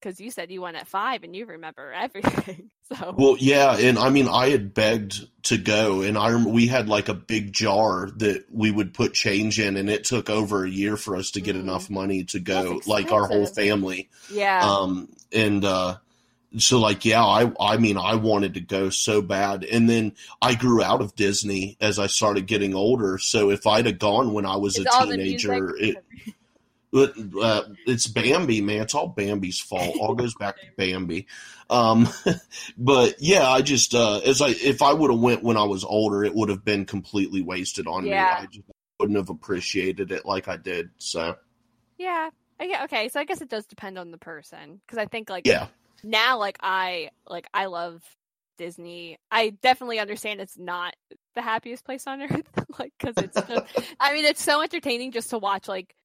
because 0.01 0.19
you 0.19 0.31
said 0.31 0.51
you 0.51 0.61
went 0.61 0.75
at 0.77 0.87
five 0.87 1.23
and 1.23 1.35
you 1.35 1.45
remember 1.45 1.91
everything 1.95 2.69
so 2.93 3.13
Well, 3.17 3.37
yeah, 3.39 3.77
and 3.77 3.97
I 3.97 4.09
mean, 4.09 4.27
I 4.27 4.49
had 4.49 4.73
begged 4.73 5.27
to 5.43 5.57
go, 5.57 6.01
and 6.01 6.17
I 6.17 6.35
we 6.35 6.67
had 6.67 6.89
like 6.89 7.07
a 7.07 7.13
big 7.13 7.53
jar 7.53 8.09
that 8.17 8.45
we 8.51 8.69
would 8.71 8.93
put 8.93 9.13
change 9.13 9.59
in, 9.59 9.77
and 9.77 9.89
it 9.89 10.03
took 10.03 10.29
over 10.29 10.65
a 10.65 10.69
year 10.69 10.97
for 10.97 11.15
us 11.15 11.31
to 11.31 11.41
get 11.41 11.55
Mm. 11.55 11.61
enough 11.61 11.89
money 11.89 12.23
to 12.25 12.39
go, 12.39 12.81
like 12.85 13.11
our 13.13 13.25
whole 13.27 13.45
family. 13.45 14.09
yeah 14.27 14.59
Um, 14.65 15.09
and 15.31 15.63
uh, 15.63 15.97
so 16.57 16.79
like, 16.79 17.05
yeah, 17.05 17.23
I 17.23 17.51
I 17.59 17.77
mean, 17.77 17.97
I 17.97 18.15
wanted 18.15 18.53
to 18.55 18.61
go 18.61 18.89
so 18.89 19.21
bad, 19.21 19.63
and 19.63 19.89
then 19.89 20.13
I 20.41 20.55
grew 20.55 20.83
out 20.83 21.01
of 21.01 21.15
Disney 21.15 21.77
as 21.81 21.99
I 21.99 22.07
started 22.07 22.47
getting 22.47 22.75
older. 22.75 23.17
So 23.17 23.49
if 23.49 23.65
I'd 23.67 23.85
have 23.85 23.99
gone 23.99 24.33
when 24.33 24.45
I 24.45 24.55
was 24.57 24.77
It's 24.77 24.95
a 24.95 24.99
all 24.99 25.07
the 25.07 25.17
music. 25.17 25.49
teenager, 25.49 25.75
it, 25.77 25.97
uh, 27.41 27.63
it's 27.87 28.07
Bambi, 28.07 28.61
man. 28.61 28.81
It's 28.81 28.93
all 28.93 29.07
Bambi's 29.07 29.59
fault. 29.59 29.97
All 29.99 30.13
goes 30.15 30.35
back 30.35 30.55
to 30.57 30.67
Bambi. 30.77 31.27
Um, 31.69 32.07
but 32.77 33.15
yeah, 33.19 33.49
I 33.49 33.61
just 33.61 33.95
uh, 33.95 34.19
as 34.19 34.41
I 34.41 34.49
if 34.49 34.81
I 34.81 34.93
would 34.93 35.11
have 35.11 35.19
went 35.19 35.43
when 35.43 35.57
I 35.57 35.63
was 35.63 35.83
older, 35.83 36.23
it 36.23 36.35
would 36.35 36.49
have 36.49 36.63
been 36.63 36.85
completely 36.85 37.41
wasted 37.41 37.87
on 37.87 38.05
Yeah. 38.05 38.23
me. 38.25 38.43
I 38.43 38.45
just 38.45 38.65
wouldn't 38.99 39.17
have 39.17 39.29
appreciated 39.29 40.11
it 40.11 40.25
like 40.25 40.47
I 40.47 40.57
did. 40.57 40.91
So 40.97 41.35
yeah 41.97 42.29
okay 42.83 43.09
so 43.09 43.19
i 43.19 43.23
guess 43.23 43.41
it 43.41 43.49
does 43.49 43.65
depend 43.65 43.97
on 43.97 44.09
the 44.11 44.17
person 44.17 44.79
because 44.85 44.97
i 44.97 45.05
think 45.05 45.29
like 45.29 45.45
yeah, 45.45 45.67
now 46.03 46.37
like 46.37 46.57
i 46.61 47.09
like 47.27 47.47
i 47.53 47.65
love 47.65 48.01
disney. 48.57 49.17
I 49.31 49.49
definitely 49.49 49.97
understand 49.99 50.39
it's 50.39 50.57
not 50.59 50.93
the 51.33 51.41
happiest 51.41 51.83
place 51.85 52.05
on 52.05 52.21
earth 52.23 52.43
like 52.77 52.93
because 52.99 53.15
it's 53.17 53.35
just 53.47 53.95
i 53.99 54.13
mean 54.13 54.25
it's 54.25 54.43
so 54.43 54.61
entertaining 54.61 55.11
just 55.11 55.31
to 55.31 55.39
watch 55.39 55.67
like 55.67 55.95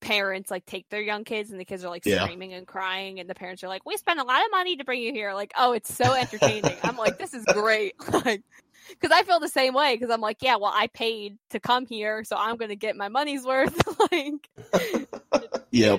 parents 0.00 0.50
like 0.50 0.64
take 0.64 0.88
their 0.90 1.00
young 1.00 1.24
kids 1.24 1.50
and 1.50 1.58
the 1.60 1.64
kids 1.64 1.84
are 1.84 1.88
like 1.88 2.04
Yeah. 2.04 2.22
screaming 2.24 2.52
and 2.52 2.66
crying 2.66 3.20
and 3.20 3.28
the 3.28 3.34
parents 3.34 3.62
are 3.64 3.68
like 3.68 3.84
we 3.86 3.96
spent 3.96 4.20
a 4.20 4.24
lot 4.24 4.44
of 4.44 4.50
money 4.50 4.76
to 4.76 4.84
bring 4.84 5.02
you 5.02 5.12
here. 5.12 5.32
Like 5.34 5.52
oh 5.58 5.72
it's 5.72 5.92
so 5.92 6.14
entertaining. 6.14 6.76
I'm 6.82 6.96
like 6.96 7.18
this 7.18 7.34
is 7.34 7.44
great. 7.46 7.94
Like 8.12 8.42
because 8.88 9.10
i 9.10 9.22
feel 9.22 9.38
the 9.40 9.48
same 9.48 9.74
way 9.74 9.94
because 9.94 10.10
i'm 10.10 10.20
like 10.20 10.38
yeah 10.40 10.56
well 10.56 10.72
i 10.74 10.86
paid 10.86 11.36
to 11.50 11.60
come 11.60 11.84
here 11.86 12.24
so 12.24 12.36
i'm 12.38 12.56
gonna 12.56 12.76
get 12.76 12.96
my 12.96 13.08
money's 13.08 13.44
worth. 13.44 13.76
Like 14.10 14.48
yeah. 15.70 15.98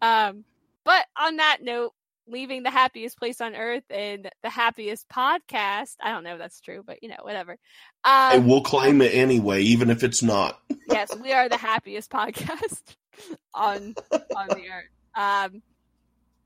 Um, 0.00 0.44
but 0.84 1.06
on 1.18 1.36
that 1.36 1.58
note, 1.62 1.92
leaving 2.26 2.62
the 2.62 2.70
happiest 2.70 3.18
place 3.18 3.40
on 3.40 3.54
earth 3.54 3.84
and 3.90 4.30
the 4.42 4.50
happiest 4.50 5.08
podcast. 5.08 5.96
I 6.00 6.10
don't 6.12 6.24
know 6.24 6.34
if 6.34 6.38
that's 6.38 6.60
true, 6.60 6.82
but 6.86 7.02
you 7.02 7.08
know, 7.08 7.16
whatever. 7.22 7.56
And 8.04 8.42
Um, 8.42 8.48
we'll 8.48 8.62
claim 8.62 9.00
it 9.02 9.14
anyway, 9.14 9.62
even 9.62 9.90
if 9.90 10.02
it's 10.02 10.22
not. 10.22 10.60
yes, 10.88 11.14
we 11.16 11.32
are 11.32 11.48
the 11.48 11.56
happiest 11.70 12.10
podcast 12.10 12.82
on 13.54 13.94
on 14.36 14.48
the 14.48 14.68
earth. 14.70 14.88
Um, 15.14 15.60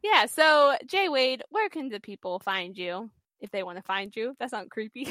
yeah. 0.02 0.26
So, 0.26 0.76
Jay 0.86 1.08
Wade, 1.08 1.44
where 1.50 1.68
can 1.68 1.88
the 1.88 2.00
people 2.00 2.40
find 2.40 2.76
you 2.76 3.10
if 3.40 3.52
they 3.52 3.62
want 3.62 3.78
to 3.78 3.82
find 3.82 4.14
you? 4.16 4.34
That's 4.40 4.50
not 4.52 4.70
creepy. 4.70 5.06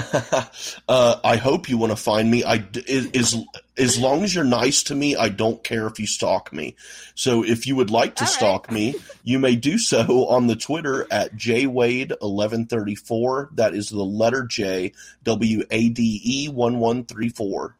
uh, 0.88 1.20
I 1.22 1.36
hope 1.36 1.68
you 1.68 1.76
want 1.78 1.92
to 1.92 1.96
find 1.96 2.28
me. 2.30 2.42
I 2.44 2.64
as 2.88 3.36
as 3.76 3.98
long 3.98 4.22
as 4.22 4.34
you're 4.34 4.44
nice 4.44 4.84
to 4.84 4.94
me, 4.94 5.16
I 5.16 5.28
don't 5.28 5.62
care 5.64 5.86
if 5.86 5.98
you 5.98 6.06
stalk 6.06 6.50
me. 6.52 6.76
So 7.14 7.42
if 7.44 7.66
you 7.66 7.76
would 7.76 7.90
like 7.90 8.14
to 8.16 8.24
All 8.24 8.26
right. 8.26 8.34
stalk 8.34 8.70
me, 8.70 8.94
you 9.24 9.38
may 9.38 9.56
do 9.56 9.78
so 9.78 10.26
on 10.28 10.46
the 10.46 10.56
Twitter 10.56 11.06
at 11.10 11.34
jwade1134. 11.34 13.56
That 13.56 13.74
is 13.74 13.88
the 13.88 14.04
letter 14.04 14.44
J 14.44 14.92
W 15.24 15.64
A 15.70 15.88
D 15.88 16.20
E 16.24 16.48
one 16.48 16.78
one 16.78 17.04
three 17.04 17.28
four. 17.28 17.76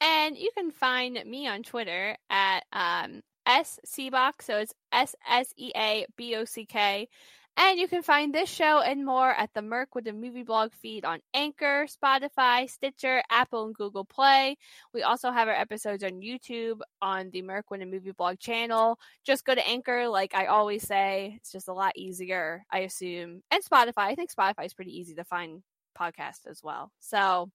And 0.00 0.36
you 0.36 0.50
can 0.54 0.70
find 0.70 1.18
me 1.24 1.48
on 1.48 1.62
Twitter 1.62 2.16
at 2.28 2.64
um, 2.72 3.22
SCBock, 3.46 4.34
so 4.40 4.58
it's 4.58 4.74
S 4.92 5.14
S 5.28 5.54
E 5.56 5.72
A 5.76 6.06
B 6.16 6.36
O 6.36 6.44
C 6.44 6.66
K. 6.66 7.08
And 7.56 7.78
you 7.78 7.86
can 7.86 8.02
find 8.02 8.34
this 8.34 8.48
show 8.48 8.80
and 8.80 9.06
more 9.06 9.30
at 9.30 9.50
the 9.54 9.62
Merc 9.62 9.94
with 9.94 10.04
the 10.04 10.12
Movie 10.12 10.42
Blog 10.42 10.72
feed 10.72 11.04
on 11.04 11.20
Anchor, 11.34 11.86
Spotify, 11.86 12.68
Stitcher, 12.68 13.22
Apple, 13.30 13.66
and 13.66 13.74
Google 13.74 14.04
Play. 14.04 14.56
We 14.92 15.02
also 15.02 15.30
have 15.30 15.46
our 15.46 15.54
episodes 15.54 16.02
on 16.02 16.20
YouTube 16.20 16.80
on 17.00 17.30
the 17.30 17.42
Merc 17.42 17.70
with 17.70 17.78
the 17.78 17.86
Movie 17.86 18.10
Blog 18.10 18.40
channel. 18.40 18.98
Just 19.24 19.44
go 19.44 19.54
to 19.54 19.66
Anchor, 19.66 20.08
like 20.08 20.34
I 20.34 20.46
always 20.46 20.82
say. 20.82 21.34
It's 21.36 21.52
just 21.52 21.68
a 21.68 21.72
lot 21.72 21.96
easier, 21.96 22.64
I 22.72 22.80
assume. 22.80 23.42
And 23.52 23.64
Spotify. 23.64 23.92
I 23.98 24.14
think 24.16 24.34
Spotify 24.34 24.66
is 24.66 24.74
pretty 24.74 24.98
easy 24.98 25.14
to 25.14 25.24
find 25.24 25.62
podcasts 25.96 26.46
as 26.48 26.60
well. 26.60 26.90
So, 26.98 27.50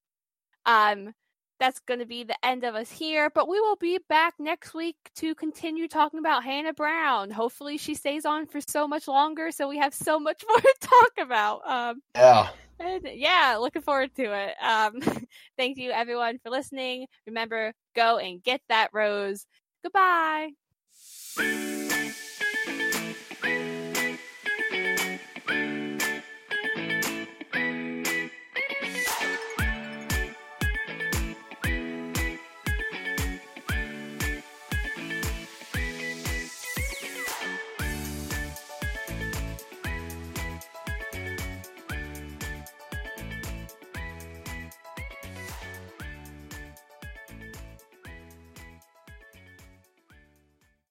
um, 0.65 1.13
that's 1.59 1.79
going 1.81 1.99
to 1.99 2.05
be 2.05 2.23
the 2.23 2.37
end 2.45 2.63
of 2.63 2.75
us 2.75 2.91
here, 2.91 3.29
but 3.29 3.47
we 3.47 3.59
will 3.59 3.75
be 3.75 3.99
back 4.09 4.35
next 4.39 4.73
week 4.73 4.95
to 5.15 5.35
continue 5.35 5.87
talking 5.87 6.19
about 6.19 6.43
Hannah 6.43 6.73
Brown. 6.73 7.29
Hopefully, 7.31 7.77
she 7.77 7.93
stays 7.95 8.25
on 8.25 8.45
for 8.47 8.61
so 8.61 8.87
much 8.87 9.07
longer, 9.07 9.51
so 9.51 9.67
we 9.67 9.77
have 9.77 9.93
so 9.93 10.19
much 10.19 10.43
more 10.49 10.61
to 10.61 10.75
talk 10.81 11.11
about. 11.19 11.61
Um, 11.69 12.01
Yeah. 12.15 12.49
and 12.79 13.07
yeah, 13.13 13.57
looking 13.59 13.81
forward 13.81 14.15
to 14.15 14.23
it. 14.33 14.55
Um, 14.63 15.01
thank 15.57 15.77
you, 15.77 15.91
everyone, 15.91 16.39
for 16.39 16.49
listening. 16.49 17.07
Remember, 17.27 17.73
go 17.95 18.17
and 18.17 18.41
get 18.41 18.61
that 18.69 18.89
rose. 18.93 19.45
Goodbye. 19.83 20.49